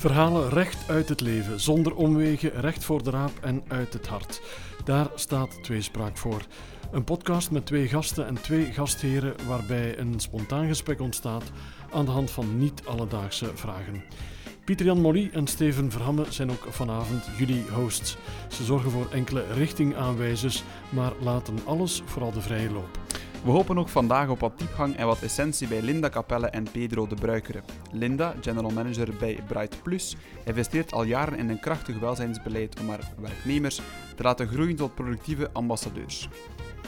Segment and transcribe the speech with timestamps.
[0.00, 4.40] Verhalen recht uit het leven, zonder omwegen, recht voor de raap en uit het hart.
[4.84, 6.42] Daar staat Tweespraak voor.
[6.92, 11.42] Een podcast met twee gasten en twee gastheren waarbij een spontaan gesprek ontstaat
[11.92, 14.02] aan de hand van niet-alledaagse vragen.
[14.64, 18.16] Pieter-Jan Molly en Steven Verhamme zijn ook vanavond jullie hosts.
[18.48, 22.98] Ze zorgen voor enkele richtingaanwijzers, maar laten alles vooral de vrije loop.
[23.44, 27.06] We hopen ook vandaag op wat diepgang en wat essentie bij Linda Capelle en Pedro
[27.06, 27.62] de Bruikere.
[27.92, 33.12] Linda, general manager bij Bright Plus, investeert al jaren in een krachtig welzijnsbeleid om haar
[33.20, 33.80] werknemers
[34.16, 36.28] te laten groeien tot productieve ambassadeurs.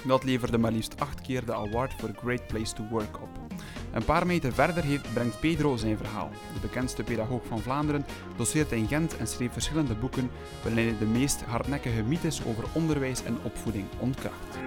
[0.02, 3.28] Dat leverde maar liefst acht keer de award voor Great Place to Work op.
[3.92, 6.30] Een paar meter verder heeft, brengt Pedro zijn verhaal.
[6.54, 8.04] De bekendste pedagoog van Vlaanderen
[8.36, 10.30] doseert in Gent en schreef verschillende boeken
[10.62, 14.58] waarin hij de meest hardnekkige mythes over onderwijs en opvoeding ontkracht.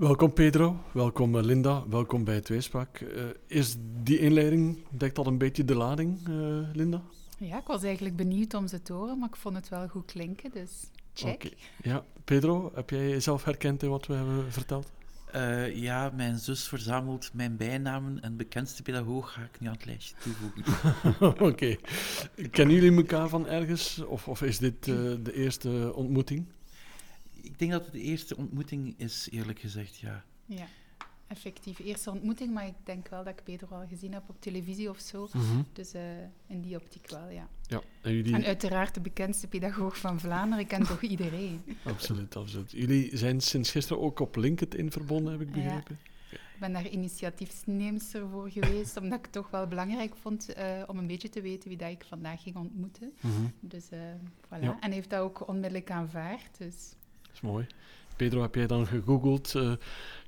[0.00, 3.00] Welkom Pedro, welkom eh, Linda, welkom bij Tweespraak.
[3.00, 7.02] Uh, is die inleiding, dekt dat een beetje de lading, uh, Linda?
[7.38, 10.04] Ja, ik was eigenlijk benieuwd om ze te horen, maar ik vond het wel goed
[10.04, 11.34] klinken, dus check.
[11.34, 11.52] Okay.
[11.82, 14.92] Ja, Pedro, heb jij jezelf herkend in wat we hebben verteld?
[15.34, 19.84] Uh, ja, mijn zus verzamelt mijn bijnamen en bekendste pedagoog ga ik nu aan het
[19.84, 20.64] lijstje toevoegen.
[21.38, 21.44] Oké.
[21.44, 21.78] Okay.
[22.50, 24.04] Kennen jullie elkaar van ergens?
[24.06, 26.46] Of, of is dit uh, de eerste ontmoeting?
[27.60, 30.24] Ik denk dat het de eerste ontmoeting is, eerlijk gezegd, ja.
[30.46, 30.66] Ja,
[31.26, 31.78] effectief.
[31.78, 34.98] Eerste ontmoeting, maar ik denk wel dat ik Pedro al gezien heb op televisie of
[34.98, 35.28] zo.
[35.32, 35.66] Mm -hmm.
[35.72, 36.02] Dus uh,
[36.46, 37.48] in die optiek wel, ja.
[37.66, 38.34] ja en, jullie...
[38.34, 40.58] en uiteraard de bekendste pedagoog van Vlaanderen.
[40.58, 41.62] Ik ken toch iedereen?
[41.84, 42.70] absoluut, absoluut.
[42.70, 45.98] Jullie zijn sinds gisteren ook op LinkedIn verbonden, heb ik begrepen?
[46.30, 46.36] Ja.
[46.36, 50.98] Ik ben daar initiatiefneemster voor geweest, omdat ik het toch wel belangrijk vond uh, om
[50.98, 53.12] een beetje te weten wie dat ik vandaag ging ontmoeten.
[53.20, 53.52] Mm -hmm.
[53.60, 53.98] Dus uh,
[54.46, 54.62] voilà.
[54.62, 54.76] Ja.
[54.80, 56.58] En heeft dat ook onmiddellijk aanvaard.
[56.58, 56.94] Dus
[57.30, 57.66] dat is mooi.
[58.16, 59.72] Pedro, heb jij dan gegoogeld uh,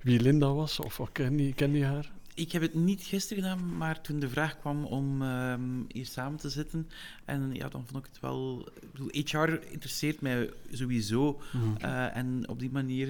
[0.02, 0.80] wie Linda was?
[0.80, 2.10] Of ken je, ken je haar?
[2.34, 5.54] Ik heb het niet gisteren gedaan, maar toen de vraag kwam om uh,
[5.88, 6.88] hier samen te zitten,
[7.24, 8.68] en ja, dan vond ik het wel...
[8.80, 11.40] Ik bedoel, HR interesseert mij sowieso.
[11.52, 11.76] Mm.
[11.82, 13.08] Uh, en op die manier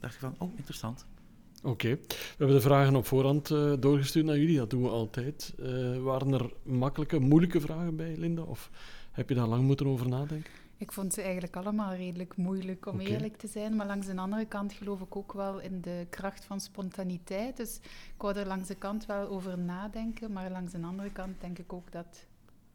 [0.00, 1.06] dacht ik van, oh, interessant.
[1.62, 1.70] Oké.
[1.70, 1.90] Okay.
[2.08, 3.48] We hebben de vragen op voorhand
[3.80, 5.54] doorgestuurd naar jullie, dat doen we altijd.
[6.02, 8.42] waren er makkelijke, moeilijke vragen bij, Linda?
[8.42, 8.70] Of
[9.12, 10.63] heb je daar lang moeten over nadenken?
[10.76, 13.06] Ik vond ze eigenlijk allemaal redelijk moeilijk, om okay.
[13.06, 13.76] eerlijk te zijn.
[13.76, 17.56] Maar langs de andere kant geloof ik ook wel in de kracht van spontaniteit.
[17.56, 17.76] Dus
[18.14, 20.32] ik wou er langs de kant wel over nadenken.
[20.32, 22.26] Maar langs de andere kant denk ik ook dat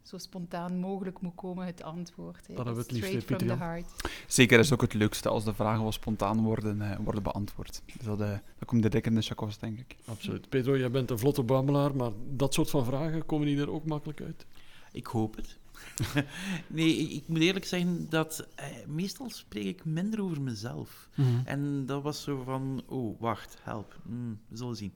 [0.10, 2.48] zo spontaan mogelijk moet komen het antwoord.
[2.48, 2.54] Hè.
[2.54, 4.12] Dat hebben we het liefst, Straight from the heart.
[4.28, 7.82] Zeker, dat is ook het leukste als de vragen wel spontaan worden, uh, worden beantwoord.
[7.86, 9.96] Dus dat, uh, dat komt direct in de chakos, denk ik.
[10.06, 10.50] Absoluut.
[10.50, 13.86] Pedro, jij bent een vlotte babbelaar, maar dat soort van vragen, komen die er ook
[13.86, 14.46] makkelijk uit?
[14.92, 15.58] Ik hoop het.
[16.68, 21.10] nee, ik moet eerlijk zeggen dat eh, meestal spreek ik minder over mezelf.
[21.16, 21.42] Mm -hmm.
[21.46, 24.94] En dat was zo van, oh, wacht, help, mm, we zullen zien.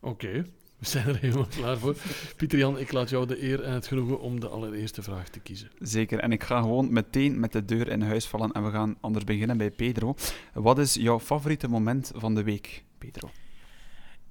[0.00, 0.42] Oké, okay.
[0.78, 1.96] we zijn er helemaal klaar voor.
[2.36, 5.70] Pieter-Jan, ik laat jou de eer en het genoegen om de allereerste vraag te kiezen.
[5.78, 8.96] Zeker, en ik ga gewoon meteen met de deur in huis vallen en we gaan
[9.00, 10.14] anders beginnen bij Pedro.
[10.54, 13.30] Wat is jouw favoriete moment van de week, Pedro?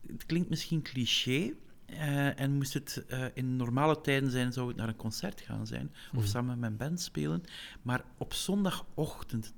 [0.08, 1.54] Het klinkt misschien cliché,
[1.90, 5.68] uh, en moest het uh, in normale tijden zijn, zou het naar een concert gaan
[5.68, 5.92] zijn.
[6.16, 6.28] Of mm.
[6.28, 7.44] samen met mijn band spelen.
[7.82, 9.54] Maar op zondagochtend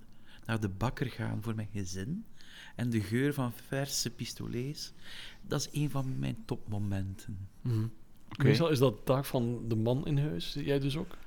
[0.45, 2.25] naar de bakker gaan voor mijn gezin.
[2.75, 4.93] En de geur van verse pistolets.
[5.41, 7.47] Dat is een van mijn topmomenten.
[7.61, 7.91] Mm.
[8.31, 8.47] Okay.
[8.47, 10.53] Meestal is dat taak van de man in huis.
[10.53, 11.17] Jij dus ook?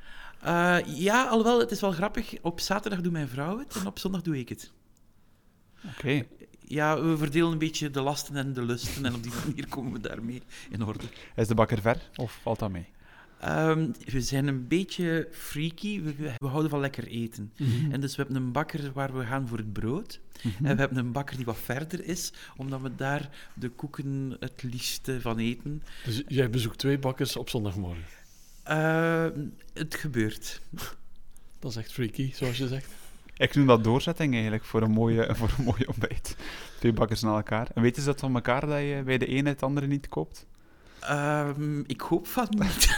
[0.45, 2.41] Uh, ja, alhoewel, het is wel grappig.
[2.41, 4.73] Op zaterdag doet mijn vrouw het en op zondag doe ik het.
[5.85, 5.95] Oké.
[5.99, 6.29] Okay
[6.73, 9.93] ja, we verdelen een beetje de lasten en de lusten en op die manier komen
[9.93, 11.05] we daarmee in orde.
[11.37, 12.87] Is de bakker ver of valt dat mee?
[13.45, 16.03] Um, we zijn een beetje freaky.
[16.03, 17.53] We, we houden van lekker eten.
[17.57, 17.93] Mm -hmm.
[17.93, 20.21] En dus we hebben een bakker waar we gaan voor het brood.
[20.43, 20.67] Mm -hmm.
[20.67, 24.63] En we hebben een bakker die wat verder is, omdat we daar de koeken het
[24.63, 25.83] liefste van eten.
[26.05, 28.05] Dus jij bezoekt twee bakkers op zondagmorgen?
[28.69, 29.27] Uh,
[29.75, 30.61] het gebeurt.
[31.59, 33.02] Dat is echt freaky, zoals je zegt.
[33.37, 36.37] Ik noem dat doorzetting eigenlijk voor een mooie, voor een mooie ontbijt.
[36.79, 37.69] Twee bakkers naar elkaar.
[37.75, 40.47] En weten ze dat van elkaar dat je bij de ene het andere niet koopt?
[41.11, 42.97] Um, ik hoop van niet.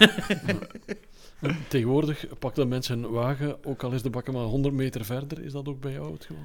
[1.69, 5.45] Tegenwoordig pakken mensen een wagen, ook al is de bakker maar 100 meter verder.
[5.45, 6.45] Is dat ook bij jou het geval?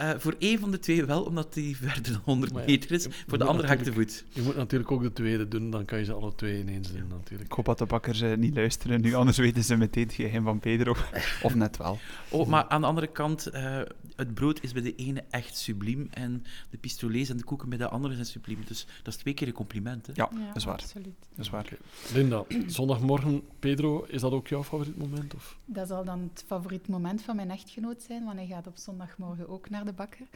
[0.00, 3.06] Uh, voor één van de twee wel, omdat die verder dan 100 ja, meter is.
[3.26, 4.24] Voor de andere ga ik te voet.
[4.28, 7.08] Je moet natuurlijk ook de tweede doen, dan kan je ze alle twee ineens doen.
[7.08, 7.50] Natuurlijk.
[7.50, 10.44] Ik hoop dat de bakkers uh, niet luisteren nu, anders weten ze meteen het geheim
[10.44, 10.96] van Pedro.
[11.42, 11.98] of net wel.
[12.28, 13.80] Oh, maar aan de andere kant, uh,
[14.16, 17.78] het brood is bij de ene echt subliem en de pistolets en de koeken bij
[17.78, 18.58] de andere zijn subliem.
[18.66, 20.06] Dus dat is twee keer een compliment.
[20.06, 20.12] Hè?
[20.16, 20.74] Ja, ja, dat is waar.
[20.74, 21.14] Absoluut.
[21.34, 21.68] Dat is waar.
[22.14, 25.34] Linda, zondagmorgen, Pedro, is dat ook jouw favoriet moment?
[25.34, 25.58] Of?
[25.72, 29.48] Dat zal dan het favoriet moment van mijn echtgenoot zijn, want hij gaat op zondagmorgen
[29.48, 30.26] ook naar de bakker.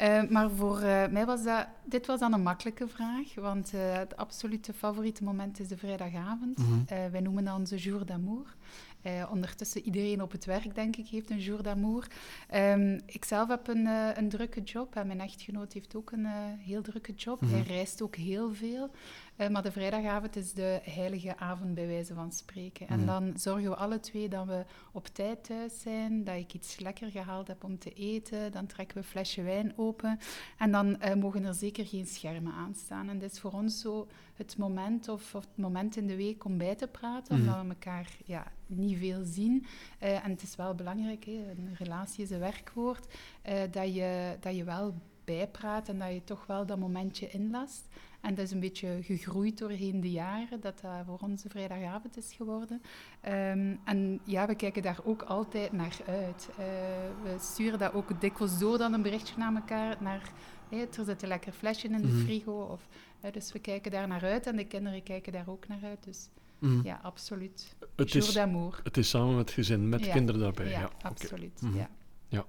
[0.00, 1.66] Uh, maar voor uh, mij was dat...
[1.84, 6.58] Dit was dan een makkelijke vraag, want uh, het absolute favoriete moment is de vrijdagavond.
[6.58, 7.10] Mm -hmm.
[7.10, 8.56] wij noemen dat onze jour d'amour.
[9.30, 12.06] Ondertussen iedereen op het werk, denk ik, heeft een jour d'amour.
[12.54, 13.86] Um, ik zelf heb een,
[14.18, 16.26] een drukke job en mijn echtgenoot heeft ook een
[16.58, 17.40] heel drukke job.
[17.40, 17.56] Mm -hmm.
[17.56, 18.90] Hij reist ook heel veel.
[19.50, 22.86] Maar de vrijdagavond is de heilige avond, bij wijze van spreken.
[22.88, 22.98] Mm.
[22.98, 26.78] En dan zorgen we alle twee dat we op tijd thuis zijn, dat ik iets
[26.78, 28.52] lekker gehaald heb om te eten.
[28.52, 30.18] Dan trekken we een flesje wijn open.
[30.58, 33.08] En dan mogen er zeker geen schermen aanstaan.
[33.08, 36.44] En dat is voor ons zo het moment of, of het moment in de week
[36.44, 39.66] om bij te praten, omdat we elkaar ja, niet veel zien.
[40.02, 43.06] Uh, en het is wel belangrijk, hè, een relatie is een werkwoord,
[43.70, 44.94] dat, je, dat je wel
[45.36, 47.88] bijpraat en dat je toch wel dat momentje inlast.
[48.20, 52.16] En dat is een beetje gegroeid doorheen de jaren, dat dat voor ons de vrijdagavond
[52.16, 52.82] is geworden.
[53.28, 56.48] Um, en ja, we kijken daar ook altijd naar uit.
[56.50, 56.56] Uh,
[57.22, 60.32] we sturen dat ook dikwijls door dan een berichtje naar elkaar, naar...
[60.68, 62.52] Hey, er zit een lekker flesje in de frigo.
[62.52, 62.88] Of,
[63.24, 66.04] uh, dus we kijken daar naar uit en de kinderen kijken daar ook naar uit.
[66.04, 66.28] Dus
[66.58, 66.80] Mm.
[66.84, 67.76] Ja, absoluut.
[67.96, 68.34] Het is,
[68.82, 70.12] het is samen met gezin, met ja.
[70.12, 70.68] kinderen daarbij.
[70.68, 70.90] Ja, ja.
[71.02, 71.56] absoluut.
[71.56, 71.68] Okay.
[71.68, 71.78] Mm -hmm.
[71.78, 71.90] ja.
[72.28, 72.44] ja.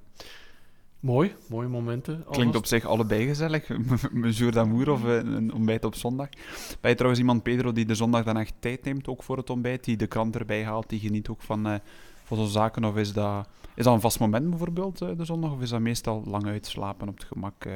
[0.99, 2.25] Mooi, mooie momenten.
[2.31, 3.69] Klinkt op zich allebei gezellig.
[3.69, 6.29] Een jour d'amour of een ontbijt op zondag.
[6.81, 9.49] Ben je trouwens iemand, Pedro, die de zondag dan echt tijd neemt ook voor het
[9.49, 9.83] ontbijt?
[9.83, 11.75] Die de krant erbij haalt, die geniet ook van, uh,
[12.23, 12.83] van zo'n zaken?
[12.83, 15.51] Of is dat, is dat een vast moment bijvoorbeeld, uh, de zondag?
[15.51, 17.65] Of is dat meestal lang uitslapen op het gemak?
[17.65, 17.73] Uh?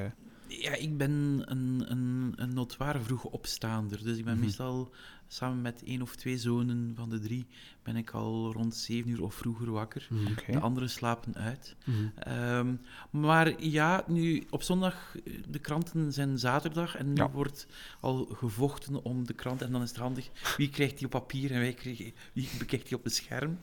[0.48, 4.04] Ja, ik ben een, een, een notoire vroege opstaander.
[4.04, 4.48] Dus ik ben mm -hmm.
[4.48, 4.92] meestal
[5.28, 7.46] samen met één of twee zonen van de drie
[7.84, 10.08] ben ik al rond zeven uur of vroeger wakker.
[10.32, 10.56] Okay.
[10.56, 11.76] De anderen slapen uit.
[11.86, 12.58] Mm -hmm.
[12.58, 15.16] um, maar ja, nu op zondag,
[15.50, 17.30] de kranten zijn zaterdag en nu ja.
[17.30, 17.68] wordt
[18.00, 19.62] al gevochten om de krant.
[19.62, 22.04] En dan is het handig, wie krijgt die op papier en wie, krijgt,
[22.34, 23.60] wie bekijkt die op het scherm.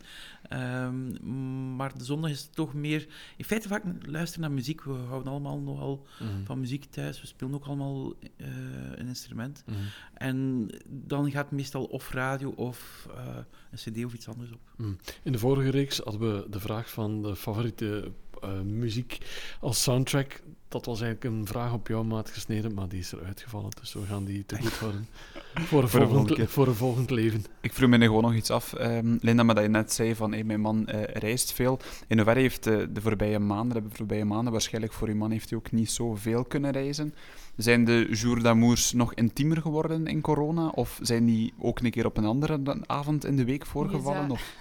[0.52, 3.06] Um, maar de zondag is toch meer,
[3.37, 4.82] in feite vaak luisteren naar muziek.
[4.82, 6.44] We houden allemaal nogal mm -hmm.
[6.44, 7.20] van muziek thuis.
[7.20, 8.47] We spelen ook allemaal uh,
[8.94, 9.64] een instrument.
[9.67, 9.79] Mhm.
[10.14, 13.37] En dan gaat meestal of radio of uh,
[13.70, 14.61] een cd of iets anders op.
[14.76, 14.97] Mm.
[15.23, 18.12] In de vorige reeks hadden we de vraag van de favoriete
[18.44, 19.19] uh, muziek
[19.60, 20.40] als soundtrack.
[20.69, 23.70] Dat was eigenlijk een vraag op jouw maat gesneden, maar die is er uitgevallen.
[23.81, 25.08] Dus we gaan die te goed houden
[25.69, 27.44] voor, een voor, volgend, een voor een volgend leven.
[27.60, 30.14] Ik vroeg me nu gewoon nog iets af, um, Linda, maar dat je net zei
[30.14, 31.78] van hey, mijn man uh, reist veel.
[32.06, 35.50] In hoeverre heeft uh, de voorbije maanden, de voorbije maanden, waarschijnlijk voor uw man heeft
[35.50, 37.14] hij ook niet zoveel kunnen reizen.
[37.56, 40.69] Zijn de jour d'amours nog intiemer geworden in corona?
[40.69, 44.31] Of zijn die ook een keer op een andere avond in de week voorgevallen?
[44.31, 44.54] Of?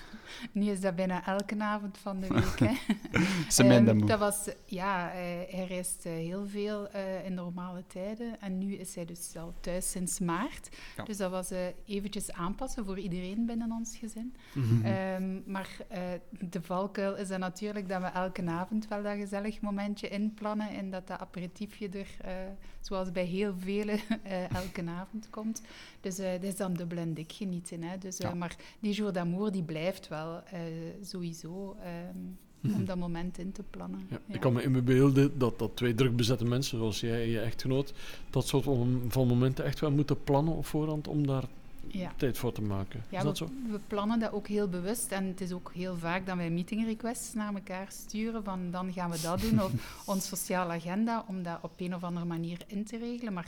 [0.51, 2.59] Nu is dat bijna elke avond van de week.
[3.57, 3.75] Hè.
[3.75, 8.41] um, dat was, ja, hij, reist uh, heel veel uh, in normale tijden.
[8.41, 10.69] En nu is hij dus al thuis sinds maart.
[10.97, 11.03] Ja.
[11.03, 14.35] Dus dat was uh, eventjes aanpassen voor iedereen binnen ons gezin.
[14.53, 14.67] Mhm.
[14.73, 15.23] Mm -hmm.
[15.23, 15.77] um, maar
[16.29, 20.69] de valkuil is dan natuurlijk dat we elke avond wel dat gezellig momentje inplannen.
[20.69, 22.07] En dat dat aperitiefje er,
[22.79, 23.99] zoals bij heel velen,
[24.63, 25.61] elke avond komt.
[26.01, 27.83] Dus dat is dan dubbel en dik genieten.
[27.83, 27.97] Hè.
[27.97, 28.33] Dus, ja.
[28.33, 30.43] Maar die jour d'amour die blijft wel.
[31.01, 31.75] Sowieso
[32.13, 32.73] um, mm.
[32.73, 34.07] om dat moment in te plannen.
[34.09, 34.33] Ja, ja.
[34.33, 37.93] Ik kan me inbeelden dat, dat twee druk bezette mensen, zoals jij en je echtgenoot,
[38.29, 38.63] dat soort
[39.07, 41.43] van momenten echt wel moeten plannen op voorhand om daar
[41.87, 42.13] ja.
[42.15, 43.03] tijd voor te maken.
[43.09, 43.71] Ja, is dat we, zo?
[43.71, 45.11] we plannen dat ook heel bewust.
[45.11, 48.93] En het is ook heel vaak dat wij meeting requests naar elkaar sturen van dan
[48.93, 49.63] gaan we dat doen.
[49.63, 49.71] Of
[50.13, 53.33] ons sociale agenda, om dat op een of andere manier in te regelen.
[53.33, 53.47] Maar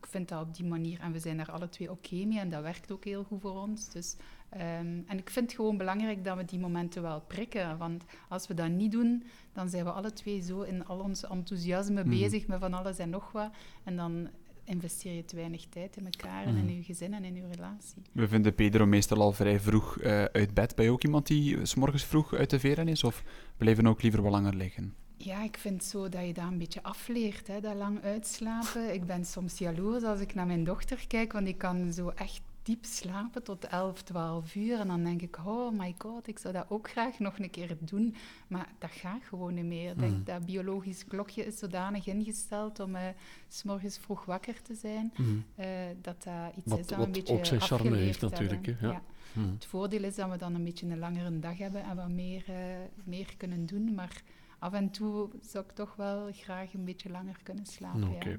[0.00, 2.38] ik vind dat op die manier, en we zijn daar alle twee oké okay mee,
[2.38, 3.90] en dat werkt ook heel goed voor ons.
[3.90, 4.16] Dus
[4.54, 7.78] Um, en ik vind het gewoon belangrijk dat we die momenten wel prikken.
[7.78, 11.24] Want als we dat niet doen, dan zijn we alle twee zo in al ons
[11.24, 12.10] enthousiasme mm.
[12.10, 13.50] bezig met van alles en nog wat.
[13.84, 14.28] En dan
[14.68, 18.02] investeer je te weinig tijd in elkaar en in je gezin en in je relatie.
[18.12, 20.74] We vinden Pedro meestal al vrij vroeg uh, uit bed.
[20.74, 23.04] Ben je ook iemand die s morgens vroeg uit de veren is?
[23.04, 23.22] Of
[23.56, 24.94] blijven ook liever wat langer liggen?
[25.16, 28.94] Ja, ik vind zo dat je dat een beetje afleert, hè, dat lang uitslapen.
[28.94, 32.40] Ik ben soms jaloers als ik naar mijn dochter kijk, want die kan zo echt
[32.68, 34.80] diep slapen tot 11, 12 uur.
[34.80, 37.76] En dan denk ik, oh my god, ik zou dat ook graag nog een keer
[37.80, 38.14] doen.
[38.46, 39.94] Maar dat gaat gewoon niet meer.
[39.94, 40.00] Mm.
[40.00, 43.00] Denk, dat biologisch klokje is zodanig ingesteld om uh,
[43.48, 45.44] s morgens vroeg wakker te zijn, mm.
[45.58, 45.66] uh,
[46.02, 48.66] dat dat iets wat, is dat een beetje ook zijn charme heeft natuurlijk.
[48.66, 48.86] Hè?
[48.86, 48.92] Ja.
[48.92, 49.02] Ja.
[49.32, 49.52] Mm.
[49.52, 52.44] Het voordeel is dat we dan een beetje een langere dag hebben en wat meer,
[52.48, 52.56] uh,
[53.04, 53.94] meer kunnen doen.
[53.94, 54.22] Maar
[54.58, 58.08] af en toe zou ik toch wel graag een beetje langer kunnen slapen.
[58.08, 58.32] Okay.
[58.32, 58.38] Ja.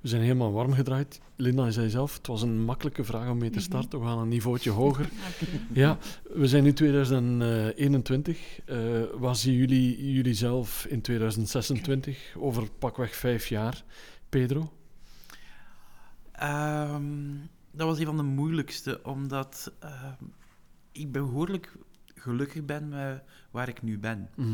[0.00, 1.20] We zijn helemaal warm gedraaid.
[1.36, 4.00] Linda zei zelf, het was een makkelijke vraag om mee te starten.
[4.00, 5.08] We gaan een niveautje hoger.
[5.72, 8.60] Ja, we zijn nu 2021.
[8.66, 8.76] Uh,
[9.14, 12.34] waar zien jullie jullie zelf in 2026?
[12.36, 13.84] Over pakweg vijf jaar.
[14.28, 14.72] Pedro?
[16.42, 20.12] Um, dat was een van de moeilijkste, omdat uh,
[20.92, 21.76] ik behoorlijk
[22.14, 24.30] gelukkig ben met waar ik nu ben.
[24.36, 24.48] Mhm.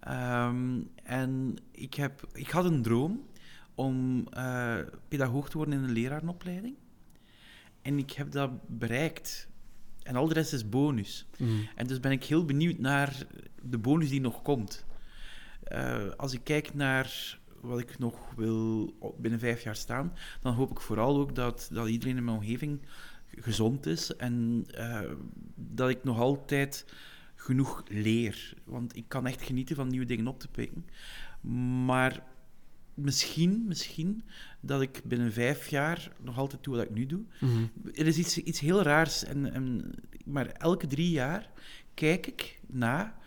[0.00, 3.26] Ehm, en ik, heb, ik had een droom
[3.78, 4.76] om eh,
[5.08, 6.74] pedagoog te worden in een lerarenopleiding.
[7.82, 9.48] En ik heb dat bereikt.
[10.02, 11.26] En al de rest is bonus.
[11.38, 11.50] Mhm.
[11.74, 13.26] En dus ben ik heel benieuwd naar
[13.62, 14.84] de bonus die nog komt.
[15.62, 20.70] Eh, als ik kijk naar wat ik nog wil binnen vijf jaar staan, dan hoop
[20.70, 22.80] ik vooral ook dat, dat iedereen in mijn omgeving
[23.26, 25.00] gezond is en eh,
[25.54, 26.84] dat ik nog altijd
[27.34, 28.54] genoeg leer.
[28.64, 30.86] Want ik kan echt genieten van nieuwe dingen op te pikken.
[31.84, 32.22] Maar
[32.98, 34.22] misschien, misschien
[34.60, 37.22] dat ik binnen vijf jaar nog altijd doe wat ik nu doe.
[37.40, 37.62] Mhm.
[37.94, 39.92] Er is iets, iets heel raars, en, en,
[40.24, 41.50] maar elke drie jaar
[41.94, 43.18] kijk ik na,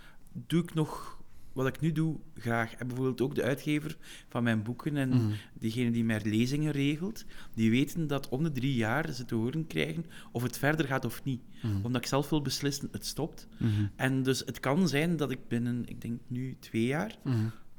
[0.48, 1.20] doe ik nog
[1.54, 2.74] wat ik nu doe graag.
[2.75, 3.98] En bijvoorbeeld ook de uitgever
[4.30, 5.32] van mijn boeken en Mhm.
[5.54, 9.68] diegene die mijn lezingen regelt, die weten dat om de drie jaar ze te horen
[9.68, 11.42] krijgen of het verder gaat of niet.
[11.62, 11.75] Mhm.
[11.86, 13.48] Omdat ik zelf wil beslissen, het stopt.
[13.96, 17.18] En dus het kan zijn dat ik binnen, ik denk nu twee jaar,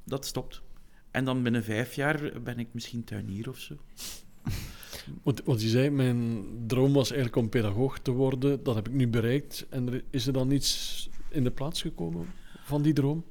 [0.05, 0.63] dat stopt.
[1.13, 3.77] En dan binnen vijf jaar ben ik misschien tuinier of zo.
[5.23, 8.63] Want, want je zei, mijn droom was eigenlijk om pedagoog te worden.
[8.63, 9.67] Dat heb ik nu bereikt.
[9.71, 12.27] En er, is er dan iets in de plaats gekomen
[12.65, 13.25] van die droom?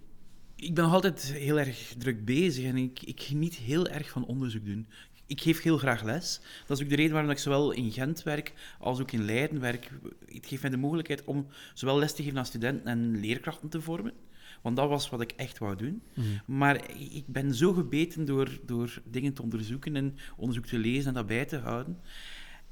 [0.56, 4.26] Ik ben nog altijd heel erg druk bezig en ik, ik geniet heel erg van
[4.26, 4.88] onderzoek doen.
[5.26, 6.42] Ik geef heel graag les.
[6.68, 9.60] Dat is ook de reden waarom ik zowel in Gent werk als ook in Leiden
[9.60, 9.92] werk.
[10.26, 13.82] Het geeft mij de mogelijkheid om zowel les te geven aan studenten en leerkrachten te
[13.82, 14.14] vormen.
[14.62, 16.02] Want dat was wat ik echt wou doen.
[16.46, 21.14] Maar ik ben zo gebeten door, door dingen te onderzoeken en onderzoek te lezen en
[21.14, 22.00] dat bij te houden.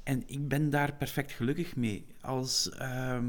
[0.02, 2.04] En ik ben daar perfect gelukkig mee.
[2.20, 3.24] Als, ehm,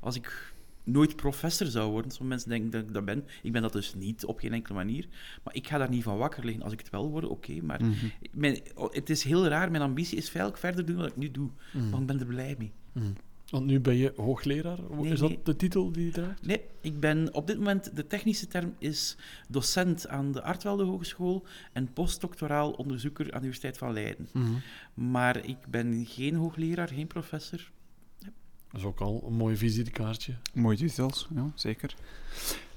[0.00, 0.52] als ik
[0.84, 3.24] nooit professor zou worden, sommige mensen denken dat ik dat ben.
[3.42, 5.06] Ik ben dat dus niet, op geen enkele manier.
[5.44, 6.62] Maar ik ga daar niet van wakker liggen.
[6.62, 7.60] Als ik het wel word, oké.
[7.62, 7.94] maar Mhm.
[8.32, 9.70] mijn, het is heel raar.
[9.70, 11.50] Mijn ambitie is veel verder doen wat ik nu doe.
[11.72, 11.90] Mhm.
[11.90, 12.72] Maar ik ben er blij mee.
[12.92, 13.06] Mhm.
[13.50, 14.78] Want nu ben je hoogleraar.
[14.90, 15.40] Nee, is dat nee.
[15.42, 16.46] de titel die je draagt?
[16.46, 19.16] Nee, ik ben op dit moment, de technische term is
[19.48, 24.28] docent aan de Artwelde Hogeschool en postdoctoraal onderzoeker aan de Universiteit van Leiden.
[24.32, 24.52] Mhm.
[24.94, 27.70] Maar ik ben geen hoogleraar, geen professor.
[28.18, 30.34] Dat is ook al een mooi visitekaartje.
[30.54, 31.94] Mooie titels, ja, zeker.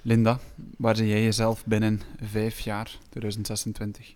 [0.02, 0.40] Linda,
[0.78, 4.16] waar zie jij jezelf binnen vijf jaar, 2026?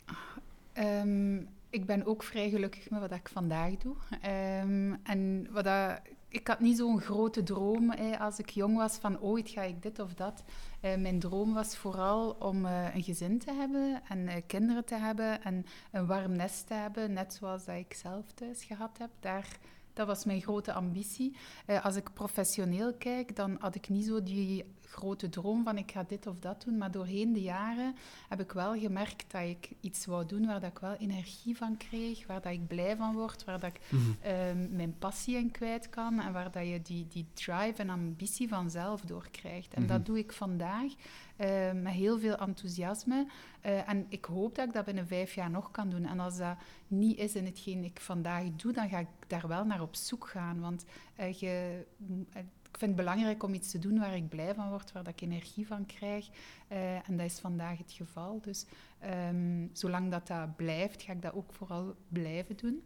[0.73, 1.37] Ehm,
[1.69, 3.95] ik ben ook vrij gelukkig met wat ik vandaag doe.
[4.21, 8.97] Ehm, en wat dat, ik had niet zo'n grote droom eh, als ik jong was
[8.97, 10.43] van ooit ga ik dit of dat.
[10.81, 14.95] Eh, mijn droom was vooral om eh, een gezin te hebben en eh, kinderen te
[14.95, 19.09] hebben en een warm nest te hebben, net zoals dat ik zelf thuis gehad heb.
[19.19, 19.57] Daar,
[19.93, 21.35] dat was mijn grote ambitie.
[21.83, 26.03] Als ik professioneel kijk, dan had ik niet zo die grote droom van ik ga
[26.07, 26.77] dit of dat doen.
[26.77, 27.95] Maar doorheen de jaren
[28.29, 31.77] heb ik wel gemerkt dat ik iets wou doen waar dat ik wel energie van
[31.77, 33.79] kreeg, waar dat ik blij van word, waar dat ik
[34.21, 38.47] ehm, mijn passie in kwijt kan en waar dat je die, die drive en ambitie
[38.47, 39.73] vanzelf doorkrijgt.
[39.73, 39.91] En Mhm.
[39.91, 40.91] dat doe ik vandaag
[41.37, 43.27] eh, met heel veel enthousiasme.
[43.61, 46.05] Eh, en ik hoop dat ik dat binnen vijf jaar nog kan doen.
[46.05, 49.65] En als dat niet is in hetgeen ik vandaag doe, dan ga ik daar wel
[49.65, 50.59] naar op zoek gaan.
[50.59, 51.85] Want eh, je,
[52.33, 52.41] eh,
[52.77, 55.21] vind het belangrijk om iets te doen waar ik blij van word, waar dat ik
[55.21, 56.29] energie van krijg.
[56.67, 58.41] Eh, en dat is vandaag het geval.
[58.41, 58.65] Dus
[58.99, 62.81] ehm, zolang dat dat blijft, ga ik dat ook vooral blijven doen.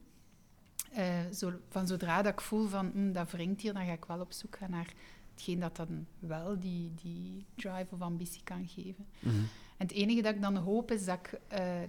[0.91, 4.05] Eh, zo, van zodra dat ik voel van hm, dat wringt hier, dan ga ik
[4.05, 4.93] wel op zoek gaan naar
[5.33, 9.05] hetgeen dat dan wel die, die drive of ambitie kan geven.
[9.19, 9.35] Mhm.
[9.77, 11.81] En het enige dat ik dan hoop is dat ik eh,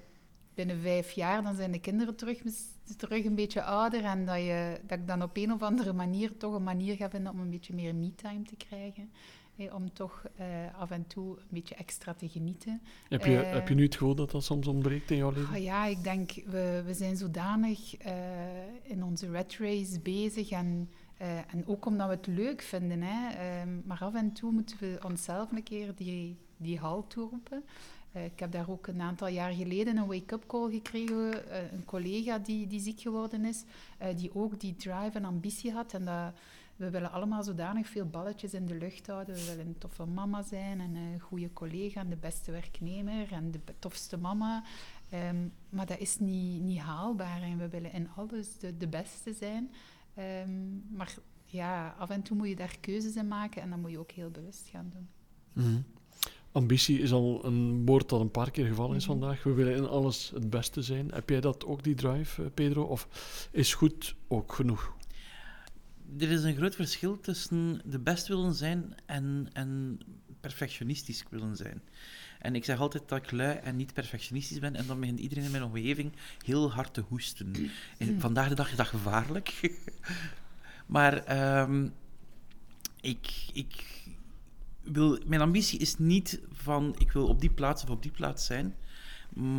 [0.54, 2.42] binnen vijf jaar, dan zijn de kinderen terug,
[2.96, 6.36] terug een beetje ouder en dat, je, dat ik dan op een of andere manier
[6.36, 9.10] toch een manier ga vinden om een beetje meer me-time te krijgen.
[9.72, 10.46] Om toch eh,
[10.78, 12.82] af en toe een beetje extra te genieten.
[13.08, 15.54] Heb, je, Eh, heb je nu het gevoel dat dat soms ontbreekt in jouw leven?
[15.54, 18.12] Ah ja, ik denk, we, we zijn zodanig eh,
[18.82, 20.90] in onze red race bezig en,
[21.50, 23.02] en ook omdat we het leuk vinden.
[23.02, 23.34] Hè.
[23.34, 27.64] Ehm, maar af en toe moeten we onszelf een keer die, die halt toeroepen.
[28.12, 31.50] Eh, ik heb daar ook een aantal jaar geleden een wake-up call gekregen.
[31.50, 33.64] eh, een collega die, die ziek geworden is,
[33.98, 35.94] eh, die ook die drive en ambitie had.
[35.94, 36.32] En dat,
[36.76, 39.34] we willen allemaal zodanig veel balletjes in de lucht houden.
[39.34, 43.50] We willen een toffe mama zijn en een goede collega en de beste werknemer en
[43.50, 44.62] de tofste mama.
[45.10, 49.32] Ehm, maar dat is niet, niet haalbaar en we willen in alles de, de beste
[49.32, 49.70] zijn.
[50.14, 51.14] Ehm, maar
[51.44, 54.10] ja, af en toe moet je daar keuzes in maken en dat moet je ook
[54.10, 55.08] heel bewust gaan doen.
[55.52, 55.80] Mhm.
[56.52, 59.18] Ambitie is al een woord dat een paar keer gevallen is Mhm.
[59.18, 59.42] vandaag.
[59.42, 61.10] We willen in alles het beste zijn.
[61.12, 62.82] Heb jij dat ook, die drive, eh, Pedro?
[62.82, 63.08] Of
[63.50, 64.94] is goed ook genoeg?
[66.18, 69.98] Er is een groot verschil tussen de best willen zijn en, en
[70.40, 71.82] perfectionistisch willen zijn.
[72.38, 75.44] En ik zeg altijd dat ik lui en niet perfectionistisch ben, en dan begint iedereen
[75.44, 76.12] in mijn omgeving
[76.44, 77.52] heel hard te hoesten.
[77.98, 79.60] En vandaag de dag is dat gevaarlijk.
[80.86, 81.88] maar ehm,
[83.00, 84.01] ik, ik,
[84.82, 88.46] wil, mijn ambitie is niet van ik wil op die plaats of op die plaats
[88.46, 88.74] zijn,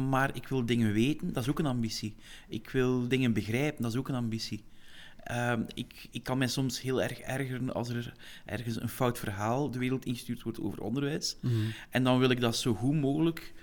[0.09, 2.15] maar ik wil dingen weten, dat is ook een ambitie.
[2.47, 4.63] Ik wil dingen begrijpen, dat is ook een ambitie.
[5.23, 8.13] Ehm, ik, ik kan mij soms heel erg ergeren als er
[8.45, 11.37] ergens een fout verhaal de wereld ingestuurd wordt over onderwijs.
[11.39, 11.55] Mhm.
[11.89, 13.53] En dan wil ik dat zo goed mogelijk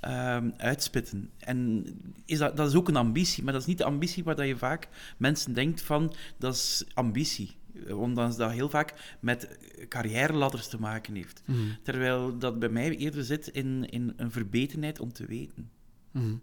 [0.00, 1.30] ehm, uitspitten.
[1.38, 1.86] En
[2.24, 4.46] is dat, dat is ook een ambitie, maar dat is niet de ambitie waar dat
[4.46, 7.56] je vaak mensen denkt van, dat is ambitie.
[7.94, 11.42] Omdat dat heel vaak met carrière-ladders te maken heeft.
[11.44, 11.58] Mhm.
[11.82, 15.70] Terwijl dat bij mij eerder zit in, in een verbetenheid om te weten.
[16.10, 16.34] Mhm.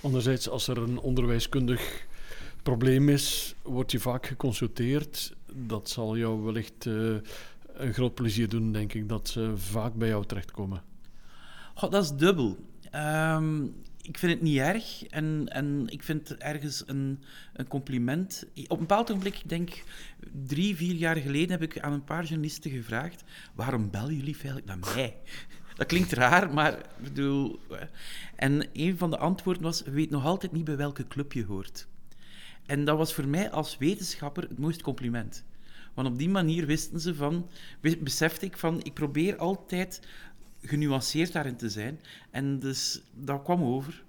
[0.00, 2.06] Anderzijds, als er een onderwijskundig
[2.62, 5.36] probleem is, word je vaak geconsulteerd.
[5.54, 7.14] Dat zal jou wellicht eh,
[7.72, 10.82] een groot plezier doen, denk ik, dat ze vaak bij jou terechtkomen.
[11.74, 12.56] Goh, dat is dubbel.
[12.90, 13.66] Ehm,
[14.10, 18.44] ik vind het niet erg en, en ik vind ergens een, een compliment.
[18.54, 19.82] Op een bepaald ogenblik, ik denk
[20.46, 23.24] drie, vier jaar geleden, heb ik aan een paar journalisten gevraagd:
[23.54, 25.16] waarom bellen jullie eigenlijk naar mij?
[25.76, 27.60] Dat klinkt raar, maar ik bedoel.
[28.36, 31.44] En een van de antwoorden was: we weten nog altijd niet bij welke club je
[31.44, 31.86] hoort.
[32.66, 35.44] En dat was voor mij als wetenschapper het mooiste compliment.
[35.94, 37.50] Want op die manier wisten ze van,
[37.80, 40.00] be- besefte ik van, ik probeer altijd
[40.62, 42.00] genuanceerd daarin te zijn.
[42.30, 44.02] En dus dat kwam over.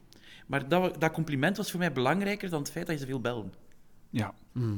[0.47, 3.49] Maar dat, dat compliment was voor mij belangrijker dan het feit dat je zoveel belde.
[4.09, 4.77] Ja, Mhm.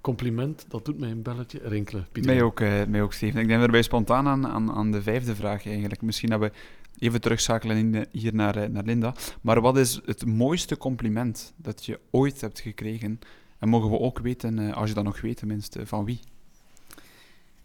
[0.00, 2.06] Compliment, dat doet mij een belletje rinkelen.
[2.12, 2.32] Pieter.
[2.32, 3.40] mij ook, eh, mij ook, Steven.
[3.40, 6.02] Ik denk erbij spontaan aan, aan, aan de vijfde vraag eigenlijk.
[6.02, 6.52] Misschien dat we
[6.98, 9.14] even terugschakelen in hier naar, eh, naar Linda.
[9.40, 13.18] Maar wat is het mooiste compliment dat je ooit hebt gekregen?
[13.58, 16.20] En mogen we ook weten, eh, als je dat nog weet tenminste, van wie?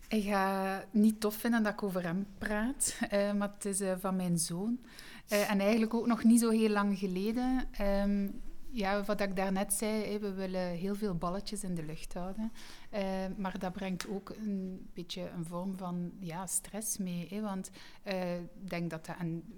[0.07, 3.93] Ik ga niet tof vinden dat ik over hem praat, eh, maar het is eh,
[3.99, 4.79] van mijn zoon.
[5.27, 7.65] Eh, en eigenlijk ook nog niet zo heel lang geleden.
[7.71, 8.27] Ehm,
[8.69, 12.51] ja, wat ik daarnet zei, we willen heel veel balletjes in de lucht houden.
[12.97, 17.27] Eh, maar dat brengt ook een beetje een vorm van ja, stress mee.
[17.29, 17.69] Hè, want
[18.03, 19.09] eh, ik denk dat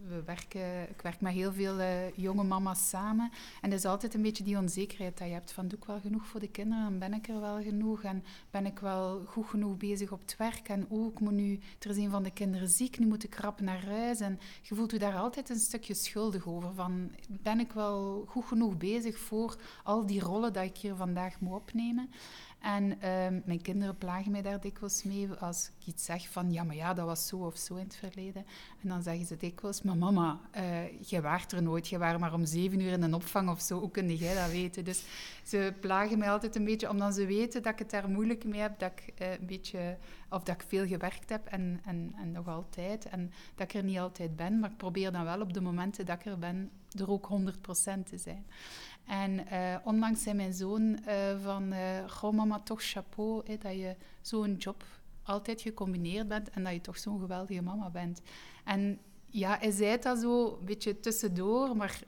[0.07, 3.31] we werken, ik werk met heel veel eh, jonge mama's samen.
[3.61, 5.67] En dat is altijd een beetje die onzekerheid dat je hebt van...
[5.67, 6.85] Doe ik wel genoeg voor de kinderen?
[6.85, 8.03] En ben ik er wel genoeg?
[8.03, 10.69] En ben ik wel goed genoeg bezig op het werk?
[10.69, 13.61] En ook, moet nu, er is een van de kinderen ziek, nu moet ik rap
[13.61, 14.19] naar huis.
[14.19, 16.73] En je voelt je daar altijd een stukje schuldig over.
[16.73, 21.39] Van, ben ik wel goed genoeg bezig voor al die rollen dat ik hier vandaag
[21.39, 22.09] moet opnemen?
[22.59, 26.63] En ehm, mijn kinderen plagen mij daar dikwijls mee als ik iets zeg van ja,
[26.63, 28.45] maar ja, dat was zo of zo in het verleden.
[28.81, 32.33] En dan zeggen ze dikwijls, maar mama, eh je waart er nooit, je waren maar
[32.33, 34.83] om zeven uur in een opvang of zo, hoe kun jij dat weten?
[34.83, 35.03] Dus
[35.43, 38.61] ze plagen mij altijd een beetje, omdat ze weten dat ik het daar moeilijk mee
[38.61, 39.97] heb, dat ik eh, een beetje,
[40.29, 43.83] of dat ik veel gewerkt heb en, en, en nog altijd, en dat ik er
[43.83, 46.71] niet altijd ben, maar ik probeer dan wel op de momenten dat ik er ben,
[46.99, 47.53] er ook 100%
[48.03, 48.45] te zijn.
[49.09, 49.45] En
[49.83, 54.55] onlangs zei mijn zoon eh, van, eh goh mama, toch chapeau, hè, dat je zo'n
[54.55, 54.83] job
[55.23, 58.21] altijd gecombineerd bent en dat je toch zo'n geweldige mama bent.
[58.65, 61.99] En ja, hij zei dat zo een beetje tussendoor, maar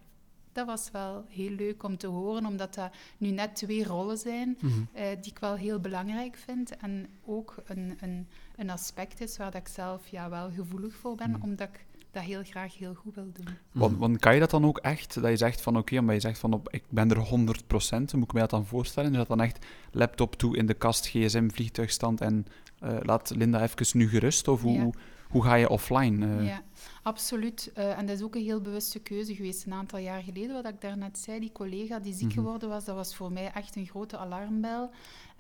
[0.52, 4.58] dat was wel heel leuk om te horen, omdat dat nu net twee rollen zijn
[4.62, 4.82] Mhm.
[5.22, 6.78] die ik wel heel belangrijk vind.
[6.78, 11.16] En ook een, een, een aspect is waar dat ik zelf ja, wel gevoelig voor
[11.16, 11.42] ben, Mhm.
[11.44, 13.48] omdat ik dat heel graag heel goed wil doen.
[13.72, 16.22] Want, want kan je dat dan ook echt, dat je zegt van oké, omdat je
[16.22, 19.12] zegt van op, ik ben er 100%, hoe moet ik mij dat dan voorstellen?
[19.12, 22.46] Is dat dan echt laptop toe in de kast, gsm, vliegtuigstand en
[22.80, 24.48] eh, laat Linda even nu gerust?
[24.48, 24.82] Of hoe, Ja.
[24.84, 24.94] hoe,
[25.30, 26.38] hoe ga je offline?
[26.38, 26.46] eh?
[26.46, 26.62] Ja,
[27.04, 27.72] absoluut.
[27.74, 29.66] Eh, en dat is ook een heel bewuste keuze geweest.
[29.66, 32.34] Een aantal jaar geleden, wat ik daarnet zei, die collega die ziek Mhm.
[32.34, 34.92] geworden was, dat was voor mij echt een grote alarmbel.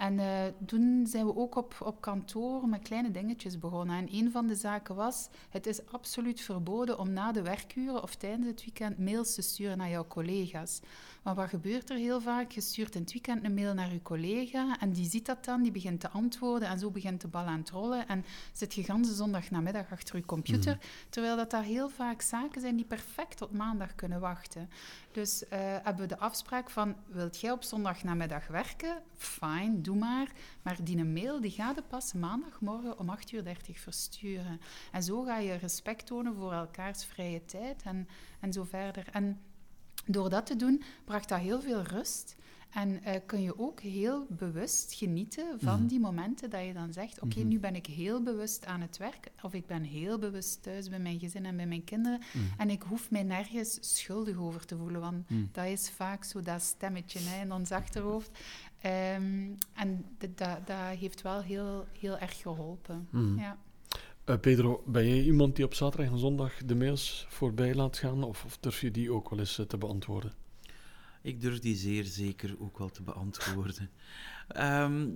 [0.02, 0.28] En eh,
[0.66, 3.98] toen zijn we ook op, op kantoor met kleine dingetjes begonnen.
[3.98, 8.16] En een van de zaken was, het is absoluut verboden om na de werkuren of
[8.16, 10.82] tijdens het weekend mails te sturen naar jouw collega's.
[11.24, 12.52] Maar wat gebeurt er heel vaak?
[12.52, 15.62] Je stuurt in het weekend een mail naar je collega en die ziet dat dan,
[15.62, 18.08] die begint te antwoorden en zo begint de bal aan het rollen.
[18.08, 20.78] En zit je ganse zondagnamiddag achter je computer,
[21.10, 24.70] terwijl dat daar heel vaak zaken zijn die perfect tot maandag kunnen wachten.
[25.12, 29.02] Dus eh, hebben we de afspraak van, wilt jij op zondagnamiddag werken?
[29.13, 30.32] Fijn, doe maar.
[30.62, 34.62] Maar die mail die gaat pas maandagmorgen om 8.30 uur versturen.
[34.91, 38.08] En zo ga je respect tonen voor elkaars vrije tijd en,
[38.39, 39.08] en zo verder.
[39.12, 39.39] En
[40.06, 42.36] door dat te doen, bracht dat heel veel rust.
[42.72, 45.88] En eh, kun je ook heel bewust genieten van Mhm.
[45.88, 47.48] die momenten dat je dan zegt: Oké, Mhm.
[47.48, 51.00] nu ben ik heel bewust aan het werk, of ik ben heel bewust thuis bij
[51.00, 52.20] mijn gezin en bij mijn kinderen.
[52.34, 52.44] Mhm.
[52.62, 56.62] En ik hoef mij nergens schuldig over te voelen, want dat is vaak zo dat
[56.62, 58.30] stemmetje hè, in ons achterhoofd.
[58.82, 60.60] Ehm, en dat,
[60.98, 63.08] heeft wel heel, heel erg geholpen.
[63.38, 63.58] Ja.
[64.26, 68.24] Eh, Pedro, ben jij iemand die op zaterdag en zondag de mails voorbij laat gaan?
[68.24, 70.34] Of, of durf je die ook wel eens eh, te beantwoorden?
[71.22, 73.90] Ik durf die zeer zeker ook wel te beantwoorden.
[74.48, 75.10] Ehm,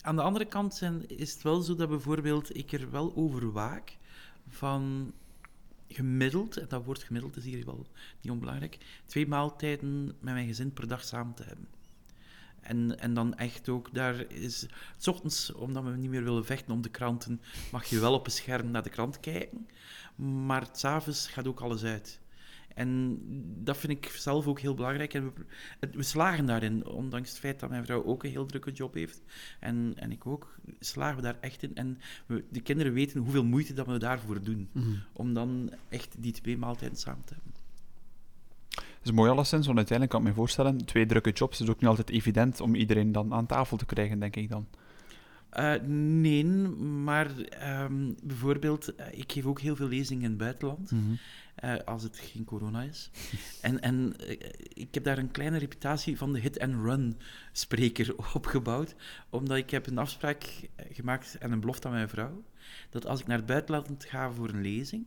[0.00, 3.96] aan de andere kant is het wel zo dat bijvoorbeeld ik er wel over waak
[4.48, 5.12] van
[5.88, 7.86] gemiddeld, en dat woord gemiddeld is hier wel
[8.20, 11.68] niet onbelangrijk, twee maaltijden met mijn gezin per dag samen te hebben.
[12.60, 14.66] En, en dan echt ook, daar is...
[14.98, 17.40] S ochtends, omdat we niet meer willen vechten om de kranten,
[17.72, 19.68] mag je wel op een scherm naar de krant kijken.
[20.44, 22.20] Maar s'avonds gaat ook alles uit.
[22.74, 23.18] En
[23.64, 25.14] dat vind ik zelf ook heel belangrijk.
[25.14, 25.32] En
[25.80, 28.94] we, we, slagen daarin, ondanks het feit dat mijn vrouw ook een heel drukke job
[28.94, 29.22] heeft.
[29.60, 31.74] En, en ik ook, slagen we daar echt in.
[31.74, 34.68] En we, de kinderen weten hoeveel moeite dat we daarvoor doen.
[34.72, 34.88] Mhm.
[35.12, 37.52] Om dan echt die twee maaltijden samen te hebben.
[38.74, 41.80] Dat is mooi alleszins, want uiteindelijk kan ik me voorstellen, twee drukke jobs is ook
[41.80, 44.66] niet altijd evident om iedereen dan aan tafel te krijgen, denk ik dan.
[45.58, 47.30] Uh, nee, maar
[47.82, 51.18] um, bijvoorbeeld, uh, ik geef ook heel veel lezingen in het buitenland, mm -hmm.
[51.70, 53.10] uh, als het geen corona is.
[53.60, 54.14] en en
[54.74, 57.16] ik heb daar een kleine reputatie van de hit-and-run
[57.52, 58.94] spreker opgebouwd,
[59.30, 62.44] omdat ik heb een afspraak gemaakt en een belofte aan mijn vrouw,
[62.90, 65.06] dat als ik naar het buitenland ga voor een lezing,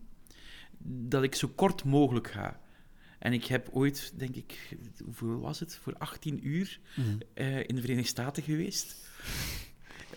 [0.83, 2.59] dat ik zo kort mogelijk ga.
[3.19, 7.17] En ik heb ooit, denk ik, hoeveel was het, voor 18 uur mm -hmm.
[7.61, 9.11] in de Verenigde Staten geweest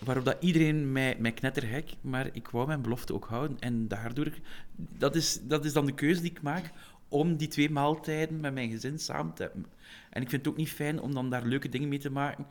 [0.05, 3.59] waarop dat iedereen mij, mij knettergek, maar ik wou mijn belofte ook houden.
[3.61, 4.33] En daardoor,
[4.77, 6.73] dat is, dat is dan de keuze die ik maak
[7.09, 9.67] om die twee maaltijden met mijn gezin samen te hebben.
[10.11, 12.47] En ik vind het ook niet fijn om dan daar leuke dingen mee te maken,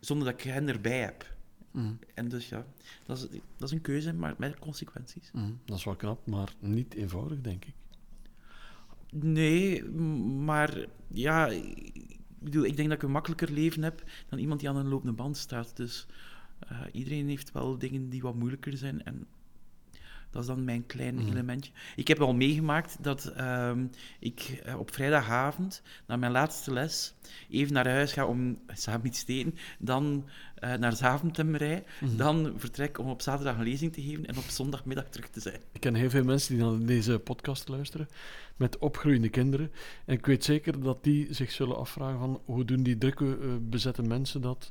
[0.00, 1.34] zonder dat ik hen erbij heb.
[1.70, 1.98] Mm.
[2.14, 2.66] En dus ja,
[3.04, 5.30] dat is, dat is een keuze, maar met consequenties.
[5.32, 5.58] Mm.
[5.64, 7.74] Dat is wel knap, maar niet eenvoudig, denk ik.
[9.10, 14.60] Nee, maar ja, ik, bedoel, ik denk dat ik een makkelijker leven heb dan iemand
[14.60, 15.76] die aan een lopende band staat.
[15.76, 16.06] Dus
[16.72, 19.04] uh, iedereen heeft wel dingen die wat moeilijker zijn.
[19.04, 19.26] En
[20.30, 21.28] dat is dan mijn klein Mhm.
[21.30, 21.72] elementje.
[21.96, 23.86] Ik heb al meegemaakt dat ehm,
[24.18, 27.14] ik eh, op vrijdagavond, na mijn laatste les,
[27.50, 32.16] even naar huis ga om samen iets te eten, dan eh, naar Zaventem rij, Mhm.
[32.16, 35.60] dan vertrek om op zaterdag een lezing te geven en op zondagmiddag terug te zijn.
[35.72, 38.08] Ik ken heel veel mensen die naar deze podcast luisteren
[38.56, 39.72] met opgroeiende kinderen.
[40.04, 43.48] En ik weet zeker dat die zich zullen afvragen van hoe doen die drukke eh,
[43.60, 44.70] bezette mensen dat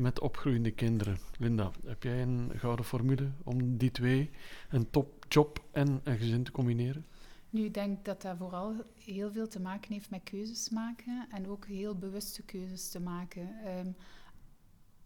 [0.00, 1.18] met opgroeiende kinderen.
[1.38, 4.30] Linda, heb jij een gouden formule om die twee,
[4.70, 7.06] een topjob en een gezin te combineren?
[7.50, 11.48] Nu, ik denk dat dat vooral heel veel te maken heeft met keuzes maken en
[11.48, 13.64] ook heel bewuste keuzes te maken.
[13.64, 13.88] Ehm,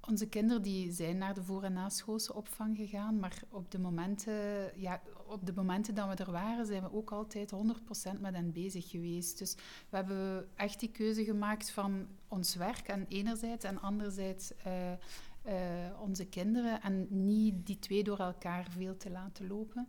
[0.09, 4.35] onze kinderen die zijn naar de voor- en naschoolse opvang gegaan, maar op de, momenten,
[4.81, 8.53] ja, op de momenten dat we er waren, zijn we ook altijd 100% met hen
[8.53, 9.39] bezig geweest.
[9.39, 9.55] Dus
[9.89, 16.01] we hebben echt die keuze gemaakt van ons werk en enerzijds en anderzijds eh, eh,
[16.01, 19.89] onze kinderen en niet die twee door elkaar veel te laten lopen.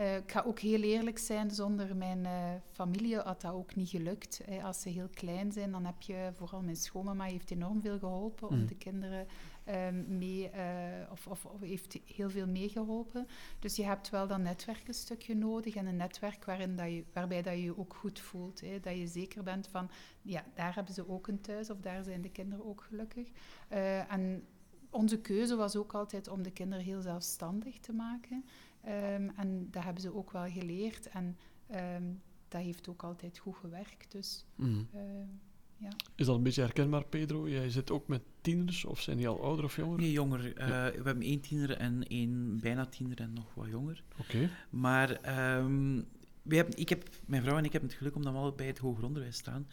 [0.00, 2.30] Uh, ik ga ook heel eerlijk zijn, zonder mijn uh,
[2.72, 4.40] familie had dat ook niet gelukt.
[4.48, 7.98] Uh, als ze heel klein zijn, dan heb je, vooral mijn schoonmama heeft enorm veel
[7.98, 8.66] geholpen om Mm.
[8.66, 9.26] de kinderen
[9.64, 10.50] ehm, mee,
[11.10, 13.26] of, of, of heeft heel veel meegeholpen.
[13.58, 17.04] Dus je hebt wel dat netwerk een stukje nodig en een netwerk waarin dat je,
[17.12, 18.60] waarbij dat je je ook goed voelt.
[18.60, 19.90] Hè, dat je zeker bent van,
[20.22, 23.28] ja, daar hebben ze ook een thuis of daar zijn de kinderen ook gelukkig.
[24.08, 24.44] en
[24.94, 28.44] onze keuze was ook altijd om de kinderen heel zelfstandig te maken.
[28.86, 31.08] Um, en dat hebben ze ook wel geleerd.
[31.08, 31.36] En
[31.96, 34.12] um, dat heeft ook altijd goed gewerkt.
[34.12, 34.88] Dus, Mm.
[34.94, 35.00] uh,
[35.84, 35.96] ja.
[36.14, 37.48] Is dat een beetje herkenbaar, Pedro?
[37.48, 39.98] Jij zit ook met tieners, of zijn die al ouder of jonger?
[39.98, 40.44] Nee, jonger.
[40.46, 40.90] Uh, Ja.
[40.90, 44.02] We hebben één tiener en één bijna tiener en nog wat jonger.
[44.18, 44.50] Oké.
[44.70, 46.00] Maar ehm
[46.42, 48.66] wij hebben, ik heb, mijn vrouw en ik hebben het geluk omdat we al bij
[48.66, 49.66] het hoger onderwijs staan.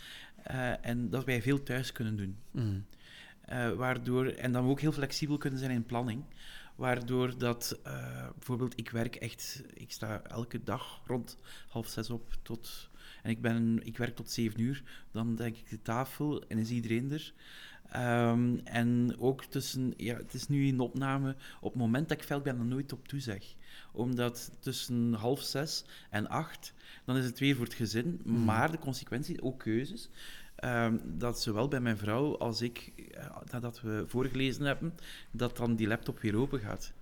[0.43, 2.37] eh, en dat wij veel thuis kunnen doen.
[2.51, 2.85] Mm.
[3.41, 6.23] Eh, waardoor, en dan we ook heel flexibel kunnen zijn in planning.
[6.75, 12.33] Waardoor dat, eh, bijvoorbeeld, ik werk echt, ik sta elke dag rond half zes op
[12.41, 12.89] tot,
[13.23, 14.83] en ik, ben, ik werk tot zeven uur.
[15.11, 17.33] Dan denk ik de tafel en is iedereen er.
[17.91, 22.23] Ehm, en ook tussen, ja, het is nu in opname, op het moment dat ik
[22.23, 23.55] veld ben, dan nooit op toezeg.
[23.91, 26.73] Omdat tussen half zes en acht,
[27.05, 28.21] dan is het weer voor het gezin.
[28.23, 28.43] Mhm.
[28.43, 30.09] Maar de consequentie, ook keuzes,
[30.55, 34.93] ehm, dat zowel bij mijn vrouw als ik, eh, nadat we voorgelezen hebben,
[35.31, 36.93] dat dan die laptop weer open gaat.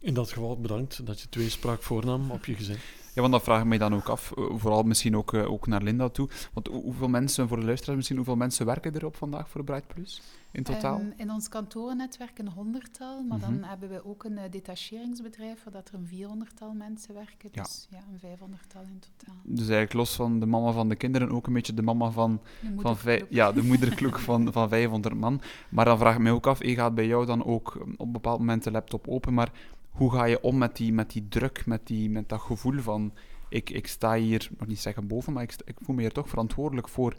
[0.00, 2.76] In dat geval bedankt dat je tweespraak voornam op je gezin.
[3.14, 4.32] Ja, want dat vraag ik mij dan ook af.
[4.32, 6.28] eh, Vooral misschien ook, eh, ook naar Linda toe.
[6.52, 9.64] Want hoe- hoeveel mensen, voor de luisteraars misschien, hoeveel mensen werken er op vandaag voor
[9.64, 10.22] Bright Plus
[10.56, 11.00] in totaal?
[11.00, 13.50] Um, in ons kantorennetwerk een honderdtal, maar Mhm.
[13.50, 17.50] dan hebben we ook een uh, detacheringsbedrijf waar dat er een vierhonderdtal mensen werken.
[17.52, 19.36] Dus ja, een vijfhonderdtal in totaal.
[19.44, 22.40] Dus eigenlijk los van de mama van de kinderen, ook een beetje de mama van,
[22.60, 25.40] De van ja, de moederkloek van, van 500 man.
[25.68, 28.06] Maar dan vraag ik mij ook af, je gaat bij jou dan ook eh, op
[28.06, 29.52] een bepaald moment de laptop open, maar
[29.90, 33.12] hoe ga je om met die, met die druk, met, die, met dat gevoel van,
[33.48, 36.28] ik, ik sta hier, nog niet zeggen boven, maar ik, ik voel me hier toch
[36.28, 37.16] verantwoordelijk voor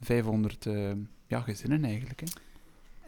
[0.00, 0.90] 500 eh,
[1.26, 2.20] ja, gezinnen eigenlijk.
[2.20, 2.26] Hè?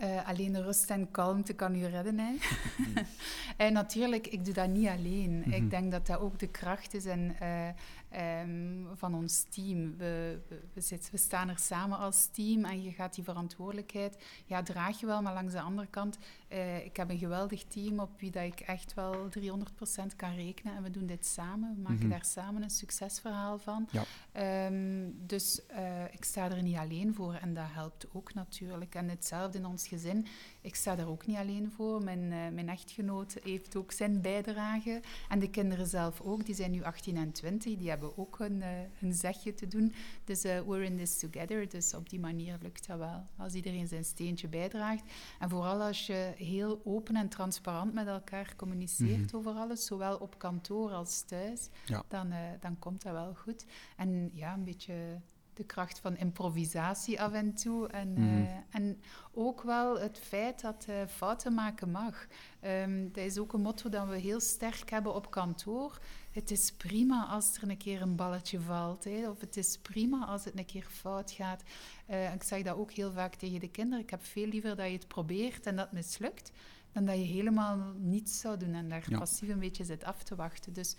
[0.02, 2.18] Uh, alleen rust en kalmte kan u redden.
[2.18, 2.32] Hè?
[3.66, 5.42] en natuurlijk, ik doe dat niet alleen.
[5.46, 5.68] Ik Mhm.
[5.68, 7.68] denk dat dat ook de kracht is en, eh,
[8.08, 9.96] ehm, van ons team.
[9.96, 14.24] We, we, we, zitten, we staan er samen als team en je gaat die verantwoordelijkheid...
[14.46, 16.18] Ja, draag je wel, maar langs de andere kant...
[16.48, 20.76] eh, ik heb een geweldig team op wie dat ik echt wel 300% kan rekenen.
[20.76, 21.74] En we doen dit samen.
[21.74, 22.08] We maken Mhm.
[22.08, 23.88] daar samen een succesverhaal van.
[23.90, 24.02] Ja.
[24.32, 28.94] Ehm, dus eh, ik sta er niet alleen voor en dat helpt ook natuurlijk.
[28.94, 30.26] En hetzelfde in ons gezin.
[30.66, 32.02] Ik sta er ook niet alleen voor.
[32.02, 35.00] Mijn, eh, mijn echtgenoot heeft ook zijn bijdrage.
[35.28, 36.46] En de kinderen zelf ook.
[36.46, 37.76] Die zijn nu 18 en 20.
[37.76, 39.92] Die hebben ook een, eh, een zegje te doen.
[40.24, 41.68] Dus eh, we're in this together.
[41.68, 43.26] Dus op die manier lukt dat wel.
[43.36, 45.02] Als iedereen zijn steentje bijdraagt.
[45.38, 49.86] En vooral als je heel open en transparant met elkaar communiceert over alles.
[49.86, 51.68] Zowel op kantoor als thuis.
[51.84, 52.02] Ja.
[52.08, 53.64] Dan, dan komt dat wel goed.
[53.96, 55.20] En ja, een beetje
[55.56, 57.88] de kracht van improvisatie af en toe.
[57.88, 58.42] En, Mhm.
[58.44, 59.00] eh, en
[59.32, 62.26] ook wel het feit dat eh, fouten maken mag.
[62.60, 65.98] Ehm, dat is ook een motto dat we heel sterk hebben op kantoor.
[66.30, 69.04] Het is prima als er een keer een balletje valt.
[69.04, 71.62] Hè, of het is prima als het een keer fout gaat.
[72.06, 74.04] Eh, ik zeg dat ook heel vaak tegen de kinderen.
[74.04, 76.50] Ik heb veel liever dat je het probeert en dat mislukt,
[76.92, 79.18] dan dat je helemaal niets zou doen en daar Ja.
[79.18, 80.72] passief een beetje zit af te wachten.
[80.72, 80.96] Dus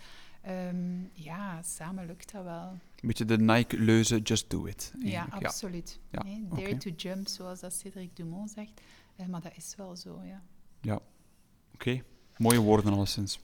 [0.48, 2.70] ehm, ja, samen lukt dat wel.
[2.70, 4.92] Een beetje de Nike-leuze, just do it.
[4.98, 6.00] Ja, absoluut.
[6.10, 8.80] Ja, Nee, dare to jump, zoals dat Cédric Dumont zegt.
[9.16, 11.00] Eh, maar dat is wel zo, ja.
[11.74, 12.02] Oké,
[12.36, 13.40] mooie woorden alleszins.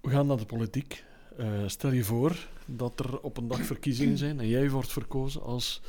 [0.00, 1.04] We gaan naar de politiek.
[1.36, 5.42] Eh, stel je voor dat er op een dag verkiezingen zijn en jij wordt verkozen
[5.42, 5.82] als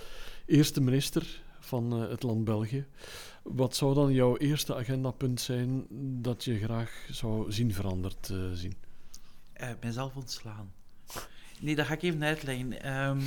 [0.45, 2.85] eerste minister van eh, het land België.
[3.43, 5.85] Wat zou dan jouw eerste agendapunt zijn
[6.21, 8.73] dat je graag zou zien veranderd zien?
[9.57, 10.73] Eh, mijzelf ontslaan.
[11.59, 12.81] Nee, dat ga ik even uitleggen.
[12.81, 13.21] Ehm,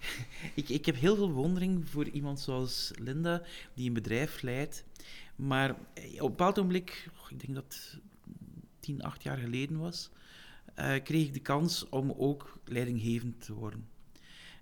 [0.54, 3.42] ik, ik heb heel veel bewondering voor iemand zoals Linda,
[3.74, 4.84] die een bedrijf leidt.
[5.36, 8.00] Maar eh, op een bepaald ogenblik, oh, ik denk dat het
[8.80, 10.10] 10, 8 jaar geleden was,
[10.74, 13.88] eh, kreeg ik de kans om ook leidinggevend te worden.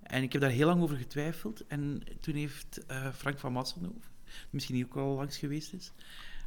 [0.02, 1.66] En ik heb daar heel lang over getwijfeld.
[1.66, 2.80] En toen heeft
[3.14, 5.92] Frank van Masselhoven, die misschien ook al langs geweest is,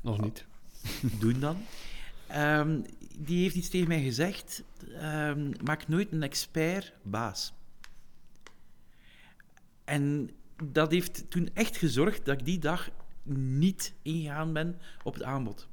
[0.01, 0.45] Nog niet.
[1.19, 1.57] doen dan.
[2.27, 2.81] Ehm,
[3.19, 4.63] die heeft iets tegen mij gezegd.
[4.93, 7.53] ehm, maak nooit een expert baas.
[9.85, 10.29] En
[10.63, 12.89] dat heeft toen echt gezorgd dat ik die dag
[13.23, 15.67] niet ingegaan ben op het aanbod.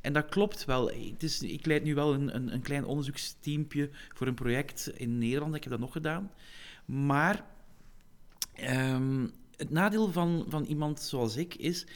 [0.00, 0.88] En dat klopt wel.
[0.88, 5.18] Het is, ik leid nu wel een, een, een klein onderzoeksteampje voor een project in
[5.18, 5.54] Nederland.
[5.54, 6.30] Ik heb dat nog gedaan.
[6.84, 7.44] Maar
[8.52, 9.26] ehm,
[9.56, 11.86] het nadeel van, van iemand zoals ik is...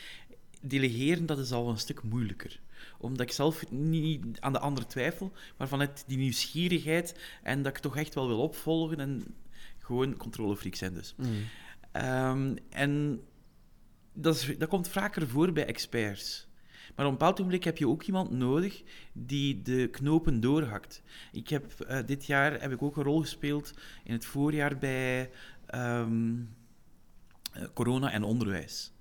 [0.60, 2.60] Delegeren, dat is al een stuk moeilijker
[2.98, 7.82] omdat ik zelf niet aan de ander twijfel, maar vanuit die nieuwsgierigheid en dat ik
[7.82, 9.34] toch echt wel wil opvolgen en
[9.78, 11.14] gewoon controlefreak zijn dus.
[11.92, 13.20] Ehm, en
[14.12, 16.46] dat, is, dat komt vaker voor bij experts.
[16.96, 18.82] Maar op een bepaald ogenblik heb je ook iemand nodig
[19.12, 21.02] die de knopen doorhakt.
[21.32, 23.72] Ik heb, eh, dit jaar heb ik ook een rol gespeeld
[24.04, 25.30] in het voorjaar bij
[25.66, 26.34] ehm,
[27.52, 28.92] eh, corona en onderwijs.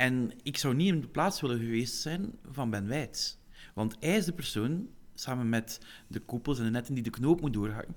[0.00, 3.36] En ik zou niet in de plaats willen geweest zijn van Ben Wijts.
[3.74, 7.40] Want hij is de persoon, samen met de koepels en de netten, die de knoop
[7.40, 7.94] moet doorhakken.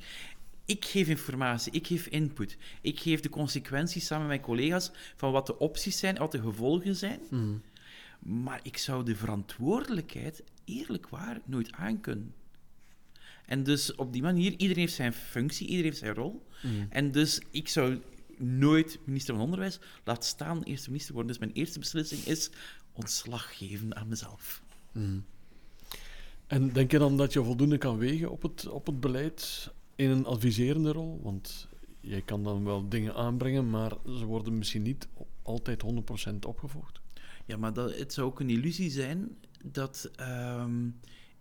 [0.65, 2.57] Ik geef informatie, ik geef input.
[2.81, 6.41] Ik geef de consequenties samen met mijn collega's van wat de opties zijn, wat de
[6.41, 7.19] gevolgen zijn.
[8.19, 12.33] Maar ik zou de verantwoordelijkheid, eerlijk waar, nooit aankunnen.
[13.45, 16.45] En dus op die manier, iedereen heeft zijn functie, iedereen heeft zijn rol.
[16.89, 18.01] En dus ik zou
[18.37, 21.31] nooit minister van Onderwijs, laat staan eerste minister worden.
[21.31, 22.49] Dus mijn eerste beslissing is
[22.93, 24.61] ontslag geven aan mezelf.
[26.47, 30.09] En denk je dan dat je voldoende kan wegen op het, op het beleid in
[30.09, 31.19] een adviserende rol?
[31.23, 31.67] Want
[31.99, 35.07] jij kan dan wel dingen aanbrengen, maar ze worden misschien niet
[35.41, 35.83] altijd
[36.31, 37.01] 100% opgevolgd.
[37.45, 40.89] Ja, maar dat, het zou ook een illusie zijn dat ehm,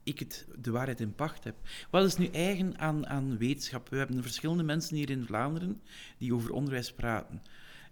[0.03, 1.55] ik het, de waarheid in pacht heb.
[1.91, 3.89] Wat is nu eigen aan, aan wetenschap?
[3.89, 5.81] We hebben verschillende mensen hier in Vlaanderen
[6.19, 7.43] die over onderwijs praten.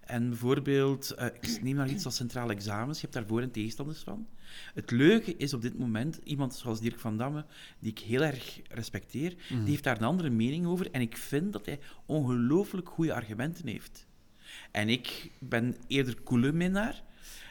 [0.00, 3.50] En bijvoorbeeld, eh, ik neem maar iets als centrale examens, je hebt daar voor- en
[3.50, 4.26] tegenstanders van.
[4.74, 7.44] Het leuke is op dit moment, iemand zoals Dirk van Damme,
[7.78, 11.52] die ik heel erg respecteer, die heeft daar een andere mening over en ik vind
[11.52, 14.06] dat hij ongelooflijk goede argumenten heeft.
[14.70, 17.02] En ik ben eerder koele minnaar.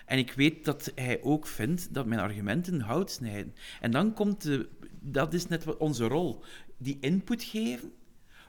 [0.09, 3.53] En ik weet dat hij ook vindt dat mijn argumenten hout snijden.
[3.81, 4.69] En dan komt de...
[4.99, 6.43] Dat is net wat onze rol.
[6.77, 7.91] Die input geven,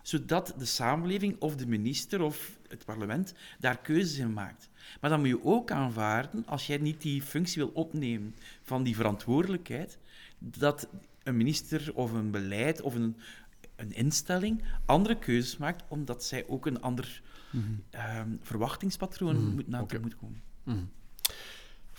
[0.02, 4.68] zodat de samenleving of de minister of het parlement daar keuzes in maakt.
[5.00, 8.96] Maar dan moet je ook aanvaarden, als jij niet die functie wil opnemen van die
[8.96, 9.98] verantwoordelijkheid,
[10.38, 10.88] dat
[11.22, 13.16] een minister of een beleid of een,
[13.76, 17.22] een instelling andere keuzes maakt, omdat zij ook een ander
[17.90, 19.98] ehm, verwachtingspatroon moet, na oké.
[19.98, 20.42] moet komen.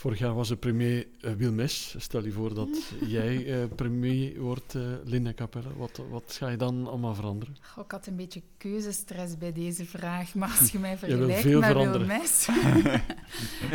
[0.02, 1.96] Vorig jaar was de premier uh, Wilmes.
[1.98, 2.70] Stel je voor dat
[3.18, 5.76] jij uh, premier wordt, uh, Linda Capelle.
[5.78, 7.58] Wat, wat ga je dan allemaal veranderen?
[7.62, 11.58] Goh, ik had een beetje keuzestress bij deze vraag, maar als je mij vergelijkt je
[11.58, 11.74] met.
[11.74, 12.48] Wilmes...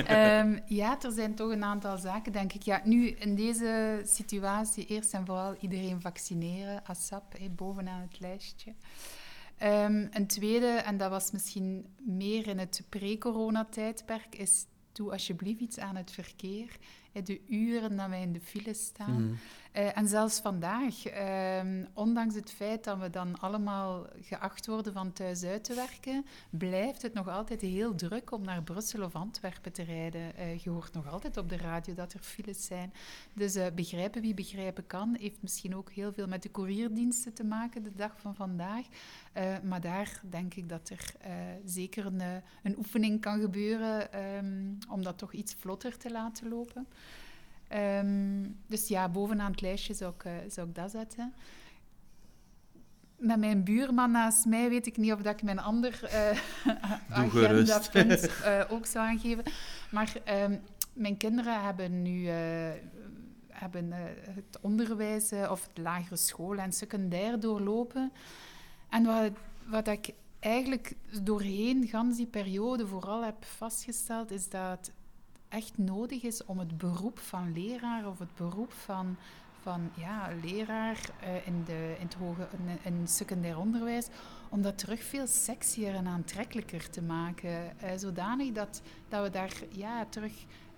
[0.09, 2.63] um, ja, er zijn toch een aantal zaken, denk ik.
[2.63, 8.75] Ja, nu, in deze situatie, eerst en vooral iedereen vaccineren, ASAP, hey, bovenaan het lijstje.
[9.63, 14.65] Um, een tweede, en dat was misschien meer in het pre-corona-tijdperk, is
[14.97, 16.77] doe alsjeblieft iets aan het verkeer.
[17.25, 19.25] De uren dat wij in de file staan.
[19.25, 19.35] Mhm.
[19.77, 25.13] Uh, en zelfs vandaag, uh, ondanks het feit dat we dan allemaal geacht worden van
[25.13, 29.73] thuis uit te werken, blijft het nog altijd heel druk om naar Brussel of Antwerpen
[29.73, 30.33] te rijden.
[30.39, 32.93] Uh, je hoort nog altijd op de radio dat er files zijn.
[33.33, 37.45] Dus eh, begrijpen wie begrijpen kan, heeft misschien ook heel veel met de courierdiensten te
[37.45, 38.87] maken de dag van vandaag.
[39.63, 41.15] Maar daar denk ik dat er
[41.65, 42.21] zeker een,
[42.63, 46.87] een, oefening kan gebeuren um, om dat toch iets vlotter te laten lopen.
[47.75, 51.35] Um, dus ja, bovenaan het lijstje zou ik, uh, zou ik dat zetten.
[53.17, 56.39] Met mijn buurman naast mij weet ik niet of dat ik mijn ander uh,
[57.11, 59.45] agendapunt uh, ook zou aangeven.
[59.91, 60.61] Maar um,
[60.93, 62.29] mijn kinderen hebben nu
[63.49, 63.93] hebben,
[64.35, 68.13] het onderwijs of het lagere school en secundair doorlopen.
[68.89, 69.31] En wat,
[69.67, 74.91] wat ik eigenlijk doorheen gans die periode vooral heb vastgesteld, is dat
[75.57, 79.17] echt nodig is om het beroep van leraar of het beroep van,
[79.61, 82.49] van ja, leraar uh, in, de, in het hoger,
[82.85, 84.09] in, in secundair onderwijs,
[84.49, 87.51] om dat terug veel sexier en aantrekkelijker te maken.
[87.51, 90.33] Uh, zodanig dat, dat we daar ja, terug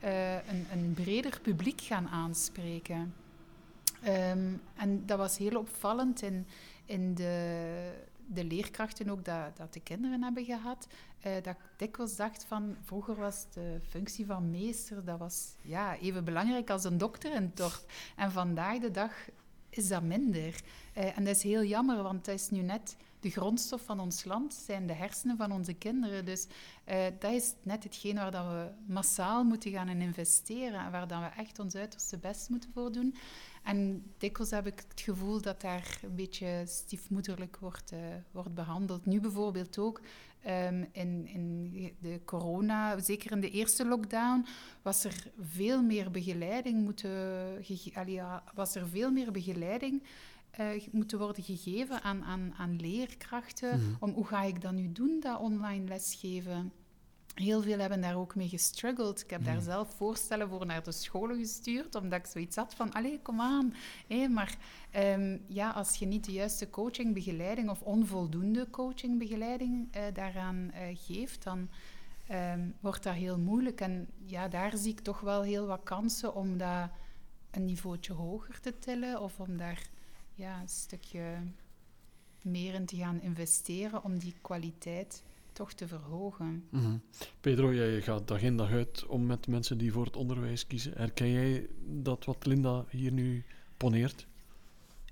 [0.04, 3.14] uh, een, een breder publiek gaan aanspreken.
[4.06, 6.46] Um, en dat was heel opvallend in,
[6.84, 10.86] in de, de leerkrachten ook dat, dat de kinderen hebben gehad,
[11.26, 15.96] uh, dat ik dikwijls dacht van, vroeger was de functie van meester, dat was ja,
[15.96, 17.84] even belangrijk als een dokter in het dorp.
[18.16, 19.12] En vandaag de dag
[19.70, 20.62] is dat minder.
[20.98, 24.24] Uh, en dat is heel jammer, want dat is nu net de grondstof van ons
[24.24, 26.24] land, zijn de hersenen van onze kinderen.
[26.24, 26.46] Dus
[26.88, 31.08] uh, dat is net hetgeen waar dat we massaal moeten gaan in investeren en waar
[31.08, 33.14] dat we echt ons uiterste best moeten voor doen.
[33.68, 37.98] En dikwijls heb ik het gevoel dat daar een beetje stiefmoederlijk wordt, uh,
[38.30, 39.06] wordt behandeld.
[39.06, 40.00] Nu bijvoorbeeld ook
[40.46, 44.46] um, in, in de corona, zeker in de eerste lockdown,
[44.82, 47.10] was er veel meer begeleiding moeten,
[47.94, 48.20] allee,
[48.54, 50.02] was er veel meer begeleiding
[50.60, 53.80] uh, moeten worden gegeven aan, aan, aan leerkrachten.
[53.80, 53.96] Mm.
[54.00, 56.72] Om hoe ga ik dat nu doen, dat online lesgeven?
[57.38, 59.22] Heel veel hebben daar ook mee gestruggeld.
[59.22, 62.92] Ik heb daar zelf voorstellen voor naar de scholen gestuurd, omdat ik zoiets had van,
[62.92, 63.74] allee, kom aan.
[64.06, 64.56] Hey, maar
[64.96, 71.42] um, ja, als je niet de juiste coachingbegeleiding of onvoldoende coachingbegeleiding uh, daaraan uh, geeft,
[71.42, 71.68] dan
[72.30, 73.80] um, wordt dat heel moeilijk.
[73.80, 76.90] En ja, daar zie ik toch wel heel wat kansen om dat
[77.50, 79.88] een niveautje hoger te tillen of om daar
[80.34, 81.22] ja, een stukje
[82.42, 85.22] meer in te gaan investeren om die kwaliteit
[85.58, 86.66] toch te verhogen.
[86.70, 87.02] Mm -hmm.
[87.40, 90.92] Pedro, jij gaat dag in dag uit om met mensen die voor het onderwijs kiezen.
[90.96, 93.44] Herken jij dat wat Linda hier nu
[93.76, 94.26] poneert?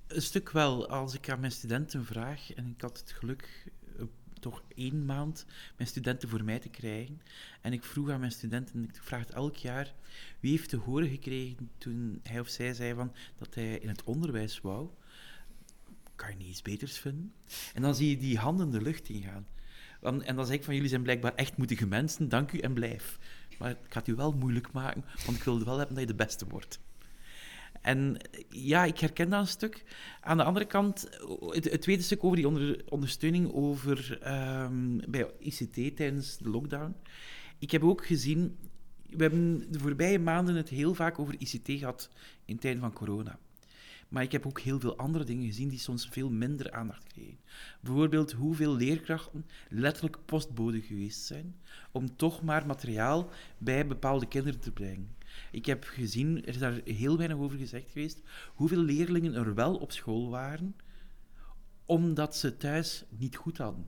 [0.07, 0.89] Een stuk wel.
[0.89, 4.05] Als ik aan mijn studenten vraag, en ik had het geluk uh,
[4.41, 7.21] toch één maand mijn studenten voor mij te krijgen.
[7.61, 9.95] En ik vroeg aan mijn studenten, ik vraag het elk jaar,
[10.41, 14.05] wie heeft te horen gekregen toen hij of zij zei van, dat hij in het
[14.05, 14.89] onderwijs wou?
[16.15, 17.33] Kan je niet iets beters vinden?
[17.75, 19.47] En dan zie je die handen de lucht ingaan.
[20.07, 23.19] En dan zeg ik van, jullie zijn blijkbaar echt moedige mensen, dank u en blijf.
[23.59, 26.17] Maar ik ga het u wel moeilijk maken, want ik wil wel hebben dat je
[26.17, 26.81] de beste wordt.
[27.81, 28.17] En
[28.49, 29.85] ja, ik herken dat een stuk.
[30.21, 31.09] Aan de andere kant,
[31.41, 34.19] het, tweede stuk over die onder, ondersteuning over,
[34.63, 36.95] um, bij ICT tijdens de lockdown.
[37.59, 38.57] Ik heb ook gezien,
[39.11, 42.11] we hebben de voorbije maanden het heel vaak over ICT gehad
[42.45, 43.39] in tijden van corona.
[44.17, 47.39] Maar ik heb ook heel veel andere dingen gezien die soms veel minder aandacht kregen.
[47.81, 51.57] Bijvoorbeeld hoeveel leerkrachten letterlijk postbode geweest zijn
[51.93, 55.17] om toch maar materiaal bij bepaalde kinderen te brengen.
[55.51, 58.23] Ik heb gezien, er is daar heel weinig over gezegd geweest,
[58.55, 60.77] hoeveel leerlingen er wel op school waren
[61.85, 63.87] omdat ze thuis niet goed hadden.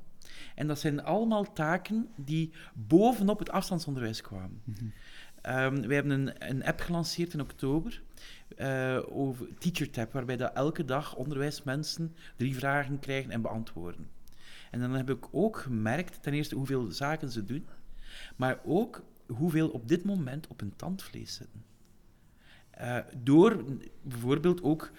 [0.55, 4.62] En dat zijn allemaal taken die bovenop het afstandsonderwijs kwamen.
[4.64, 4.92] -hmm.
[5.43, 8.03] Um, wij hebben een, een, app gelanceerd in oktober
[8.57, 14.09] uh, over TeacherTap, waarbij dat elke dag onderwijsmensen drie vragen krijgen en beantwoorden.
[14.70, 17.66] En dan heb ik ook gemerkt, ten eerste hoeveel zaken ze doen,
[18.36, 21.64] maar ook hoeveel op dit moment op hun tandvlees zitten.
[22.80, 23.64] Uh, door
[24.03, 24.91] bijvoorbeeld ook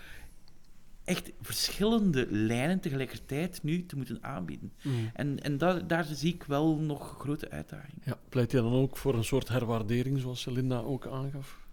[1.10, 4.72] echt verschillende lijnen tegelijkertijd nu te moeten aanbieden.
[4.82, 5.10] Mm.
[5.14, 8.01] En, en daar, daar zie ik wel nog grote uitdagingen.
[8.05, 11.68] Ja, pleit je dan ook voor een soort herwaardering, zoals Linda ook aangaf?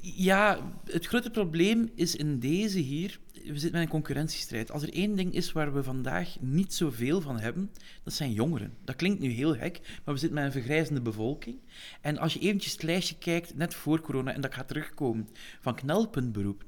[0.00, 4.70] Ja, het grote probleem is in deze hier, we zitten met een concurrentiestrijd.
[4.70, 7.70] Als er één ding is waar we vandaag niet zoveel van hebben,
[8.02, 8.74] dat zijn jongeren.
[8.84, 11.58] Dat klinkt nu heel gek, maar we zitten met een vergrijzende bevolking.
[12.00, 15.28] En als je eventjes het lijstje kijkt, net voor corona, en dat gaat terugkomen,
[15.60, 16.64] van knelpuntberoep,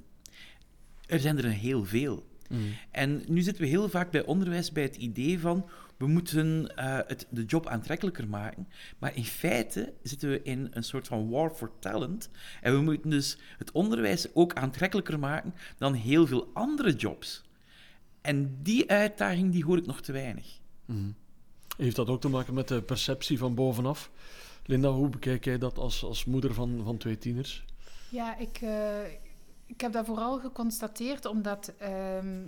[1.09, 2.27] er zijn er een heel veel.
[2.49, 2.75] Mm.
[2.91, 6.99] En nu zitten we heel vaak bij onderwijs bij het idee van we moeten eh,
[7.07, 8.69] het, de job aantrekkelijker maken.
[8.99, 12.31] Maar in feite zitten we in een soort van war for talent.
[12.61, 17.43] En we moeten dus het onderwijs ook aantrekkelijker maken dan heel veel andere jobs.
[18.21, 20.59] En die uitdaging die hoor ik nog te weinig.
[20.85, 21.15] Mm.
[21.77, 24.11] Heeft dat ook te maken met de perceptie van bovenaf?
[24.65, 27.65] Linda, hoe bekijk jij dat als, als moeder van, van twee tieners?
[28.11, 28.99] Ja, ik, eh,
[29.69, 32.47] ik heb dat vooral geconstateerd omdat ehm,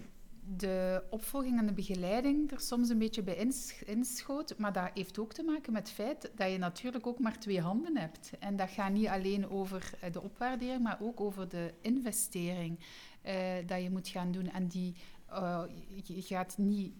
[0.57, 4.55] de opvolging en de begeleiding er soms een beetje bij ins- inschoot.
[4.59, 7.61] Maar dat heeft ook te maken met het feit dat je natuurlijk ook maar twee
[7.61, 8.31] handen hebt.
[8.39, 12.79] En dat gaat niet alleen over eh, de opwaardering, maar ook over de investering
[13.23, 13.35] eh,
[13.67, 14.51] dat je moet gaan doen.
[14.51, 14.95] En die,
[15.27, 15.63] eh,
[16.03, 16.95] je je gaat niet,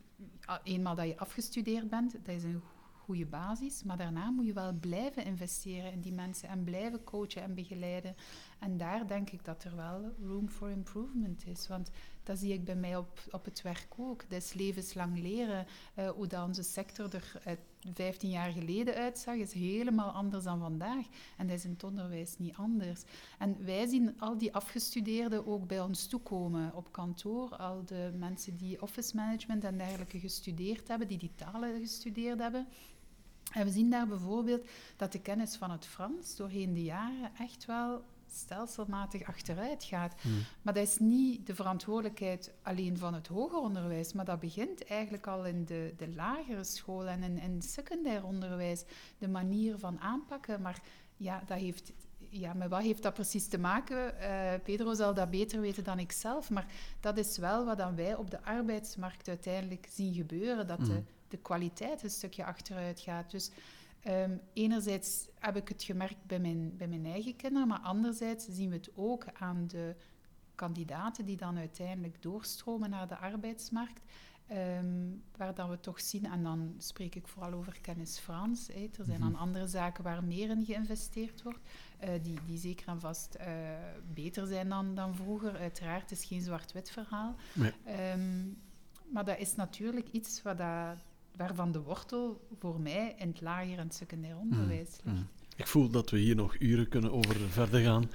[0.45, 2.63] ah, eenmaal dat je afgestudeerd bent, dat is een
[3.11, 7.43] goede basis, maar daarna moet je wel blijven investeren in die mensen en blijven coachen
[7.43, 8.15] en begeleiden.
[8.59, 11.69] En daar denk ik dat er wel room for improvement is.
[11.69, 11.91] Want
[12.23, 14.31] dat zie ik bij mij op, op het werk ook.
[14.31, 15.67] Dat is levenslang leren.
[15.95, 17.53] Eh, hoe dat onze sector er eh,
[17.95, 21.07] 15 jaar geleden uitzag, is helemaal anders dan vandaag.
[21.37, 23.03] En dat is in het onderwijs niet anders.
[23.39, 27.57] En wij zien al die afgestudeerden ook bij ons toekomen op kantoor.
[27.57, 32.67] Al de mensen die office management en dergelijke gestudeerd hebben, die die talen gestudeerd hebben.
[33.51, 37.65] En we zien daar bijvoorbeeld dat de kennis van het Frans doorheen de jaren echt
[37.65, 40.15] wel stelselmatig achteruit gaat.
[40.23, 40.33] Mm.
[40.63, 45.27] Maar dat is niet de verantwoordelijkheid alleen van het hoger onderwijs, maar dat begint eigenlijk
[45.27, 48.85] al in de, de lagere school en in, in secundair onderwijs.
[49.19, 50.83] De manier van aanpakken, maar
[51.17, 51.93] ja, dat heeft...
[52.33, 54.21] Ja, met wat heeft dat precies te maken?
[54.21, 56.67] Eh, Pedro zal dat beter weten dan ik zelf, maar
[57.01, 61.01] dat is wel wat dan wij op de arbeidsmarkt uiteindelijk zien gebeuren, dat de, Mhm.
[61.31, 63.31] De kwaliteit een stukje achteruit gaat.
[63.31, 63.51] Dus
[64.01, 68.69] Ehm, enerzijds heb ik het gemerkt bij mijn, bij mijn eigen kinderen, maar anderzijds zien
[68.71, 69.97] we het ook aan de
[70.55, 74.01] kandidaten die dan uiteindelijk doorstromen naar de arbeidsmarkt.
[74.47, 78.69] ehm, waar dan we toch zien, en dan spreek ik vooral over kennis Frans.
[78.69, 79.41] Er zijn dan Mhm.
[79.41, 81.59] andere zaken waar meer in geïnvesteerd wordt,
[81.99, 83.49] eh, die, die zeker en vast eh,
[84.15, 85.57] beter zijn dan, dan vroeger.
[85.57, 87.35] Uiteraard, het is geen zwart-wit verhaal.
[87.53, 87.73] Nee.
[87.85, 88.47] Ehm,
[89.13, 90.97] maar dat is natuurlijk iets wat dat,
[91.41, 95.01] waarvan de wortel voor mij in het lager en het secundair onderwijs ligt.
[95.05, 95.29] Mm.
[95.57, 98.11] Ik voel dat we hier nog uren kunnen over verder gaan.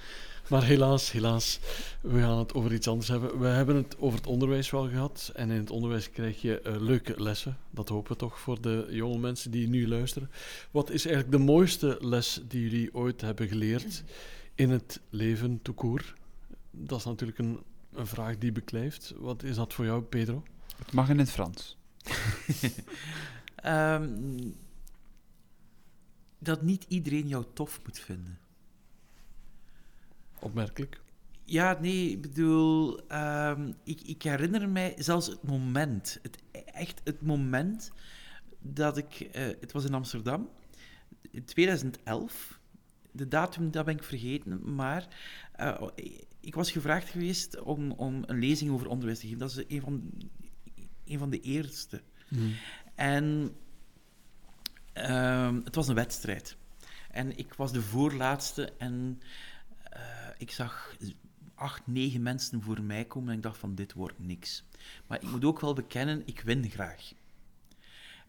[0.48, 1.60] Maar helaas, helaas,
[2.00, 3.38] we gaan het over iets anders hebben.
[3.38, 5.32] We hebben het over het onderwijs wel gehad.
[5.34, 7.56] En in het onderwijs krijg je eh, leuke lessen.
[7.70, 10.30] Dat hopen we toch voor de jonge mensen die nu luisteren.
[10.70, 14.04] Wat is eigenlijk de mooiste les die jullie ooit hebben geleerd
[14.54, 16.14] in het leven tout court?
[16.70, 17.58] Dat is natuurlijk een,
[17.94, 19.14] een vraag die beklijft.
[19.18, 20.42] Wat is dat voor jou, Pedro?
[20.76, 21.76] Het mag in het Frans.
[23.56, 24.50] Ehm,
[26.38, 28.38] dat niet iedereen jou tof moet vinden.
[30.40, 31.00] Opmerkelijk.
[31.44, 37.22] Ja, nee, ik bedoel, ehm, ik, ik herinner mij zelfs het moment, het, echt het
[37.22, 37.92] moment
[38.58, 40.48] dat ik, eh, het was in Amsterdam,
[41.30, 42.60] in 2011,
[43.10, 45.08] de datum dat ben ik vergeten, maar
[45.52, 45.82] eh,
[46.40, 49.38] ik was gevraagd geweest om, om een lezing over onderwijs te geven.
[49.38, 50.12] Dat is een van,
[51.06, 52.02] een van de eerste.
[52.28, 52.54] Mm.
[52.94, 53.56] En
[54.92, 56.56] ehm, het was een wedstrijd.
[57.10, 59.22] En ik was de voorlaatste en
[59.82, 60.96] eh, ik zag
[61.54, 64.64] acht, negen mensen voor mij komen en ik dacht van dit wordt niks.
[65.06, 67.12] Maar ik moet ook wel bekennen, ik win graag.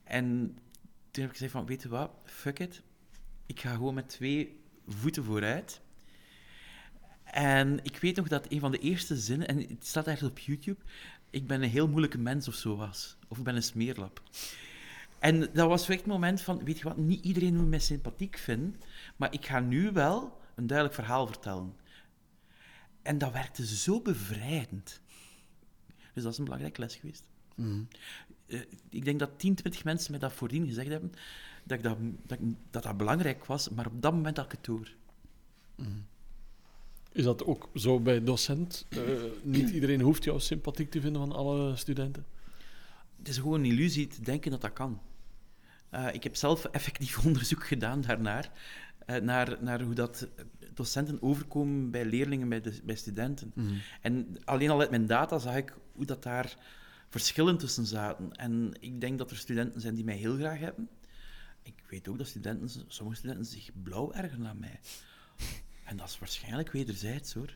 [0.03, 0.57] En
[1.11, 2.81] toen heb ik gezegd van, weet je wat, fuck it.
[3.45, 5.81] Ik ga gewoon met twee voeten vooruit.
[7.23, 10.39] En ik weet nog dat een van de eerste zinnen, en het staat ergens op
[10.39, 10.79] YouTube,
[11.29, 13.17] ik ben een heel moeilijke mens of zo was.
[13.27, 14.21] Of ik ben een smeerlap.
[15.19, 18.37] En dat was echt het moment van, weet je wat, niet iedereen moet mij sympathiek
[18.37, 18.81] vinden,
[19.15, 21.75] maar ik ga nu wel een duidelijk verhaal vertellen.
[23.01, 25.01] En dat werkte zo bevrijdend.
[26.13, 27.23] Dus dat is een belangrijke les geweest.
[27.55, 27.87] Mm.
[28.45, 31.11] Eh, ik denk dat 10, 20 mensen mij dat voordien gezegd hebben,
[31.63, 34.65] dat, ik dat, dat, dat dat belangrijk was, maar op dat moment had ik het
[34.65, 34.95] door.
[37.17, 38.85] Is dat ook zo bij docent?
[38.89, 38.99] Eh,
[39.43, 42.25] niet iedereen hoeft jou sympathiek te vinden van alle studenten.
[43.17, 45.01] Het is gewoon een illusie te denken dat dat kan.
[45.89, 48.51] Eh, ik heb zelf effectief onderzoek gedaan daarnaar.
[49.05, 50.27] eh, naar, naar hoe dat
[50.73, 53.51] docenten overkomen bij leerlingen, bij, de, bij studenten.
[53.55, 53.73] Mhm.
[54.01, 56.57] En alleen al uit mijn data zag ik hoe dat daar
[57.09, 58.31] verschillen tussen zaten.
[58.31, 60.89] En ik denk dat er studenten zijn die mij heel graag hebben.
[61.63, 64.79] Ik weet ook dat studenten, sommige studenten zich blauw ergeren aan mij.
[65.87, 67.55] En dat is waarschijnlijk wederzijds hoor.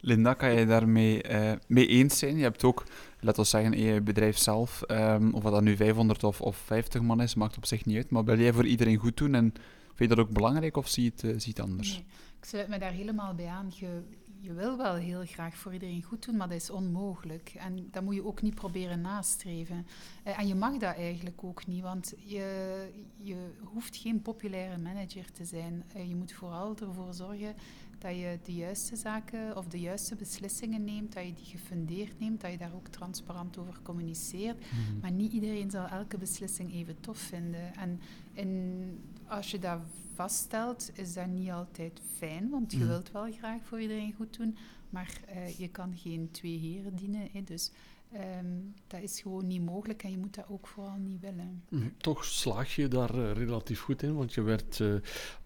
[0.00, 2.36] Linda, kan je daarmee eh, mee eens zijn?
[2.36, 2.84] Je hebt ook,
[3.20, 7.02] laten we zeggen, in je bedrijf zelf, ehm, of dat nu 500 of, of 50
[7.02, 8.10] man is, maakt op zich niet uit.
[8.10, 9.52] Maar wil jij voor iedereen goed doen en
[9.94, 11.92] vind je dat ook belangrijk of zie je het, eh, zie je het anders?
[11.92, 12.04] Nee,
[12.38, 13.72] ik sluit me daar helemaal bij aan.
[13.74, 14.02] Je,
[14.42, 17.52] je wil wel heel graag voor iedereen goed doen, maar dat is onmogelijk.
[17.58, 19.86] En dat moet je ook niet proberen nastreven.
[20.22, 25.32] Eh, en je mag dat eigenlijk ook niet, want je, je hoeft geen populaire manager
[25.32, 25.84] te zijn.
[25.94, 27.54] Eh, je moet vooral ervoor zorgen
[27.98, 32.40] dat je de juiste zaken of de juiste beslissingen neemt, dat je die gefundeerd neemt,
[32.40, 34.58] dat je daar ook transparant over communiceert.
[34.58, 35.00] Mhm.
[35.00, 37.74] Maar niet iedereen zal elke beslissing even tof vinden.
[37.74, 38.00] En,
[38.34, 39.78] en als je dat
[40.14, 42.86] vaststelt, is dat niet altijd fijn, want je Mhm.
[42.88, 44.56] wilt wel graag voor iedereen goed doen,
[44.90, 47.28] maar eh, je kan geen twee heren dienen.
[47.32, 47.70] Hè, dus
[48.12, 48.46] ehm,
[48.86, 51.64] dat is gewoon niet mogelijk en je moet dat ook vooral niet willen.
[51.68, 51.88] Mhm.
[51.96, 54.94] Toch slaag je daar eh, relatief goed in, want je werd eh,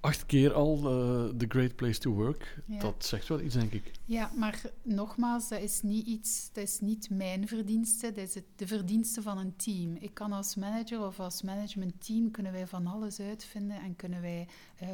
[0.00, 2.58] acht keer al eh, the great place to work.
[2.66, 2.78] Ja.
[2.78, 3.90] Dat zegt wel iets, denk ik.
[4.04, 8.44] Ja, maar nogmaals, dat is niet iets, dat is niet mijn verdienste, dat is het,
[8.56, 9.96] de verdienste van een team.
[10.00, 14.48] Ik kan als manager of als managementteam kunnen wij van alles uitvinden en kunnen wij
[14.76, 14.88] eh,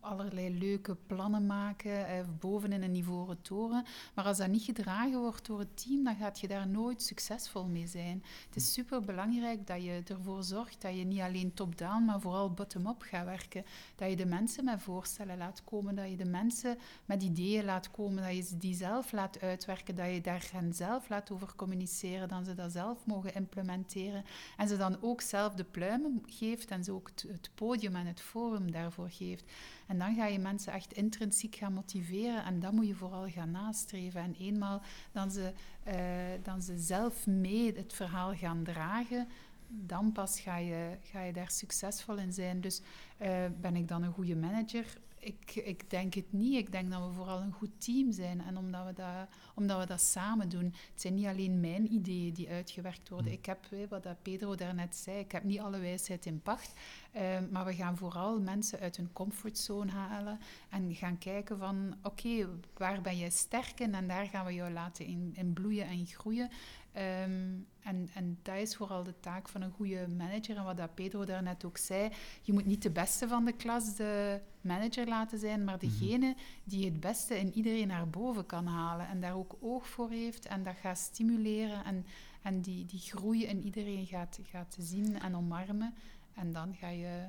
[0.00, 3.84] allerlei leuke plannen maken, eh, boven in een ivoren toren.
[4.14, 7.66] Maar als dat niet gedragen wordt door het team, dan gaat je daar nooit succesvol
[7.66, 8.22] mee zijn.
[8.46, 12.52] Het is super belangrijk dat je ervoor zorgt dat je niet alleen top-down, maar vooral
[12.52, 13.64] bottom-up gaat werken.
[13.96, 17.90] Dat je de mensen met voorstellen laat komen, dat je de mensen met ideeën laat
[17.90, 22.28] komen, dat je die zelf laat uitwerken, dat je daar hen zelf laat over communiceren,
[22.28, 24.24] dat ze dat zelf mogen implementeren.
[24.56, 28.20] En ze dan ook zelf de pluimen geeft en ze ook het podium en het
[28.20, 29.44] forum daarvoor geeft.
[29.86, 33.50] En dan ga je mensen echt intrinsiek gaan motiveren en dat moet je vooral gaan
[33.50, 34.20] nastreven.
[34.20, 34.82] En eenmaal
[35.12, 35.52] dan ze,
[35.82, 35.96] eh,
[36.42, 39.28] dan ze zelf mee het verhaal gaan dragen,
[39.68, 42.60] dan pas ga je, ga je daar succesvol in zijn.
[42.60, 42.82] Dus
[43.16, 44.86] eh, ben ik dan een goede manager?
[45.24, 46.54] Ik, ik denk het niet.
[46.54, 48.40] Ik denk dat we vooral een goed team zijn.
[48.40, 50.64] En omdat we, dat, omdat we dat samen doen.
[50.64, 53.32] Het zijn niet alleen mijn ideeën die uitgewerkt worden.
[53.32, 56.72] Ik heb, wat dat Pedro daarnet zei, ik heb niet alle wijsheid in pacht.
[57.12, 60.38] Eh, maar we gaan vooral mensen uit hun comfortzone halen.
[60.68, 63.94] En gaan kijken van, oké, waar ben jij sterk in?
[63.94, 66.50] En daar gaan we jou laten in, in bloeien en groeien.
[66.92, 67.50] Ehm,
[67.82, 70.56] en, en dat is vooral de taak van een goede manager.
[70.56, 72.10] En wat dat Pedro daarnet ook zei,
[72.42, 76.34] je moet niet de beste van de klas de manager laten zijn, maar degene
[76.64, 80.46] die het beste in iedereen naar boven kan halen en daar ook oog voor heeft
[80.46, 82.06] en dat gaat stimuleren en,
[82.42, 85.94] en die, die groei in iedereen gaat, gaat zien en omarmen.
[86.34, 87.24] En dan ga je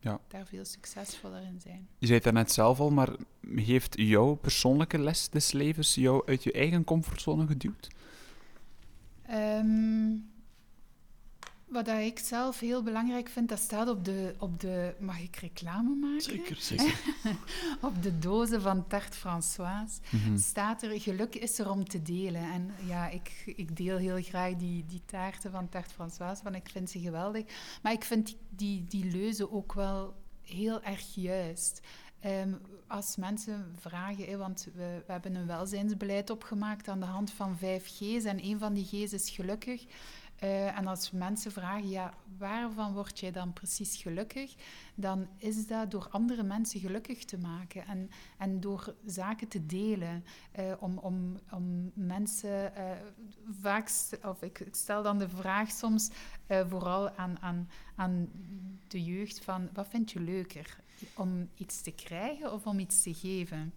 [0.00, 0.20] Ja.
[0.28, 1.88] daar veel succesvoller in zijn.
[1.98, 3.16] Je zei het daarnet zelf al, maar
[3.54, 7.88] heeft jouw persoonlijke les des levens jou uit je eigen comfortzone geduwd?
[9.26, 10.16] Ehm,
[11.68, 14.94] wat ik zelf heel belangrijk vind, dat staat op de, op de...
[14.98, 16.22] Mag ik reclame maken?
[16.22, 17.00] Zeker, zeker.
[17.80, 20.36] Op de dozen van Tarte Françoise Mhm.
[20.38, 22.52] staat er, geluk is er om te delen.
[22.52, 26.68] En ja, ik, ik deel heel graag die, die taarten van Tarte Françoise, want ik
[26.70, 27.44] vind ze geweldig.
[27.82, 31.80] Maar ik vind die, die, die leuze ook wel heel erg juist.
[32.24, 32.54] Ehm,
[32.86, 37.86] als mensen vragen, want we, we hebben een welzijnsbeleid opgemaakt aan de hand van vijf
[37.86, 39.84] G's en een van die G's is gelukkig.
[40.36, 44.54] Eh, en als mensen vragen, ja, waarvan word jij dan precies gelukkig?
[44.94, 50.24] Dan is dat door andere mensen gelukkig te maken en, en door zaken te delen.
[50.52, 52.90] eh, om, om, om mensen eh,
[53.60, 53.90] vaak,
[54.22, 56.10] of ik, stel dan de vraag soms
[56.68, 58.28] vooral aan, aan, aan
[58.88, 60.82] de jeugd van, wat vind je leuker?
[61.14, 63.72] Om iets te krijgen of om iets te geven?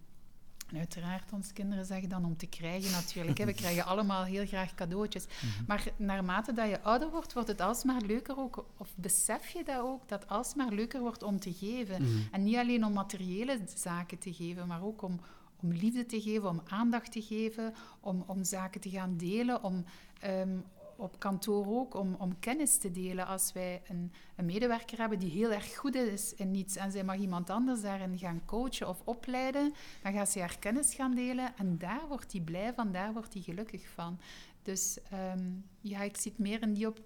[0.68, 3.38] En uiteraard, onze kinderen zeggen dan om te krijgen natuurlijk.
[3.38, 3.46] Hè.
[3.46, 5.26] We krijgen allemaal heel graag cadeautjes.
[5.68, 9.80] Maar naarmate dat je ouder wordt, wordt het alsmaar leuker ook, of besef je dat
[9.80, 12.02] ook, dat het alsmaar leuker wordt om te geven.
[12.02, 12.12] Mhm.
[12.32, 15.20] En niet alleen om materiële zaken te geven, maar ook om,
[15.62, 19.86] om liefde te geven, om aandacht te geven, om, om zaken te gaan delen, om
[20.20, 20.58] ehm,
[20.98, 23.28] op kantoor ook, om, om kennis te delen.
[23.28, 27.04] Als wij een, een medewerker hebben die heel erg goed is in iets en zij
[27.04, 29.74] mag iemand anders daarin gaan coachen of opleiden,
[30.04, 33.34] dan gaat ze haar kennis gaan delen en daar wordt hij blij van, daar wordt
[33.34, 34.20] hij gelukkig van.
[34.62, 35.44] Dus ehm,
[35.82, 37.00] ja, ik zie meer in die op...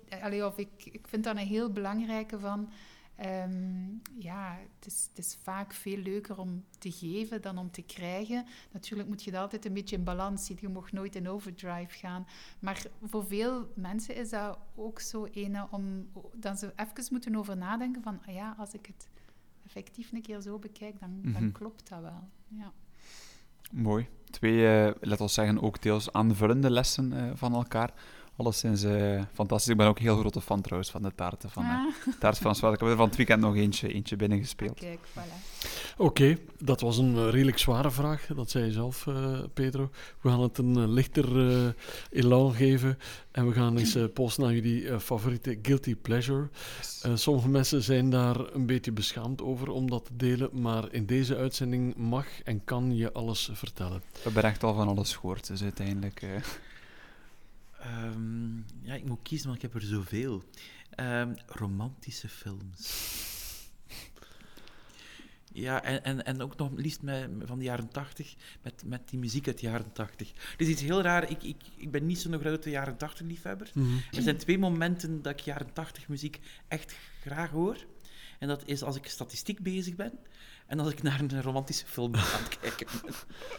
[0.43, 2.69] Of ik, ik vind dat een heel belangrijke van...
[3.21, 3.87] ehm,
[4.19, 8.45] ja, het is, het is vaak veel leuker om te geven dan om te krijgen.
[8.71, 10.57] Natuurlijk moet je dat altijd een beetje in balans zien.
[10.61, 12.27] Je mag nooit in overdrive gaan.
[12.59, 16.09] Maar voor veel mensen is dat ook zo ene om...
[16.35, 18.19] Dat ze even moeten over nadenken van...
[18.27, 19.09] ah ja, als ik het
[19.65, 21.33] effectief een keer zo bekijk, dan, Mhm.
[21.33, 22.29] dan klopt dat wel.
[22.47, 22.71] Ja.
[23.71, 24.07] Mooi.
[24.29, 27.93] Twee, eh let ons zeggen, ook deels aanvullende lessen eh, van elkaar.
[28.41, 29.71] Alleszins eh fantastisch.
[29.71, 32.37] Ik ben ook een heel grote fan trouwens van de taarten van eh, Ah, Taart
[32.37, 32.73] Zwart.
[32.73, 34.79] Ik heb er van het weekend nog eentje, eentje binnengespeeld.
[34.79, 35.49] kijk, voilà.
[35.97, 38.25] Oké, dat was een eh, redelijk zware vraag.
[38.35, 39.89] Dat zei je zelf, eh, Pedro.
[40.21, 41.69] We gaan het een lichter eh,
[42.09, 42.97] elan geven.
[43.31, 46.49] En we gaan eens eh, posten naar jullie eh, favoriete guilty pleasure.
[47.13, 50.49] Sommige mensen zijn daar een beetje beschaamd over om dat te delen.
[50.61, 54.01] Maar in deze uitzending mag en kan je alles vertellen.
[54.13, 56.23] We hebben echt al van alles gehoord, dus uiteindelijk...
[57.81, 60.43] eh, Ehm, ja, ik moet kiezen, want ik heb er zoveel.
[60.89, 63.19] Ehm, romantische films.
[65.53, 69.19] Ja, en, en, en ook nog liefst met, van de jaren tachtig, met, met die
[69.19, 70.31] muziek uit de jaren tachtig.
[70.51, 73.71] Het is iets heel raar, ik, ik, ik ben niet zo'n grote jaren tachtig liefhebber.
[74.11, 77.85] Er zijn twee momenten dat ik jaren tachtig muziek echt graag hoor.
[78.39, 80.19] En dat is als ik statistiek bezig ben
[80.71, 83.13] en als ik naar een romantische film aan het kijken ben.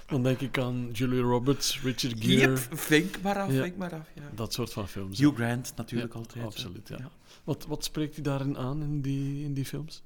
[0.06, 3.62] Dan denk ik aan Julia Roberts, Richard Gere, Yep, vink maar af, Ja.
[3.62, 4.08] vink maar af.
[4.14, 4.22] Ja.
[4.34, 5.18] dat soort van films.
[5.18, 6.44] Hugh Grant natuurlijk Ja, altijd.
[6.44, 7.10] Absoluut, ja.
[7.44, 10.02] Wat, wat spreekt u daarin aan in die, in die films?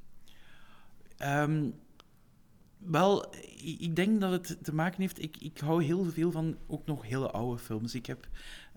[1.17, 1.71] Ehm,
[2.79, 5.23] wel, ik ik denk dat het te maken heeft.
[5.23, 7.95] Ik, ik hou heel veel van ook nog hele oude films.
[7.95, 8.29] Ik heb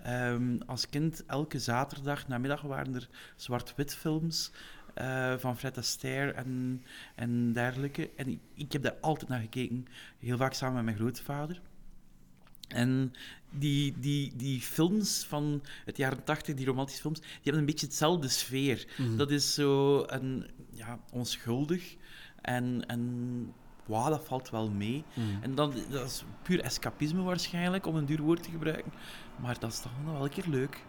[0.03, 4.51] ehm, als kind elke zaterdag namiddag waren er zwart-wit films
[4.99, 6.83] eh, van Fred Astaire en,
[7.15, 8.09] en dergelijke.
[8.15, 9.85] En ik, ik heb daar altijd naar gekeken,
[10.19, 11.61] heel vaak samen met mijn grootvader.
[12.67, 13.13] En
[13.49, 17.85] die, die, die films van het jaren tachtig, die romantische films, die hebben een beetje
[17.85, 18.87] hetzelfde sfeer.
[19.17, 21.95] Dat is zo een, ja, onschuldig
[22.41, 23.53] en, en
[23.85, 25.03] wauw, dat valt wel mee.
[25.41, 28.91] En dan, dat is puur escapisme waarschijnlijk, om een duur woord te gebruiken.
[29.41, 30.85] Maar dat is toch nog wel een keer leuk.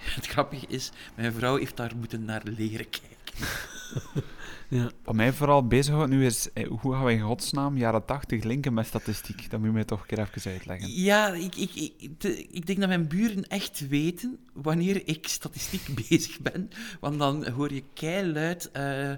[0.16, 3.48] Het grappige is, mijn vrouw heeft daar moeten naar leren kijken.
[4.68, 4.90] Ja.
[5.04, 8.74] Wat mij vooral bezighoudt nu is, eh, hoe gaan we in godsnaam jaren 80 linken
[8.74, 9.50] met statistiek?
[9.50, 10.92] Dat moet je mij toch een keer even uitleggen.
[10.92, 16.40] Ja, ik, ik, ik, ik denk dat mijn buren echt weten wanneer ik statistiek bezig
[16.40, 16.70] ben.
[17.00, 19.12] Want dan hoor je keiluid eh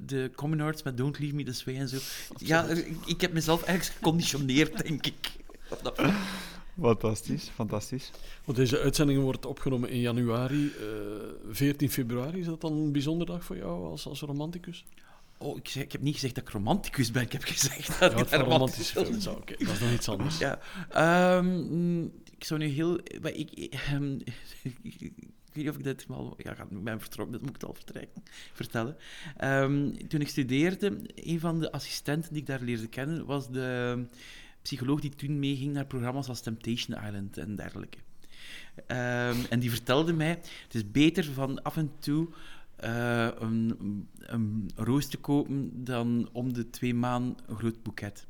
[0.00, 1.96] de Commonards met Don't Leave Me This Way en zo.
[2.36, 5.32] Ja, ik, ik heb mezelf ergens geconditioneerd, denk ik.
[6.80, 8.10] Fantastisch, fantastisch.
[8.44, 10.66] Want deze uitzending wordt opgenomen in januari.
[10.66, 10.84] eh
[11.50, 14.84] 14 februari, is dat dan een bijzondere dag voor jou als, als romanticus?
[15.38, 17.22] Oh, ik, zeg, ik heb niet gezegd dat ik romanticus ben.
[17.22, 19.26] Ik heb gezegd dat Ja, ik romantische films.
[19.26, 20.38] Oké, dat is nog iets anders.
[20.38, 20.58] Ja.
[20.90, 23.00] Ehm, ik zou nu heel...
[23.22, 24.12] maar Ik, ehm,
[24.82, 25.12] ik weet
[25.52, 26.34] niet of ik dit wel...
[26.38, 28.22] Ja, ik ben vertrokken, dat moet ik het al vertrekken,
[28.52, 28.96] vertellen.
[29.36, 34.06] Ehm, toen ik studeerde, een van de assistenten die ik daar leerde kennen, was de
[34.64, 37.98] psycholoog die toen meeging naar programma's als Temptation Island en dergelijke.
[38.86, 42.28] Ehm, en die vertelde mij, het is beter van af en toe
[42.76, 48.26] eh, een, een roos te kopen dan om de twee maanden een groot boeket.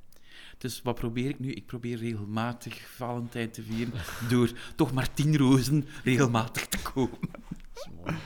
[0.58, 1.52] Dus wat probeer ik nu?
[1.52, 3.92] Ik probeer regelmatig Valentijn te vieren
[4.30, 7.28] door toch maar tien rozen regelmatig te kopen.
[7.32, 8.16] Dat is mooi,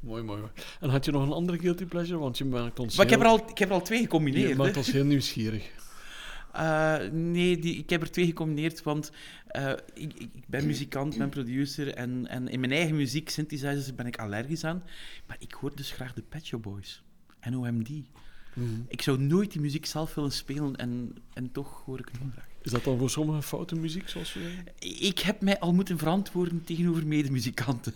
[0.00, 0.52] mooi, mooi, mooi.
[0.80, 2.18] En had je nog een andere guilty pleasure?
[2.18, 4.04] Want je maakt ons, Maar ik heb er al, ik heb er al twee je
[4.04, 4.56] gecombineerd.
[4.56, 4.78] maakt hè.
[4.78, 5.70] ons heel nieuwsgierig.
[6.52, 9.12] Eh, nee, die, ik heb er twee gecombineerd, want
[9.46, 14.06] eh, ik, ik, ben muzikant, ben producer en, en in mijn eigen muziek, synthesizers, ben
[14.06, 14.82] ik allergisch aan.
[15.26, 17.02] Maar ik hoor dus graag de Pet Shop Boys,
[17.50, 17.90] NOMD.
[18.88, 22.28] Ik zou nooit die muziek zelf willen spelen en, en toch hoor ik het wel
[22.32, 22.46] graag.
[22.62, 24.54] Is dat dan voor sommige foute muziek, zoals we...
[24.98, 27.92] Ik heb mij al moeten verantwoorden tegenover medemuzikanten.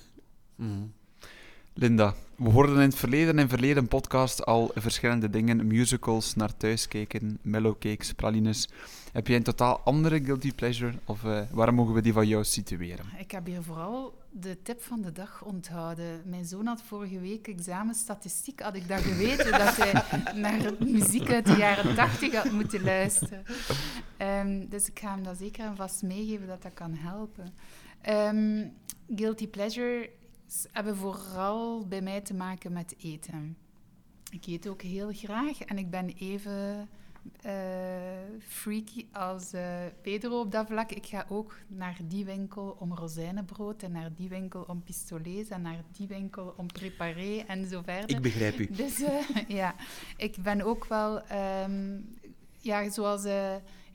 [1.79, 5.67] Linda, we hoorden in het verleden en verleden podcast al verschillende dingen.
[5.67, 8.69] Musicals, naar thuis kijken, mellowcakes, pralines.
[9.13, 10.93] Heb jij een totaal andere guilty pleasure?
[11.05, 13.05] Of eh, waar mogen we die van jou situeren?
[13.19, 16.23] Ik heb hier vooral de tip van de dag onthouden.
[16.25, 18.61] Mijn zoon had vorige week examen statistiek.
[18.61, 20.03] Had ik dat geweten, dat hij
[20.43, 23.43] naar muziek uit de jaren tachtig had moeten luisteren.
[24.17, 27.55] Ehm, dus ik ga hem dat zeker en vast meegeven dat dat kan helpen.
[28.01, 28.65] Ehm,
[29.17, 30.09] guilty pleasures
[30.73, 33.57] hebben vooral bij mij te maken met eten.
[34.31, 36.89] Ik eet ook heel graag en ik ben even
[37.41, 37.53] eh,
[38.39, 40.91] freaky als eh, Pedro op dat vlak.
[40.91, 45.63] Ik ga ook naar die winkel om rozijnenbrood en naar die winkel om pistolets en
[45.63, 48.17] naar die winkel om préparé en zo verder.
[48.17, 48.69] Ik begrijp u.
[48.71, 49.75] Dus eh, ja,
[50.17, 52.01] ik ben ook wel, ehm,
[52.61, 53.25] ja, zoals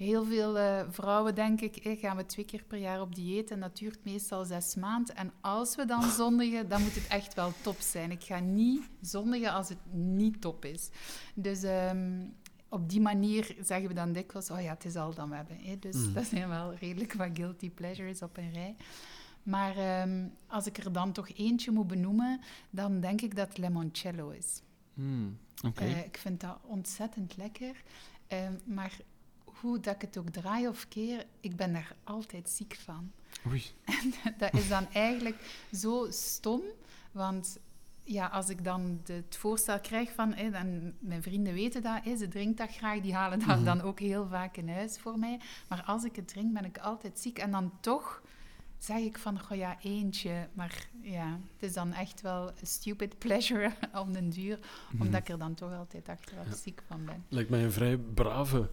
[0.01, 3.51] heel veel eh, vrouwen, denk ik, eh, gaan we twee keer per jaar op dieet
[3.51, 5.15] en dat duurt meestal zes maanden.
[5.15, 8.11] En als we dan zondigen, dan moet het echt wel top zijn.
[8.11, 10.89] Ik ga niet zondigen als het niet top is.
[11.33, 12.25] Dus ehm,
[12.69, 15.57] op die manier zeggen we dan dikwijls, oh ja, het is al dan we hebben.
[15.61, 15.79] Hè?
[15.79, 18.75] Dus dat zijn wel redelijk wat guilty pleasures op een rij.
[19.43, 22.39] Maar ehm, als ik er dan toch eentje moet benoemen,
[22.69, 24.61] dan denk ik dat limoncello is.
[25.65, 25.83] Oké.
[25.83, 27.83] Eh, ik vind dat ontzettend lekker.
[28.27, 28.97] Ehm, maar
[29.61, 33.11] hoe dat ik het ook draai of keer, ik ben daar altijd ziek van.
[33.47, 33.63] Oei.
[34.37, 36.61] dat is dan eigenlijk zo stom,
[37.11, 37.57] want
[38.03, 42.03] ja, als ik dan de- het voorstel krijg van, hè, dan, mijn vrienden weten dat,
[42.03, 43.63] hè, ze drinkt dat graag, die halen dat Mhm.
[43.63, 45.39] dan ook heel vaak in huis voor mij.
[45.67, 47.37] Maar als ik het drink, ben ik altijd ziek.
[47.39, 48.21] En dan toch
[48.77, 50.47] zeg ik van, goh ja, eentje.
[50.53, 53.71] Maar ja, het is dan echt wel een stupid pleasure
[54.03, 54.59] om den duur,
[54.91, 55.01] Mhm.
[55.01, 56.55] omdat ik er dan toch altijd achteraf Ja.
[56.55, 57.25] ziek van ben.
[57.29, 58.69] Lijkt mij een vrij brave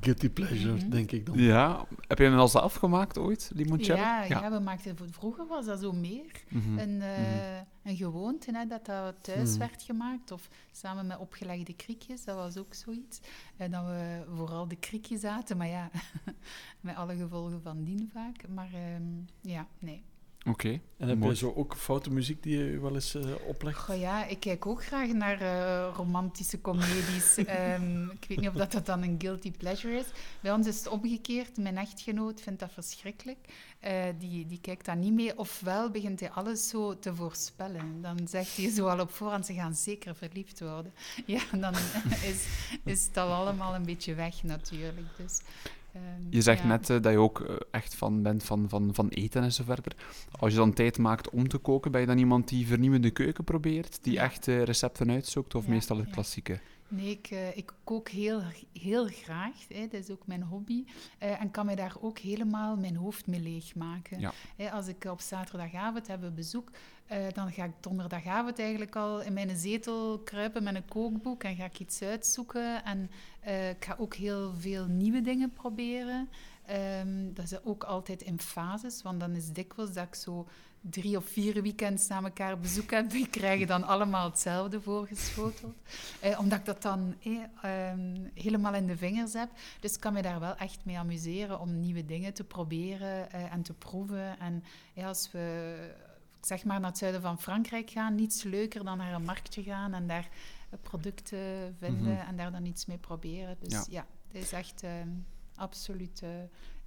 [0.00, 0.88] guilty pleasure, Mhm.
[0.90, 1.38] denk ik dan.
[1.38, 3.98] Ja, heb je hem al zelf gemaakt ooit, limoncello?
[4.00, 4.50] Ja, ja.
[4.50, 6.44] we maakten vroeger was dat zo meer.
[6.48, 6.78] Mhm.
[6.78, 9.58] een, eh, een gewoonte, hè, dat dat thuis Mhm.
[9.58, 10.30] werd gemaakt.
[10.32, 13.20] Of samen met opgelegde kriekjes, dat was ook zoiets.
[13.56, 15.90] En dat we vooral de kriekjes aten, maar ja,
[16.80, 18.48] met alle gevolgen van dien vaak.
[18.48, 19.02] Maar ehm,
[19.40, 20.04] ja, nee.
[20.46, 20.80] Oké.
[20.96, 21.30] En heb Mooi.
[21.30, 23.78] je zo ook foute muziek die je wel eens eh, oplegt?
[23.78, 27.36] Goh, ja, ik kijk ook graag naar eh, romantische comedies.
[27.46, 30.04] Ehm, ik weet niet of dat, dat dan een guilty pleasure is.
[30.40, 31.56] Bij ons is het omgekeerd.
[31.56, 33.38] Mijn echtgenoot vindt dat verschrikkelijk.
[33.80, 35.38] Eh, die, die kijkt dat niet mee.
[35.38, 38.02] Ofwel begint hij alles zo te voorspellen.
[38.02, 40.92] Dan zegt hij zo al op voorhand, ze gaan zeker verliefd worden.
[41.26, 41.74] Ja, dan
[42.30, 42.46] is,
[42.84, 45.06] is het al allemaal een beetje weg natuurlijk.
[45.16, 45.40] Dus,
[45.92, 46.66] ehm, Je zegt ja.
[46.66, 49.64] net eh, dat je ook eh, echt van bent van, van, van eten en zo
[49.64, 49.96] verder.
[50.38, 53.44] Als je dan tijd maakt om te koken, ben je dan iemand die vernieuwende keuken
[53.44, 53.98] probeert?
[54.02, 55.54] Die echt eh, recepten uitzoekt?
[55.54, 56.12] Of Ja, meestal het ja.
[56.12, 56.60] klassieke?
[56.88, 59.68] Nee, ik, ik kook heel, heel graag.
[59.68, 59.86] Hè.
[59.90, 60.84] Dat is ook mijn hobby.
[61.18, 64.20] En kan mij daar ook helemaal mijn hoofd mee leegmaken.
[64.20, 64.32] Ja.
[64.70, 66.70] Als ik op zaterdagavond heb we bezoek,
[67.10, 71.56] eh, dan ga ik donderdagavond eigenlijk al in mijn zetel kruipen met een kookboek en
[71.56, 72.84] ga ik iets uitzoeken.
[72.84, 76.28] En eh, ik ga ook heel veel nieuwe dingen proberen.
[76.66, 80.46] Ehm, dat is ook altijd in fases, want dan is dikwijls dat ik zo
[80.80, 83.10] drie of vier weekends na elkaar bezoek heb.
[83.10, 85.76] Die krijgen dan allemaal hetzelfde voorgeschoteld.
[86.20, 87.32] Eh, omdat ik dat dan eh,
[87.62, 89.48] ehm, helemaal in de vingers heb.
[89.80, 93.52] Dus ik kan me daar wel echt mee amuseren om nieuwe dingen te proberen eh,
[93.52, 94.38] en te proeven.
[94.38, 94.64] En
[95.04, 95.74] als we
[96.40, 99.94] zeg maar naar het zuiden van Frankrijk gaan, niets leuker dan naar een marktje gaan
[99.94, 100.28] en daar
[100.70, 102.28] eh, producten vinden Mhm.
[102.28, 103.56] en daar dan iets mee proberen.
[103.60, 103.84] Dus Ja.
[103.90, 105.08] ja, het is echt ehm,
[105.54, 106.28] absoluut eh,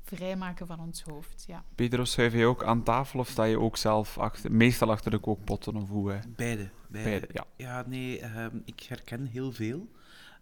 [0.02, 1.44] vrijmaken van ons hoofd.
[1.48, 1.64] Ja.
[1.76, 5.18] Pedro, schuif je ook aan tafel of sta je ook zelf achter, meestal achter de
[5.20, 6.12] kookpotten of hoe?
[6.14, 6.20] eh?
[6.36, 6.70] Beide.
[6.88, 7.10] beide.
[7.10, 7.46] Beide, ja.
[7.56, 9.88] Ja, nee, ehm, ik herken heel veel.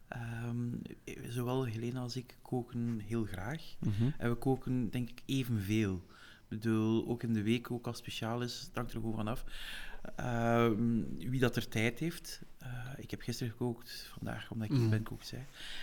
[0.07, 0.67] Ehm,
[1.27, 3.61] zowel Helena als ik koken heel graag.
[3.79, 4.09] Mhm.
[4.17, 6.01] En we koken, denk ik, evenveel.
[6.51, 9.43] Ik bedoel, ook in de week, ook als speciaal is, het hangt er gewoon vanaf.
[10.15, 12.41] Ehm wie dat er tijd heeft.
[12.57, 14.89] Eh, ik heb gisteren gekookt, vandaag, omdat ik mm.
[14.89, 15.41] ben kook zei.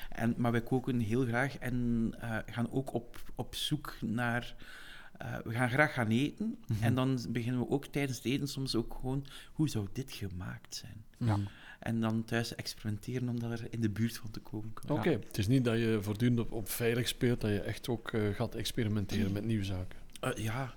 [0.08, 4.54] En, maar wij koken heel graag en eh, gaan ook op, op zoek naar...
[5.18, 6.58] eh, we gaan graag gaan eten.
[6.66, 6.82] Mhm.
[6.82, 9.26] En dan beginnen we ook tijdens het eten soms ook gewoon...
[9.52, 11.04] Hoe zou dit gemaakt zijn?
[11.18, 11.38] Ja.
[11.78, 14.72] En dan thuis experimenteren om daar in de buurt van te komen.
[14.88, 18.12] Oké, het is niet dat je voortdurend op, op veilig speelt, dat je echt ook
[18.32, 19.98] gaat experimenteren met nieuwe zaken.
[20.20, 20.74] Eh, ja,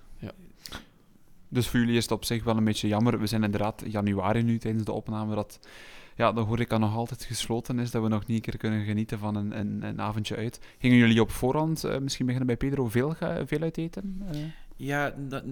[1.49, 3.19] Dus voor jullie is het op zich wel een beetje jammer.
[3.19, 5.59] We zijn inderdaad januari nu tijdens de opname dat
[6.15, 9.19] ja, de horeca nog altijd gesloten is, dat we nog niet een keer kunnen genieten
[9.19, 10.59] van een, een, een avondje uit.
[10.79, 13.15] Gingen jullie op voorhand, eh, misschien beginnen bij Pedro, veel,
[13.45, 14.21] veel uit eten?
[14.31, 14.39] Eh,
[14.75, 15.43] Ja, dat,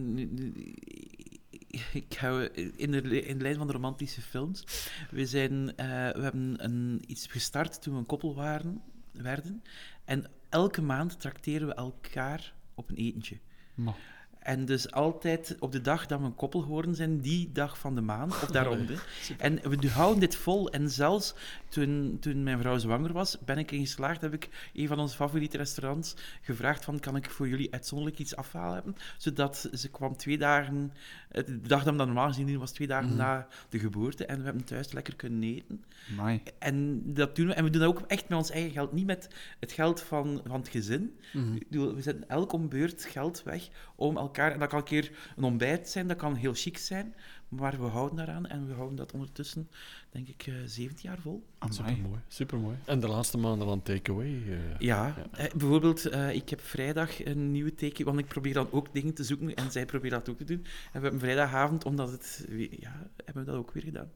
[1.94, 2.44] ik hou
[2.76, 4.64] in de, in de lijn van de romantische films.
[5.12, 8.82] We, zijn, we hebben een, iets gestart toen we een koppel waren,
[9.12, 9.64] werden.
[10.06, 13.40] En elke maand trakteren we elkaar op een etentje.
[13.84, 14.08] Maar-
[14.50, 17.96] En dus altijd op de dag dat we een koppel geworden zijn, die dag van
[17.96, 19.04] de maand, of daaronder.
[19.38, 20.70] En we houden dit vol.
[20.70, 21.34] En zelfs
[21.70, 25.16] toen, toen mijn vrouw zwanger was, ben ik erin geslaagd, heb ik een van onze
[25.16, 28.96] favoriete restaurants gevraagd van, kan ik voor jullie uitzonderlijk iets afhalen hebben?
[29.18, 30.94] Zodat ze kwam twee dagen,
[31.30, 33.18] eh, de dag dat we dat normaal gezien doen, was twee dagen Mhm.
[33.18, 34.26] na de geboorte.
[34.26, 35.84] En we hebben thuis lekker kunnen eten.
[36.12, 36.42] Amai.
[36.60, 37.54] En dat doen we.
[37.54, 39.30] En we doen dat ook echt met ons eigen geld, niet met
[39.60, 41.16] het geld van, van het gezin.
[41.34, 41.58] Mhm.
[41.70, 44.38] We zetten elk om beurt geld weg om elkaar...
[44.48, 47.16] En dat kan een keer een ontbijt zijn, dat kan heel chic zijn,
[47.48, 49.70] maar we houden daaraan en we houden dat ondertussen,
[50.10, 51.44] denk ik, eh 17 jaar vol.
[51.70, 52.76] Supermooi, supermooi.
[52.86, 54.28] En de laatste maanden dan takeaway.
[54.48, 55.16] eh Ja, Ja.
[55.32, 59.14] eh, bijvoorbeeld, eh, ik heb vrijdag een nieuwe teken, want ik probeer dan ook dingen
[59.14, 60.58] te zoeken en zij proberen dat ook te doen.
[60.66, 62.46] En we hebben vrijdagavond, omdat het...
[62.80, 64.10] Ja, hebben we dat ook weer gedaan.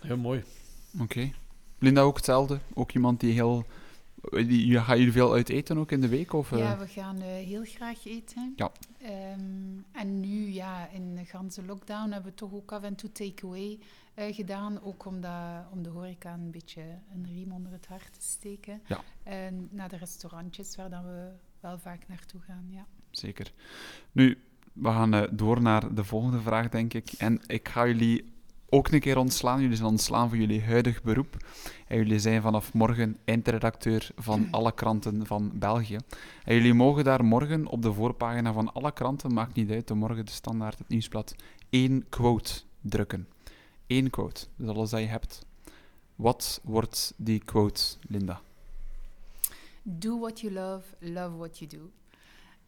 [0.00, 0.42] Heel mooi.
[1.00, 1.30] Oké.
[1.78, 2.58] Linda ook hetzelfde?
[2.74, 3.66] Ook iemand die heel...
[4.22, 6.32] Gaan jullie veel uit eten ook in de week?
[6.32, 6.58] Of, eh?
[6.58, 8.52] Ja, we gaan eh, heel graag eten.
[8.56, 8.72] Ja.
[8.98, 9.40] Ehm,
[9.92, 13.78] en nu, ja, in de ganse lockdown hebben we toch ook af en toe takeaway
[14.14, 14.82] eh gedaan.
[14.82, 16.82] Ook om, dat, om de horeca een beetje
[17.14, 18.82] een riem onder het hart te steken.
[18.86, 19.00] Ja.
[19.22, 22.86] En naar de restaurantjes waar dan we wel vaak naartoe gaan, ja.
[23.10, 23.52] Zeker.
[24.12, 24.38] Nu,
[24.72, 27.12] we gaan eh, door naar de volgende vraag, denk ik.
[27.12, 28.31] En ik ga jullie
[28.72, 29.60] ook een keer ontslaan.
[29.60, 31.36] Jullie zijn ontslaan van jullie huidig beroep.
[31.86, 35.96] En jullie zijn vanaf morgen eindredacteur van alle kranten van België.
[36.44, 39.94] En jullie mogen daar morgen op de voorpagina van alle kranten, maakt niet uit, de
[39.94, 41.34] morgen de standaard, het nieuwsblad,
[41.70, 43.28] één quote drukken.
[43.86, 45.46] Eén quote, dat is alles dat je hebt.
[46.16, 48.40] Wat wordt die quote, Linda?
[49.82, 51.90] Do what you love, love what you do.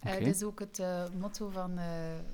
[0.06, 0.24] Uh, Oké.
[0.24, 1.86] Dat is ook het eh, motto van, eh,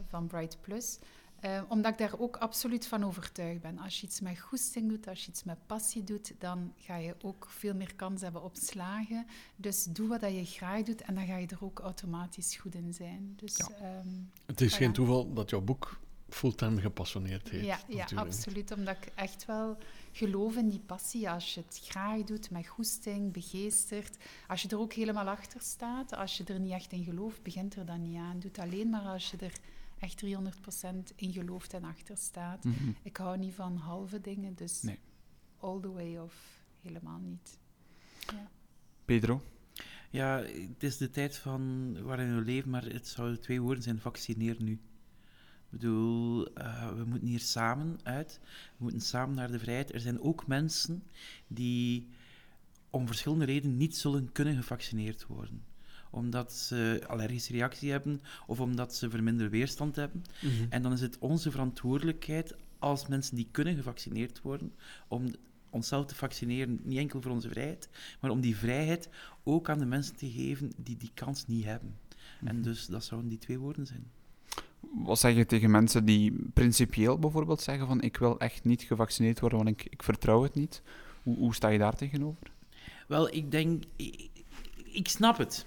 [0.09, 0.99] van Bright Plus.
[1.41, 3.79] Eh, omdat ik daar ook absoluut van overtuigd ben.
[3.79, 7.15] Als je iets met goesting doet, als je iets met passie doet, dan ga je
[7.23, 9.27] ook veel meer kans hebben op slagen.
[9.57, 12.75] Dus doe wat dat je graag doet en dan ga je er ook automatisch goed
[12.75, 13.33] in zijn.
[13.37, 13.69] Dus Ja.
[13.77, 14.09] ehm,
[14.47, 17.65] Het is geen toeval dat jouw boek fulltime gepassioneerd heet.
[17.65, 18.73] Ja, ja absoluut.
[18.73, 19.77] Omdat ik echt wel
[20.13, 21.31] geloof in die passie.
[21.31, 24.17] Als je het graag doet, met goesting, begeesterd.
[24.49, 26.15] Als je er ook helemaal achter staat.
[26.17, 28.39] Als je er niet echt in gelooft, begint er dan niet aan.
[28.41, 29.53] Doe het alleen maar als je er
[30.01, 32.65] echt 300% in gelooft en achter staat.
[32.65, 32.91] Mhm.
[33.03, 34.99] Ik hou niet van halve dingen, dus Nee.
[35.59, 37.59] all the way of helemaal niet.
[39.05, 39.43] Pedro?
[40.11, 44.01] Ja, het is de tijd van waarin we leven, maar het zouden twee woorden zijn:
[44.01, 44.73] vaccineer nu.
[44.73, 48.41] Ik bedoel, eh, we moeten hier samen uit.
[48.77, 49.93] We moeten samen naar de vrijheid.
[49.95, 51.03] Er zijn ook mensen
[51.47, 52.09] die
[52.91, 55.65] om verschillende redenen niet zullen kunnen gevaccineerd worden.
[56.11, 60.25] Omdat ze allergische reactie hebben of omdat ze verminderde weerstand hebben.
[60.41, 60.53] Mhm.
[60.69, 64.73] En dan is het onze verantwoordelijkheid als mensen die kunnen gevaccineerd worden,
[65.09, 65.31] om
[65.71, 67.89] onszelf te vaccineren, niet enkel voor onze vrijheid,
[68.21, 69.09] maar om die vrijheid
[69.43, 71.97] ook aan de mensen te geven die die kans niet hebben.
[72.45, 74.11] En dus dat zouden die twee woorden zijn.
[74.81, 79.41] Wat zeg je tegen mensen die principieel bijvoorbeeld zeggen van ik wil echt niet gevaccineerd
[79.41, 80.83] worden, want ik, ik vertrouw het niet?
[81.23, 82.51] Hoe, hoe sta je daar tegenover?
[83.09, 84.31] Wel, ik denk, ik,
[84.85, 85.67] ik snap het.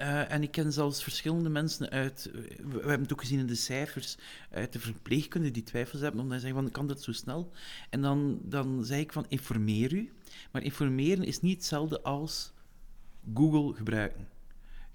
[0.00, 3.46] Eh, en ik ken zelfs verschillende mensen uit, we, we hebben het ook gezien in
[3.46, 4.16] de cijfers,
[4.50, 7.50] uit de verpleegkunde die twijfels hebben, omdat ze zeggen van, kan dat zo snel?
[7.90, 10.12] En dan, dan zeg ik van, informeer u.
[10.52, 12.52] Maar informeren is niet hetzelfde als
[13.34, 14.28] Google gebruiken.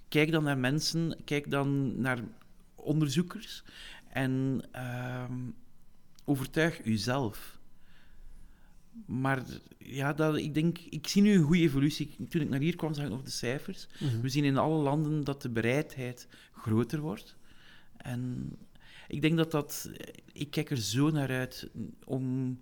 [0.08, 2.20] Kijk dan naar mensen, kijk dan naar
[2.76, 3.64] onderzoekers
[4.10, 5.40] en ehm,
[6.24, 7.60] overtuig uzelf.
[9.06, 9.44] Maar
[9.78, 12.16] ja, dat, ik denk, ik zie nu een goede evolutie.
[12.30, 13.88] Toen ik naar hier kwam, zag ik nog de cijfers.
[14.00, 14.22] Mhm.
[14.22, 17.36] We zien in alle landen dat de bereidheid groter wordt.
[17.98, 18.52] En
[19.08, 19.90] ik denk dat dat...
[20.34, 21.70] Ik kijk er zo naar uit
[22.06, 22.60] om...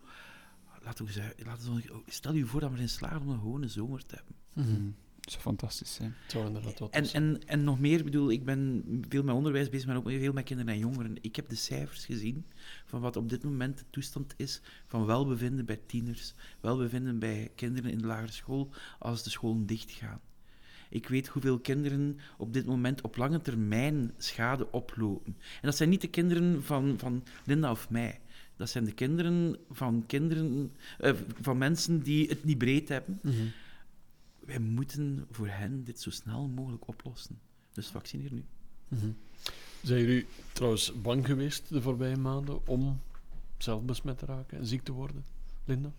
[0.83, 3.67] Laten we zeggen, laten we, stel je voor dat we erin slagen om een gewone
[3.67, 4.35] zomer te hebben.
[4.53, 4.89] Mhm.
[5.31, 6.15] Zou fantastisch zijn.
[6.21, 7.23] Het zou inderdaad wat En, zijn.
[7.23, 10.33] en, en nog meer, ik bedoel, ik ben veel met onderwijs bezig, maar ook veel
[10.33, 11.15] met kinderen en jongeren.
[11.21, 12.45] Ik heb de cijfers gezien
[12.85, 17.91] van wat op dit moment de toestand is van welbevinden bij tieners, welbevinden bij kinderen
[17.91, 18.69] in de lagere school
[18.99, 20.21] als de scholen dichtgaan.
[20.89, 25.35] Ik weet hoeveel kinderen op dit moment op lange termijn schade oplopen.
[25.37, 28.19] En dat zijn niet de kinderen van, van Linda of mij.
[28.55, 33.19] Dat zijn de kinderen van, kinderen, eh, van mensen die het niet breed hebben.
[33.21, 33.35] Mhm.
[34.45, 37.39] Wij moeten voor hen dit zo snel mogelijk oplossen.
[37.71, 38.45] Dus vaccineer nu.
[38.87, 39.11] Mhm.
[39.81, 42.99] Zijn jullie trouwens bang geweest de voorbije maanden om
[43.57, 45.25] zelf besmet te raken en ziek te worden,
[45.65, 45.91] Linda?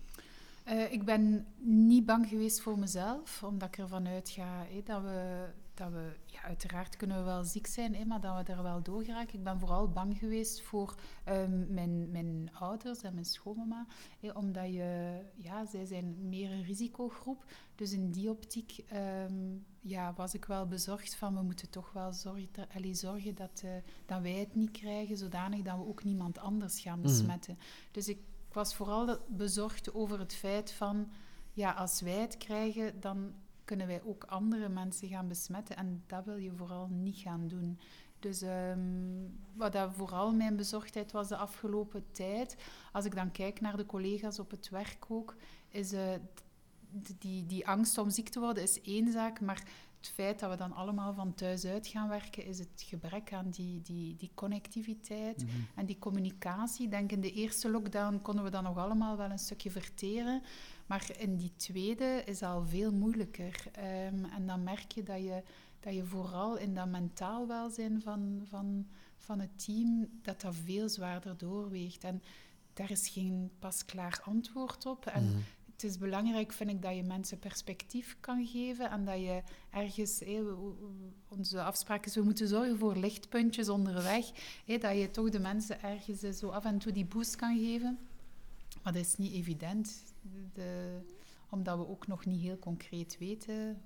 [0.63, 5.45] Eh, ik ben niet bang geweest voor mezelf, omdat ik ervan uitga hè, dat we,
[5.77, 8.81] dat we ja, uiteraard kunnen we wel ziek zijn, hè, maar dat we er wel
[8.83, 9.33] door geraken.
[9.37, 13.85] Ik ben vooral bang geweest voor ehm, mijn, mijn ouders en mijn schoonmama,
[14.19, 17.45] hè, omdat je, ja, zij zijn meer een risicogroep.
[17.75, 19.33] Dus in die optiek ehm,
[19.81, 23.71] ja, was ik wel bezorgd van, we moeten toch wel zorgen, allee, zorgen dat, eh,
[24.05, 27.07] dat wij het niet krijgen, zodanig dat we ook niemand anders gaan Mhm.
[27.07, 27.57] besmetten.
[27.91, 31.11] Dus ik ik was vooral bezorgd over het feit van,
[31.53, 33.33] ja, als wij het krijgen, dan
[33.65, 35.77] kunnen wij ook andere mensen gaan besmetten.
[35.77, 37.79] En dat wil je vooral niet gaan doen.
[38.19, 38.79] Dus ehm,
[39.53, 42.57] wat dat vooral mijn bezorgdheid was de afgelopen tijd,
[42.91, 45.35] als ik dan kijk naar de collega's op het werk ook,
[45.69, 46.13] is eh,
[47.19, 49.63] die, die angst om ziek te worden is één zaak, maar
[49.97, 53.49] het feit dat we dan allemaal van thuis uit gaan werken, is het gebrek aan
[53.49, 55.45] die, die, die connectiviteit
[55.75, 56.85] en die communicatie.
[56.85, 60.41] Ik denk in de eerste lockdown konden we dat nog allemaal wel een stukje verteren.
[60.85, 63.63] Maar in die tweede is al veel moeilijker.
[63.71, 65.43] Ehm, en dan merk je dat, je
[65.79, 70.89] dat je vooral in dat mentaal welzijn van, van, van het team, dat dat veel
[70.89, 72.03] zwaarder doorweegt.
[72.03, 72.21] En
[72.73, 75.05] daar is geen pasklaar antwoord op.
[75.05, 75.37] En Mhm.
[75.71, 80.19] het is belangrijk, vind ik, dat je mensen perspectief kan geven en dat je ergens...
[80.19, 80.41] hé,
[81.27, 84.25] onze afspraak is, we moeten zorgen voor lichtpuntjes onderweg.
[84.65, 87.57] hé, dat je toch de mensen ergens eh, zo af en toe die boost kan
[87.59, 87.97] geven.
[88.85, 90.13] Maar dat is niet evident,
[90.53, 90.99] de,
[91.49, 93.81] omdat we ook nog niet heel concreet weten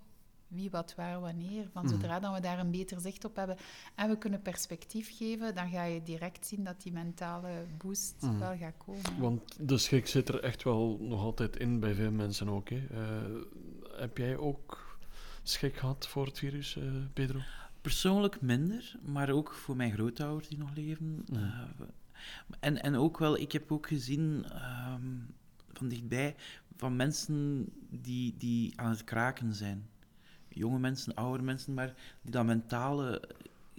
[0.47, 1.69] wie, wat, waar, wanneer.
[1.71, 1.93] Van Mhm.
[1.93, 3.57] zodra dat we daar een beter zicht op hebben
[3.95, 8.39] en we kunnen perspectief geven, dan ga je direct zien dat die mentale boost Mhm.
[8.39, 9.19] wel gaat komen.
[9.19, 12.69] Want de schrik zit er echt wel nog altijd in bij veel mensen ook.
[12.69, 12.85] Hè.
[12.89, 13.41] Eh,
[14.01, 14.97] heb jij ook
[15.43, 16.83] schrik gehad voor het virus, eh,
[17.13, 17.39] Pedro?
[17.81, 21.23] Persoonlijk minder, maar ook voor mijn grootouders die nog leven.
[21.25, 21.67] Ja.
[22.59, 25.17] En, en ook wel, ik heb ook gezien ehm,
[25.73, 26.35] van dichtbij
[26.77, 29.89] van mensen die, die aan het kraken zijn.
[30.49, 33.21] Jonge mensen, oude mensen, maar die dat mentale,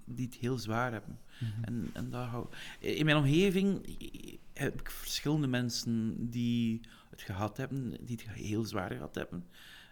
[0.05, 1.19] die het heel zwaar hebben.
[1.61, 2.47] En, en dat hou-
[2.79, 3.97] in mijn omgeving
[4.53, 6.81] heb ik verschillende mensen die
[7.11, 9.45] het gehad hebben, die het heel zwaar gehad hebben.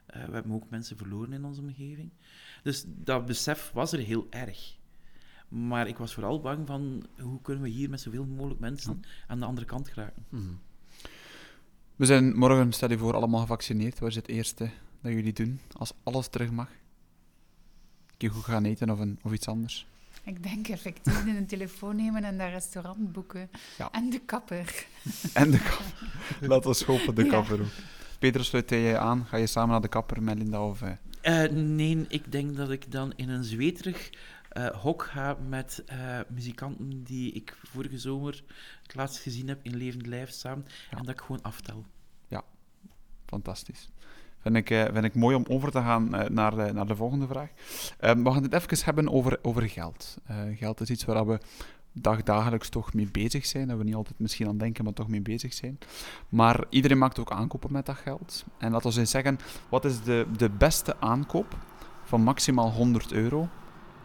[0.07, 2.11] Eh, we hebben ook mensen verloren in onze omgeving.
[2.63, 4.78] Dus dat besef was er heel erg.
[5.49, 9.39] Maar ik was vooral bang van hoe kunnen we hier met zoveel mogelijk mensen aan
[9.41, 10.25] de andere kant geraken.
[10.29, 10.43] Mhm.
[11.97, 13.99] We zijn morgen, stel je voor, allemaal gevaccineerd.
[13.99, 14.71] Wat is het eerste
[15.01, 16.69] dat jullie doen als alles terug mag?
[16.69, 19.87] Een keer goed gaan eten of, een, of iets anders?
[20.25, 23.51] Ik denk effectief een telefoon nemen en dat restaurant boeken.
[23.79, 23.89] Ja.
[23.93, 24.87] En de kapper.
[25.35, 26.49] En de kapper.
[26.49, 27.31] Laten we hopen, de Ja.
[27.31, 27.67] kapper ook.
[28.19, 29.25] Peter, sluit jij je aan?
[29.27, 30.67] Ga je samen naar de kapper met Linda?
[30.67, 30.93] Of, eh,
[31.45, 34.11] Eh, nee, ik denk dat ik dan in een zweterig
[34.49, 38.45] eh, hok ga met eh, muzikanten die ik vorige zomer
[38.83, 40.65] het laatst gezien heb in levend lijf samen.
[40.91, 40.97] Ja.
[40.97, 41.85] En dat ik gewoon aftel.
[43.27, 43.89] Fantastisch.
[44.39, 47.27] Vind ik, eh, vind ik mooi om over te gaan naar, de, naar de volgende
[47.27, 47.49] vraag.
[47.99, 50.19] Ehm, we gaan het even hebben over, over geld.
[50.55, 51.39] Geld is iets waar we
[51.93, 53.69] dagdagelijks toch mee bezig zijn.
[53.69, 55.79] Dat we niet altijd misschien aan denken, maar toch mee bezig zijn.
[56.29, 58.45] Maar iedereen maakt ook aankopen met dat geld.
[58.59, 59.39] En laten we eens zeggen,
[59.69, 61.57] wat is de, de beste aankoop
[62.05, 63.49] van maximaal 100 euro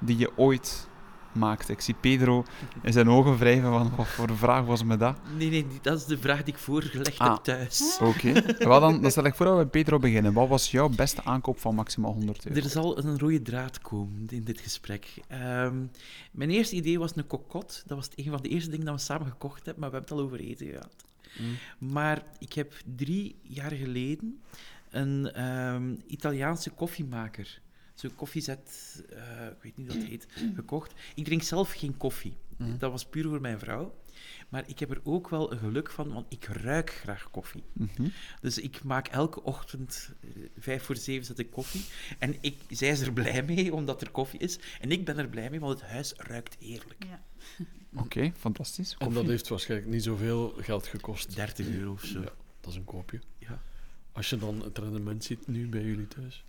[0.06, 0.88] die je ooit
[1.32, 1.70] maakt?
[1.70, 2.44] Ik zie Pedro
[2.82, 5.18] in zijn ogen wrijven van, wat voor vraag was me dat?
[5.38, 7.34] Nee, nee, dat is de vraag die ik voorgelegd Ah.
[7.34, 7.98] heb thuis.
[8.02, 8.32] Oké.
[8.58, 10.34] Wel dan, dan stel ik voor dat we met Pedro beginnen.
[10.34, 12.60] Wat was jouw beste aankoop van maximaal 100 euro?
[12.62, 15.14] Er zal een rode draad komen in dit gesprek.
[15.28, 15.78] Ehm,
[16.32, 17.84] mijn eerste idee was een kokot.
[17.88, 20.16] Dat was een van de eerste dingen dat we samen gekocht hebben, maar we hebben
[20.18, 20.96] het al over eten gehad.
[21.40, 21.90] Mm.
[21.92, 24.40] Maar ik heb drie jaar geleden
[24.92, 27.62] een ehm, Italiaanse koffiemaker,
[27.94, 30.94] zo'n koffiezet, eh, ik weet niet hoe dat heet, gekocht.
[31.16, 32.34] Ik drink zelf geen koffie.
[32.58, 32.78] Mhm.
[32.78, 34.02] Dat was puur voor mijn vrouw.
[34.50, 37.64] Maar ik heb er ook wel een geluk van, want ik ruik graag koffie.
[37.74, 38.08] Mhm.
[38.42, 41.86] Dus ik maak elke ochtend, eh, vijf voor zeven, zet ik koffie.
[42.20, 44.60] En ik, zij is er blij mee, omdat er koffie is.
[44.82, 47.04] En ik ben er blij mee, want het huis ruikt heerlijk.
[47.08, 47.22] Ja.
[48.04, 48.92] Oké, fantastisch.
[48.92, 49.32] En dat Koffie.
[49.32, 51.36] heeft waarschijnlijk niet zoveel geld gekost.
[51.36, 52.20] 30 euro of zo.
[52.20, 53.20] Ja, dat is een koopje.
[53.38, 53.62] Ja.
[54.12, 56.44] Als je dan het rendement ziet nu bij jullie thuis.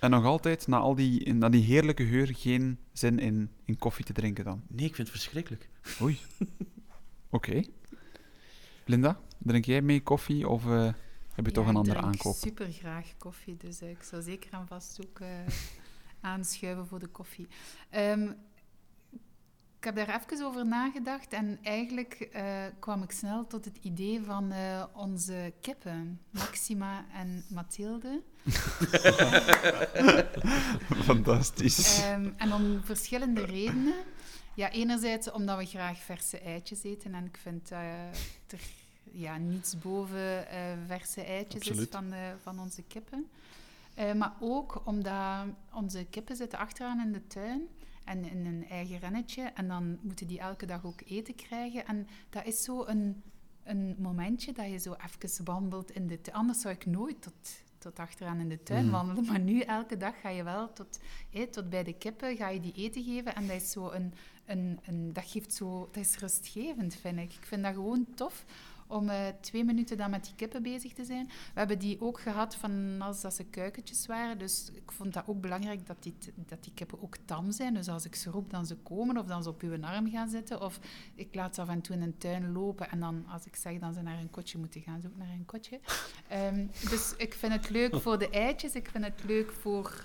[0.00, 4.04] En nog altijd, na, al die, na die heerlijke geur, geen zin in, in koffie
[4.04, 4.62] te drinken dan?
[4.68, 5.68] Nee, ik vind het verschrikkelijk.
[6.00, 6.18] Oei.
[7.30, 7.62] Oké.
[8.84, 10.92] Linda, drink jij mee koffie of eh,
[11.34, 12.34] heb je toch een andere aankoop?
[12.34, 15.28] Ik super graag koffie, dus ik zou zeker en vast ook eh,
[16.20, 17.46] aanschuiven voor de koffie.
[17.90, 18.32] Ehm,
[19.86, 24.52] heb daar even over nagedacht en eigenlijk eh, kwam ik snel tot het idee van
[24.52, 28.22] eh, onze kippen, Maxima en Mathilde.
[31.08, 32.02] Fantastisch.
[32.02, 33.94] Ehm, en om verschillende redenen.
[34.54, 37.14] Ja, enerzijds omdat we graag verse eitjes eten.
[37.14, 38.08] En ik vind dat eh,
[38.46, 38.60] er
[39.10, 40.46] ja, niets boven
[40.86, 43.26] verse eitjes is van, de, van onze kippen.
[44.16, 47.68] Maar ook omdat onze kippen zitten achteraan in de tuin
[48.06, 49.42] en in een eigen rennetje.
[49.42, 51.86] En dan moeten die elke dag ook eten krijgen.
[51.86, 53.22] En dat is zo een,
[53.64, 56.36] een momentje dat je zo even wandelt in de tuin.
[56.36, 57.34] Anders zou ik nooit tot,
[57.78, 58.92] tot achteraan in de tuin Mhm.
[58.92, 59.24] wandelen.
[59.26, 60.98] Maar nu, elke dag ga je wel tot,
[61.30, 63.34] hé, tot bij de kippen, ga je die eten geven.
[63.34, 67.32] En dat is zo een, een, een dat geeft zo, dat is rustgevend, vind ik.
[67.32, 68.44] Ik vind dat gewoon tof
[68.86, 71.26] om eh, twee minuten dan met die kippen bezig te zijn.
[71.26, 74.38] We hebben die ook gehad van als dat ze kuikentjes waren.
[74.38, 76.14] Dus ik vond dat ook belangrijk dat die,
[76.46, 77.74] dat die kippen ook tam zijn.
[77.74, 80.28] Dus als ik ze roep, dan ze komen of dan ze op uw arm gaan
[80.28, 80.60] zitten.
[80.60, 80.80] Of
[81.14, 82.90] ik laat ze af en toe in een tuin lopen.
[82.90, 85.30] En dan als ik zeg dat ze naar een kotje moeten gaan, ze ook naar
[85.30, 85.80] een kotje.
[86.28, 88.74] Ehm, dus ik vind het leuk voor de eitjes.
[88.74, 90.04] Ik vind het leuk voor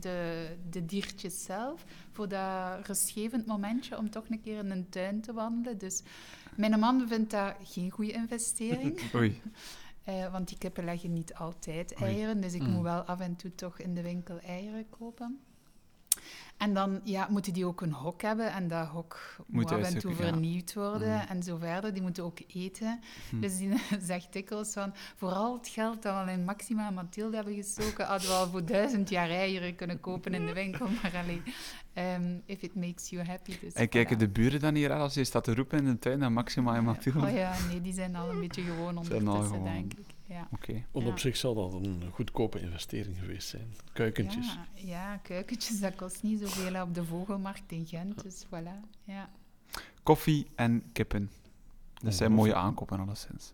[0.00, 1.84] de, de diertjes zelf.
[2.12, 5.78] Voor dat rustgevend momentje om toch een keer in een tuin te wandelen.
[5.78, 6.02] Dus
[6.56, 9.00] mijn man vindt dat geen goede investering.
[9.14, 9.40] Oei.
[10.04, 12.10] Eh, want die kippen leggen niet altijd Oei.
[12.10, 12.40] eieren.
[12.40, 12.70] Dus ik Mm.
[12.70, 15.40] moet wel af en toe toch in de winkel eieren kopen.
[16.62, 18.52] En dan ja, moeten die ook een hok hebben.
[18.52, 21.14] En dat hok moet, Moet af en toe vernieuwd worden.
[21.14, 21.26] Mm.
[21.28, 21.92] En zo verder.
[21.92, 23.00] Die moeten ook eten.
[23.30, 23.40] Hm.
[23.40, 23.70] Dus die
[24.10, 24.92] zegt dikwijls van...
[25.16, 28.06] Vooral het geld dat we in Maxima en Mathilde hebben gestoken...
[28.06, 30.88] hadden we al voor duizend jaar eieren kunnen kopen in de winkel.
[31.02, 31.42] Maar alleen,
[31.92, 33.58] ehm, if it makes you happy.
[33.60, 34.20] Dus En kijken voilà.
[34.20, 36.76] de buren dan hier aan als je staat te roepen in de tuin naar Maxima
[36.76, 37.26] en Mathilde?
[37.26, 39.64] Oh ja, nee, die zijn al een beetje gewoon ondertussen, gewoon.
[39.64, 40.06] denk ik.
[40.32, 40.48] Ja.
[40.90, 41.10] Want Ja.
[41.10, 43.74] op zich zal dat een goedkope investering geweest zijn.
[43.92, 44.46] Kuikentjes.
[44.46, 48.88] Ja, ja, kuikentjes, dat kost niet zoveel op de vogelmarkt in Gent, dus voilà.
[49.04, 49.30] Ja,
[50.02, 51.30] Koffie en kippen.
[52.02, 53.52] Dat zijn mooie aankopen, alleszins.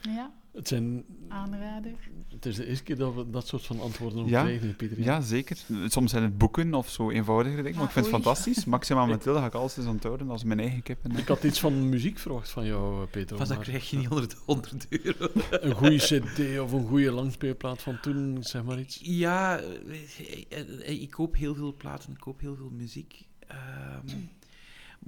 [0.00, 1.92] ja Het, zijn, aanrader.
[2.28, 5.00] het is de eerste keer dat we dat soort van antwoorden Ja, krijgen, Pieter.
[5.00, 5.56] Ja, zeker.
[5.86, 8.64] Soms zijn het boeken of zo eenvoudigere dingen, maar ik vind het fantastisch.
[8.64, 11.16] Maximaal Mathilde ga ik alles eens onthouden als mijn eigen kippen.
[11.16, 13.36] Ik had iets van muziek verwacht van jou, eh, Peter.
[13.36, 15.28] Pas dan maar krijg je niet onder de 100 euro.
[15.50, 19.00] Een goede cd of een goede langspeelplaat van toen, zeg maar iets.
[19.02, 23.26] Ja, eh, eh, ik koop heel veel platen, ik koop heel veel muziek.
[23.46, 24.06] Ehm,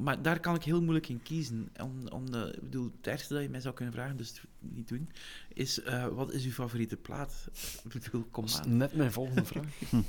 [0.01, 1.69] maar daar kan ik heel moeilijk in kiezen.
[1.83, 4.41] Om, om de, ik bedoel, het ergste dat je mij zou kunnen vragen, dus het
[4.59, 5.11] niet doen,
[5.53, 7.49] is eh, wat is uw favoriete plaat?
[7.85, 8.77] Ik bedoel, kom Dat is aan.
[8.77, 9.65] net mijn volgende vraag.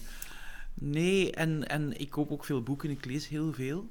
[0.74, 3.90] Nee, en, en ik koop ook veel boeken, ik lees heel veel.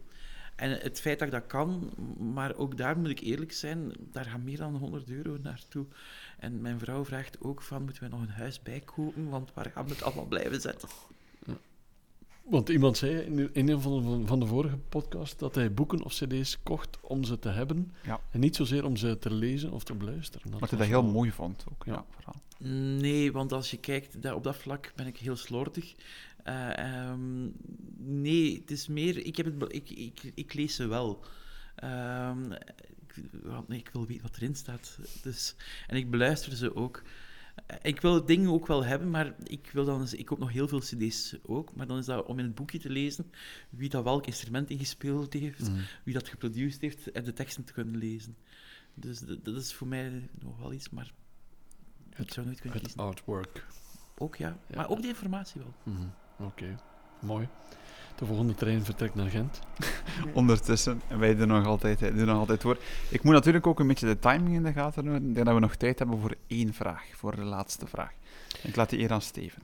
[0.56, 1.90] En het feit dat ik dat kan,
[2.34, 5.86] maar ook daar moet ik eerlijk zijn, daar gaat meer dan 100 euro naartoe.
[6.38, 9.84] En mijn vrouw vraagt ook van, moeten we nog een huis bijkopen, want waar gaan
[9.84, 10.88] we het allemaal blijven zetten?
[12.50, 16.04] Want iemand zei in, in een van de, van de vorige podcast dat hij boeken
[16.04, 17.92] of cd's kocht om ze te hebben.
[18.04, 18.20] Ja.
[18.30, 20.50] En niet zozeer om ze te lezen of te beluisteren.
[20.50, 21.84] Wat hij dat heel wel- mooi vond ook.
[21.84, 21.92] Ja.
[21.92, 22.04] Ja.
[22.10, 22.34] vooral.
[22.98, 25.94] Nee, want als je kijkt, daar, op dat vlak ben ik heel slordig.
[26.44, 27.48] Eh, ehm,
[27.96, 31.24] nee, het is meer, ik, heb het, ik, ik, ik lees ze wel.
[31.76, 33.14] Ehm, ik,
[33.66, 34.98] nee, ik wil weten wat erin staat.
[35.22, 35.54] Dus,
[35.86, 37.02] en ik beluister ze ook.
[37.82, 40.78] Ik wil dingen ook wel hebben, maar ik, wil dan, ik koop nog heel veel
[40.78, 41.74] cd's ook.
[41.74, 43.30] Maar dan is dat om in het boekje te lezen
[43.70, 45.80] wie dat welk instrument ingespeeld heeft, Mhm.
[46.04, 48.36] wie dat geproduceerd heeft en de teksten te kunnen lezen.
[48.94, 51.12] Dus dat, dat is voor mij nog wel iets, maar
[52.16, 53.08] ik zou nooit kunnen Het kiezen.
[53.10, 53.66] artwork.
[54.18, 54.76] Ook ja, Ja.
[54.76, 55.74] maar ook de informatie wel.
[55.94, 56.06] Mhm.
[56.46, 56.80] Oké,
[57.20, 57.48] mooi.
[58.20, 59.60] De volgende trein vertrekt naar Gent.
[60.34, 62.78] Ondertussen, en wij doen nog altijd, doen nog altijd voor.
[63.08, 65.28] Ik moet natuurlijk ook een beetje de timing in de gaten houden.
[65.28, 68.12] Ik denk dat we nog tijd hebben voor één vraag, voor de laatste vraag.
[68.62, 69.62] Ik laat die eer aan Steven.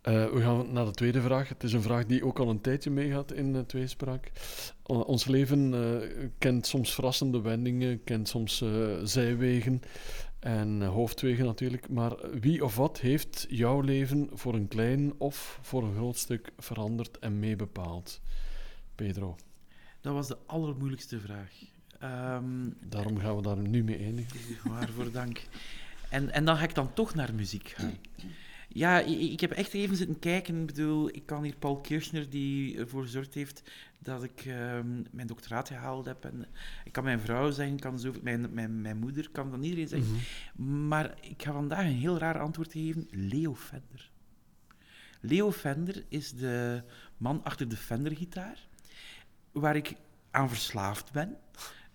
[0.00, 1.48] Eh, we gaan naar de tweede vraag.
[1.48, 4.30] Het is een vraag die ook al een tijdje meegaat in uh, Tweespraak.
[4.82, 8.68] O- ons leven eh, kent soms verrassende wendingen, kent soms eh,
[9.02, 9.80] zijwegen
[10.38, 11.88] en eh, hoofdwegen natuurlijk.
[11.88, 16.52] Maar wie of wat heeft jouw leven voor een klein of voor een groot stuk
[16.58, 18.20] veranderd en meebepaald?
[18.94, 19.36] Pedro,
[20.00, 21.52] Dat was de allermoeilijkste vraag.
[21.98, 24.40] Ehm, daarom gaan we daar nu mee eindigen.
[24.72, 25.42] waarvoor dank.
[26.10, 27.98] En, en dan ga ik dan toch naar muziek gaan.
[28.68, 30.60] Ja, ik heb echt even zitten kijken.
[30.60, 33.62] Ik bedoel, ik kan hier Paul Kirchner, die ervoor gezorgd heeft
[33.98, 36.24] dat ik ehm, mijn doctoraat gehaald heb.
[36.24, 36.46] En
[36.84, 40.16] ik kan mijn vrouw zeggen, kan zoveel, mijn, mijn, mijn moeder, kan van iedereen zeggen.
[40.86, 43.08] Maar ik ga vandaag een heel raar antwoord geven.
[43.10, 44.10] Leo Fender.
[45.20, 46.82] Leo Fender is de
[47.16, 48.66] man achter de Fender-gitaar,
[49.52, 49.94] waar ik
[50.30, 51.30] aan verslaafd ben.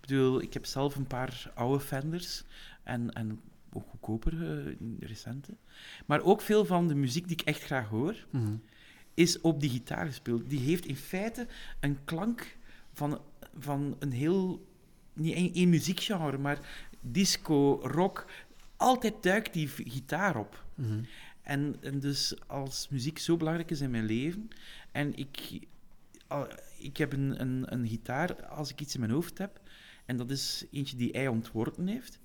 [0.10, 2.44] bedoel, ik heb zelf een paar oude Fenders
[2.82, 3.40] en, en
[3.72, 5.56] ook goedkoper, eh, recente.
[6.06, 8.54] Maar ook veel van de muziek die ik echt graag hoor, Mhm.
[9.14, 10.50] Is op die gitaar gespeeld.
[10.50, 11.46] Die heeft in feite
[11.80, 12.56] een klank
[12.92, 13.20] van,
[13.58, 14.72] van een heel...
[15.12, 18.26] Niet één, één muziekgenre, maar disco, rock.
[18.76, 20.64] Altijd duikt die gitaar op.
[20.74, 21.02] Mhm.
[21.42, 24.48] En, en dus als muziek zo belangrijk is in mijn leven...
[24.92, 25.60] En ik,
[26.78, 29.60] ik heb een, een, een gitaar, als ik iets in mijn hoofd heb...
[30.04, 32.18] En dat is eentje die hij ontworpen heeft...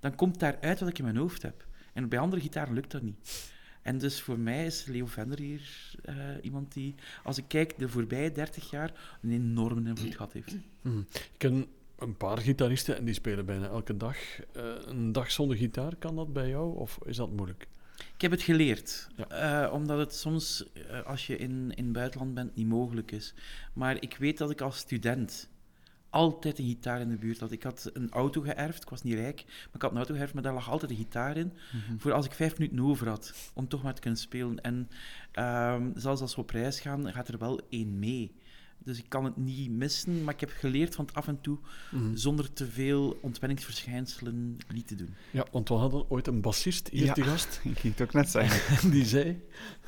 [0.00, 1.66] Dan komt daaruit wat ik in mijn hoofd heb.
[1.92, 3.50] En bij andere gitaren lukt dat niet.
[3.88, 7.88] En dus voor mij is Leo Vender hier eh, iemand die, als ik kijk, de
[7.88, 10.56] voorbije 30 jaar een enorme invloed gehad heeft.
[10.82, 10.98] Mhm.
[10.98, 11.66] Ik ken
[11.98, 14.16] een paar gitaristen en die spelen bijna elke dag.
[14.52, 17.66] Eh, een dag zonder gitaar, kan dat bij jou of is dat moeilijk?
[18.14, 19.28] Ik heb het geleerd, Ja.
[19.66, 20.64] eh, omdat het soms,
[21.04, 23.34] als je in, in het buitenland bent, niet mogelijk is.
[23.72, 25.48] Maar ik weet dat ik als student
[26.10, 27.52] altijd een gitaar in de buurt had.
[27.52, 30.34] Ik had een auto geërfd, ik was niet rijk, maar ik had een auto geërfd,
[30.34, 31.52] maar daar lag altijd een gitaar in,
[31.98, 34.60] voor als ik vijf minuten over had, om toch maar te kunnen spelen.
[34.60, 34.88] En
[35.32, 38.32] ehm, zelfs als we op reis gaan, gaat er wel één mee.
[38.84, 41.58] Dus ik kan het niet missen, maar ik heb geleerd van het af en toe,
[41.90, 42.16] Mhm.
[42.16, 45.14] zonder te veel ontwenningsverschijnselen, niet te doen.
[45.30, 47.12] Ja, want we hadden ooit een bassist hier Ja.
[47.12, 47.60] te gast.
[47.64, 48.76] Ik ging het ook net zeggen.
[48.82, 49.40] En die zei...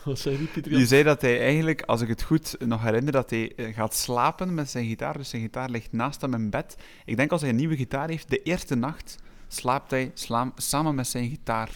[0.04, 0.72] Wat zei die, Pieter?
[0.72, 3.94] Die zei dat hij eigenlijk, als ik het goed nog herinner, dat hij eh, gaat
[3.94, 5.16] slapen met zijn gitaar.
[5.18, 6.76] Dus zijn gitaar ligt naast hem in bed.
[7.04, 9.16] Ik denk als hij een nieuwe gitaar heeft, de eerste nacht
[9.48, 11.70] slaapt hij sla- samen met zijn gitaar.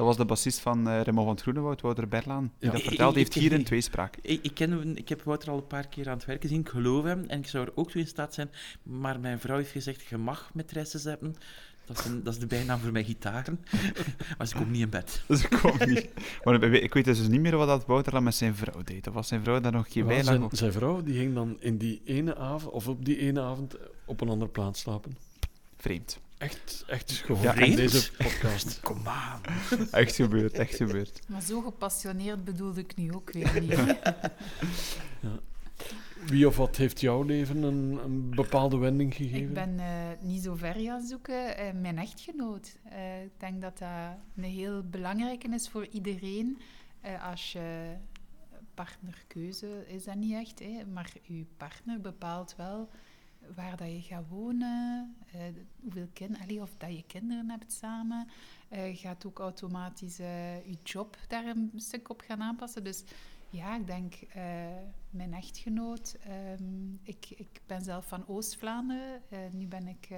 [0.00, 2.52] Dat was de bassist van eh Remo van het Groenewoud, Wouter Berlaan.
[2.58, 2.74] Die Ja.
[2.76, 4.16] dat verteld heeft hier in Ik- Tweespraak.
[4.22, 6.68] Ik, ik, ken, ik heb Wouter al een paar keer aan het werken zien, ik
[6.68, 8.50] geloof hem, en ik zou er ook toe in staat zijn.
[8.82, 11.34] Maar mijn vrouw heeft gezegd, je mag maîtresses hebben.
[11.84, 13.64] Dat is, een, dat is de bijnaam voor mijn gitaren.
[14.38, 15.22] maar ze komt niet in bed.
[15.28, 16.08] Dus ik kom niet.
[16.44, 19.06] Maar ik- ik weet dus niet meer wat dat Wouter dan met zijn vrouw deed.
[19.08, 21.76] Of was zijn vrouw daar nog geen bij zijn, zijn vrouw die ging dan in
[21.78, 25.16] die ene avond, of op die ene avond, op een andere plaats slapen.
[25.76, 26.20] Vreemd.
[26.40, 28.80] Echt, echt Ja, in deze podcast.
[28.90, 29.40] Kom aan.
[29.90, 31.20] Echt gebeurd, echt gebeurd.
[31.28, 33.74] Maar zo gepassioneerd bedoelde ik nu ook weer niet.
[36.26, 39.40] Wie of wat heeft jouw leven een, een bepaalde wending gegeven?
[39.40, 39.86] Ik ben eh,
[40.20, 41.56] niet zo ver gaan zoeken.
[41.56, 42.76] Eh, mijn echtgenoot.
[42.82, 43.88] Eh, ik denk dat dat
[44.36, 46.58] een heel belangrijke is voor iedereen.
[47.00, 47.96] Eh, als je
[48.74, 52.88] partnerkeuze is dat niet echt, hè, maar je partner bepaalt wel
[53.54, 55.40] waar dat je gaat wonen, eh,
[55.80, 58.28] hoeveel kinderen, of dat je kinderen hebt samen.
[58.68, 62.84] Eh, gaat ook automatisch eh, je job daar een stuk op gaan aanpassen.
[62.84, 63.04] Dus
[63.50, 64.14] ja, ik denk
[65.10, 66.16] mijn echtgenoot.
[66.24, 69.22] ehm, ik, ik ben zelf van Oost-Vlaanderen.
[69.52, 70.08] Nu ben ik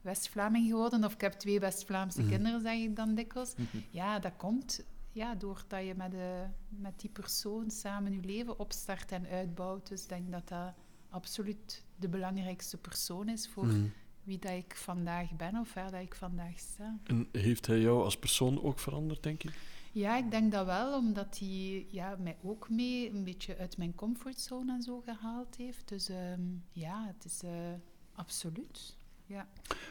[0.00, 1.04] West-Vlaming geworden.
[1.04, 2.30] Of ik heb twee West-Vlaamse Mhm.
[2.30, 3.54] kinderen, zeg ik dan dikwijls.
[3.90, 9.12] Ja, dat komt ja, doordat je met, de, met die persoon samen je leven opstart
[9.12, 9.88] en uitbouwt.
[9.88, 10.72] Dus ik denk dat dat
[11.10, 13.86] absoluut de belangrijkste persoon is voor Mhm.
[14.22, 16.98] wie dat ik vandaag ben of waar dat ik vandaag sta.
[17.04, 19.50] En heeft hij jou als persoon ook veranderd, denk je?
[19.92, 23.94] Ja, ik denk dat wel, omdat hij ja, mij ook mee een beetje uit mijn
[23.94, 25.88] comfortzone en zo gehaald heeft.
[25.88, 26.40] Dus ehm,
[26.72, 27.50] ja, het is eh,
[28.14, 28.96] absoluut.
[29.26, 29.48] Ja.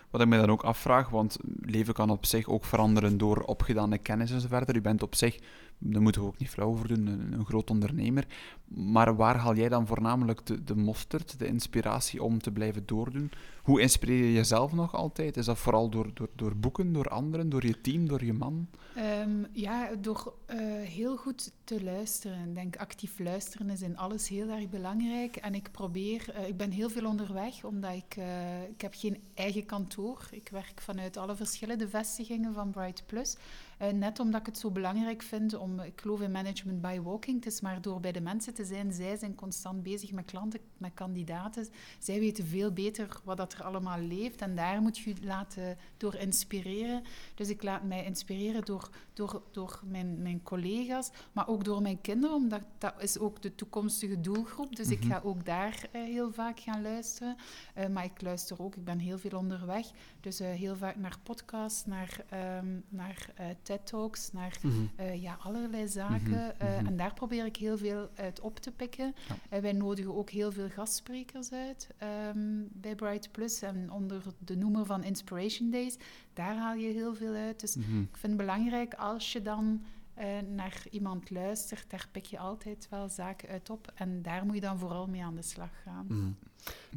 [0.10, 3.98] Wat ik me dan ook afvraag, want leven kan op zich ook veranderen door opgedane
[3.98, 4.76] kennis en zo verder.
[4.76, 5.40] U bent op zich,
[5.84, 8.26] daar moeten we ook niet flauw over doen, een, een groot ondernemer.
[8.68, 13.32] Maar waar haal jij dan voornamelijk de, de mosterd, de inspiratie om te blijven doordoen?
[13.64, 15.38] Hoe inspireer je jezelf nog altijd?
[15.38, 18.68] Is dat vooral door, door, door boeken, door anderen, door je team, door je man?
[18.96, 22.48] Ehm, ja, door eh, heel goed te luisteren.
[22.48, 25.36] Ik denk actief luisteren is in alles heel erg belangrijk.
[25.36, 29.24] En ik probeer, eh, ik ben heel veel onderweg, omdat ik, eh, ik heb geen
[29.34, 30.28] eigen kantoor.
[30.32, 33.36] Ik werk vanuit alle verschillende vestigingen van Bright Plus.
[33.84, 37.36] Eh, net omdat ik het zo belangrijk vind om, ik geloof in management by walking.
[37.36, 38.94] Het is maar door bij de mensen te zijn.
[38.94, 41.68] Zij zijn constant bezig met klanten, met kandidaten.
[42.00, 44.42] Zij weten veel beter wat dat er allemaal leeft.
[44.42, 47.04] En daar moet je je laten door inspireren.
[47.36, 52.02] Dus ik laat mij inspireren door, door, door mijn, mijn collega's, maar ook door mijn
[52.02, 54.76] kinderen, omdat dat is ook de toekomstige doelgroep.
[54.76, 57.36] Dus ik ga ook daar eh, heel vaak gaan luisteren.
[57.74, 59.88] Eh, maar ik luister ook, ik ben heel veel onderweg.
[60.20, 63.34] Dus heel vaak naar podcasts, naar, ehm, naar
[63.78, 64.74] TED-talks, naar Mhm.
[64.96, 66.30] eh, ja, allerlei zaken.
[66.32, 66.86] Mhm, Eh, mhm.
[66.86, 69.16] En daar probeer ik heel veel uit op te pikken.
[69.28, 69.36] Ja.
[69.50, 74.56] Eh, wij nodigen ook heel veel gastsprekers uit ehm, bij Bright Plus en onder de
[74.58, 75.98] noemer van Inspiration Days.
[76.34, 77.60] Daar haal je heel veel uit.
[77.60, 77.84] Dus ik
[78.18, 79.84] vind het belangrijk als je dan
[80.14, 83.92] eh, naar iemand luistert, daar pik je altijd wel zaken uit op.
[83.96, 86.38] En daar moet je dan vooral mee aan de slag gaan.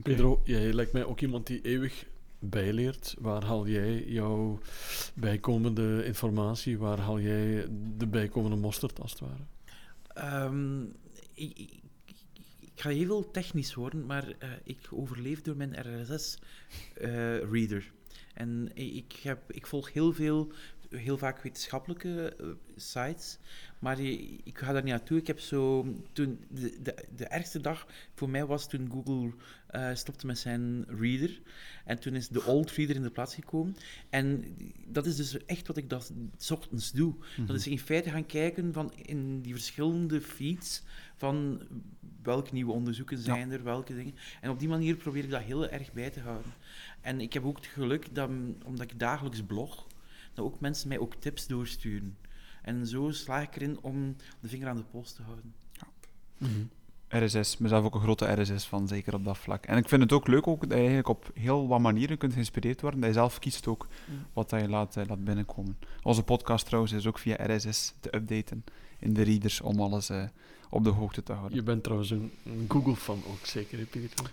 [0.03, 2.07] Pedro, jij lijkt mij ook iemand die eeuwig
[2.39, 3.15] bijleert.
[3.19, 4.59] Waar haal jij jouw
[5.15, 6.79] bijkomende informatie?
[6.79, 9.45] Waar haal jij de bijkomende mosterd, als het ware?
[10.07, 10.83] Ehm,
[11.35, 11.81] ik, ik,
[12.75, 17.93] ga heel technisch worden, maar eh, ik overleef door mijn RSS-reader.
[18.35, 20.53] en ik, heb, ik volg heel veel,
[20.91, 22.47] heel vaak wetenschappelijke eh,
[22.77, 23.39] sites,
[23.79, 25.19] maar ik ga daar niet naartoe.
[25.19, 29.33] Ik heb zo, toen, de, de, de ergste dag voor mij was toen Google
[29.67, 31.41] eh, stopte met zijn reader.
[31.85, 33.77] En toen is de old reader in de plaats gekomen.
[34.11, 34.45] En
[34.87, 37.15] dat is dus echt wat ik dat 's ochtends doe.
[37.47, 40.83] Dat is in feite gaan kijken van in die verschillende feeds
[41.17, 41.63] van
[42.23, 44.15] welke nieuwe onderzoeken zijn er, welke dingen.
[44.41, 46.53] En op die manier probeer ik dat heel erg bij te houden.
[47.01, 48.31] En ik heb ook het geluk dat,
[48.65, 49.87] omdat ik dagelijks blog,
[50.35, 52.17] dat ook mensen mij ook tips doorsturen.
[52.67, 55.55] En zo slaag ik erin om de vinger aan de pols te houden.
[57.09, 59.67] RSS, mezelf ook een grote RSS van, zeker op dat vlak.
[59.67, 62.33] En ik vind het ook leuk ook dat je eigenlijk op heel wat manieren kunt
[62.33, 63.87] geïnspireerd worden, dat je zelf kiest ook
[64.33, 65.79] wat dat je laat, eh, laat binnenkomen.
[66.03, 68.65] Onze podcast trouwens is ook via RSS te updaten
[68.99, 70.25] in de readers om alles eh,
[70.71, 71.57] op de hoogte te houden.
[71.57, 72.33] Je bent trouwens een,
[72.69, 74.25] Google-fan ook, zeker, hè, Pedro?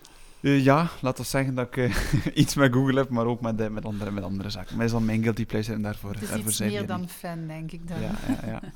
[0.43, 1.95] Eh, ja, laten we zeggen dat ik eh,
[2.41, 4.75] iets met Google heb, maar ook met, eh, met, andere, met andere zaken.
[4.75, 6.87] Maar is dan mijn guilty pleasure en daarvoor, Het is daarvoor iets zijn we meer
[6.87, 7.11] dan niet.
[7.11, 8.01] fan, denk ik dan.
[8.01, 8.61] Ja, ja, ja.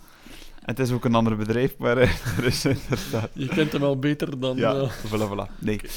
[0.67, 1.97] Het is ook een ander bedrijf, maar
[2.37, 3.29] er is inderdaad...
[3.33, 4.57] Je kent hem wel beter dan...
[4.57, 5.59] Ja, voilà, voilà.
[5.59, 5.77] Nee.
[5.77, 5.89] We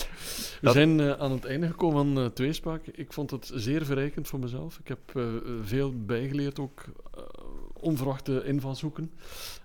[0.60, 2.86] Dat- zijn aan het einde gekomen van eh, Tweespraak.
[2.86, 4.78] Ik vond het zeer verrijkend voor mezelf.
[4.78, 5.22] Ik heb eh,
[5.62, 6.84] veel bijgeleerd, ook
[7.80, 9.10] onverwachte invalshoeken.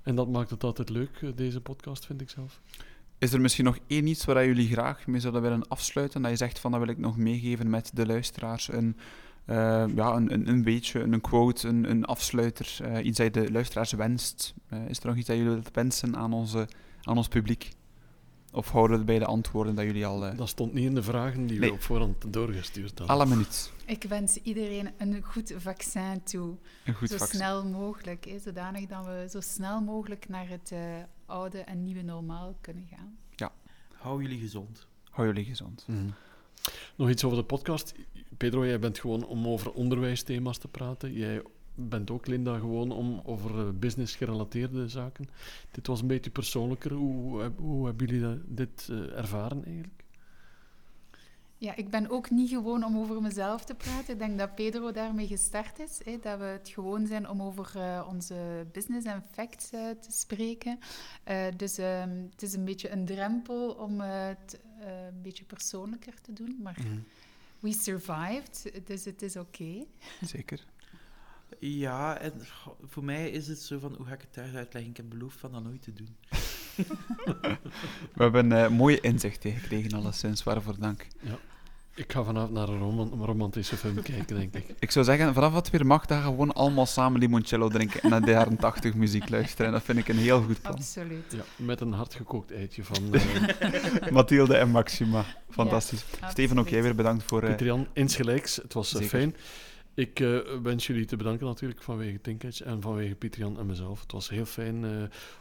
[0.04, 2.60] En dat maakt het altijd leuk, deze podcast, vind ik zelf.
[3.18, 6.22] Is er misschien nog één iets waar jullie graag mee zouden willen afsluiten?
[6.22, 8.68] Dat je zegt van dat wil ik nog meegeven met de luisteraars.
[8.74, 8.98] Een,
[9.46, 9.56] eh,
[9.96, 12.78] ja, een, een, een beetje, een quote, een, een afsluiter.
[12.84, 14.54] eh, iets dat je de luisteraars wenst.
[14.70, 16.68] Eh, is er nog iets dat jullie wilt wensen aan, onze,
[17.02, 17.70] aan ons publiek?
[18.52, 20.36] Of houden we het bij de antwoorden dat jullie al...
[20.36, 21.74] Dat stond niet in de vragen die we Nee.
[21.74, 23.08] op voorhand doorgestuurd hadden.
[23.16, 23.72] alle minuut.
[23.86, 26.56] Ik wens iedereen een goed vaccin toe.
[26.86, 27.40] Een goed zo vaccin.
[27.40, 28.26] snel mogelijk.
[28.26, 30.80] Hè, zodanig dat we zo snel mogelijk naar het eh,
[31.26, 33.18] oude en nieuwe normaal kunnen gaan.
[33.96, 34.88] Hou jullie gezond.
[35.10, 35.86] Hou jullie gezond.
[35.88, 36.06] Mhm.
[36.96, 37.94] Nog iets over de podcast.
[38.38, 41.14] Pedro, jij bent gewoon om over onderwijsthema's te praten.
[41.14, 41.42] Jij
[41.76, 45.26] bent ook, Linda, gewoon om over eh, business gerelateerde zaken.
[45.72, 46.92] Dit was een beetje persoonlijker.
[46.94, 50.04] Hoe, hoe hebben jullie dat- dit eh, ervaren eigenlijk?
[51.58, 54.14] Ja, ik ben ook niet gewoon om over mezelf te praten.
[54.14, 56.00] Ik denk dat Pedro daarmee gestart is.
[56.04, 60.12] Hè, dat we het gewoon zijn om over eh, onze business en facts eh, te
[60.12, 60.80] spreken.
[61.24, 66.22] Eh, dus ehm, het is een beetje een drempel om het eh, een beetje persoonlijker
[66.22, 66.60] te doen.
[66.62, 66.78] Maar
[67.60, 69.86] we survived, dus het is oké.
[70.22, 70.66] Zeker.
[71.60, 72.34] Ja, en
[72.82, 74.92] voor mij is het zo van, hoe ga ik het thuis uitleggen?
[74.92, 76.16] Ik heb beloofd van dat nooit te doen.
[78.14, 80.44] We hebben eh, mooie inzichten gekregen, alleszins.
[80.44, 81.08] Waarvoor dank.
[81.96, 84.66] Ik ga vanavond naar een roman- een romantische film kijken, denk ik.
[84.80, 88.22] Ik zou zeggen, vanaf wat weer mag, we gewoon allemaal samen limoncello drinken en naar
[88.22, 89.66] de jaren 80 muziek luisteren.
[89.66, 90.74] En dat vind ik een heel goed plan.
[90.74, 91.32] Absoluut.
[91.32, 95.26] Ja, met een hardgekookt eitje van eh Mathilde en Maxima.
[95.50, 96.06] Fantastisch.
[96.22, 97.64] Ja, Steven, ook jij weer bedankt voor...
[97.64, 97.88] Jan.
[97.94, 99.36] Insgelijks, het was fijn.
[99.94, 104.02] Ik eh, wens jullie te bedanken natuurlijk vanwege Tinkage en vanwege Pieter Jan en mezelf.
[104.02, 104.92] Het was heel fijn eh,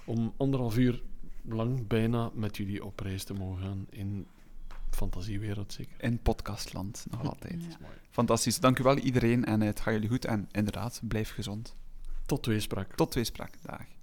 [0.04, 1.02] om anderhalf uur
[1.44, 4.26] lang bijna met jullie op reis te mogen gaan in
[4.90, 5.94] fantasiewereld zeker.
[5.98, 7.64] in podcastland, nog altijd.
[7.64, 7.76] Ja.
[8.10, 8.60] Fantastisch.
[8.60, 10.24] Dank u wel iedereen en eh, het gaat jullie goed.
[10.24, 11.76] En inderdaad, blijf gezond.
[12.26, 12.94] Tot tweespraak.
[12.94, 13.58] Tot tweespraak.
[13.62, 13.93] Dag.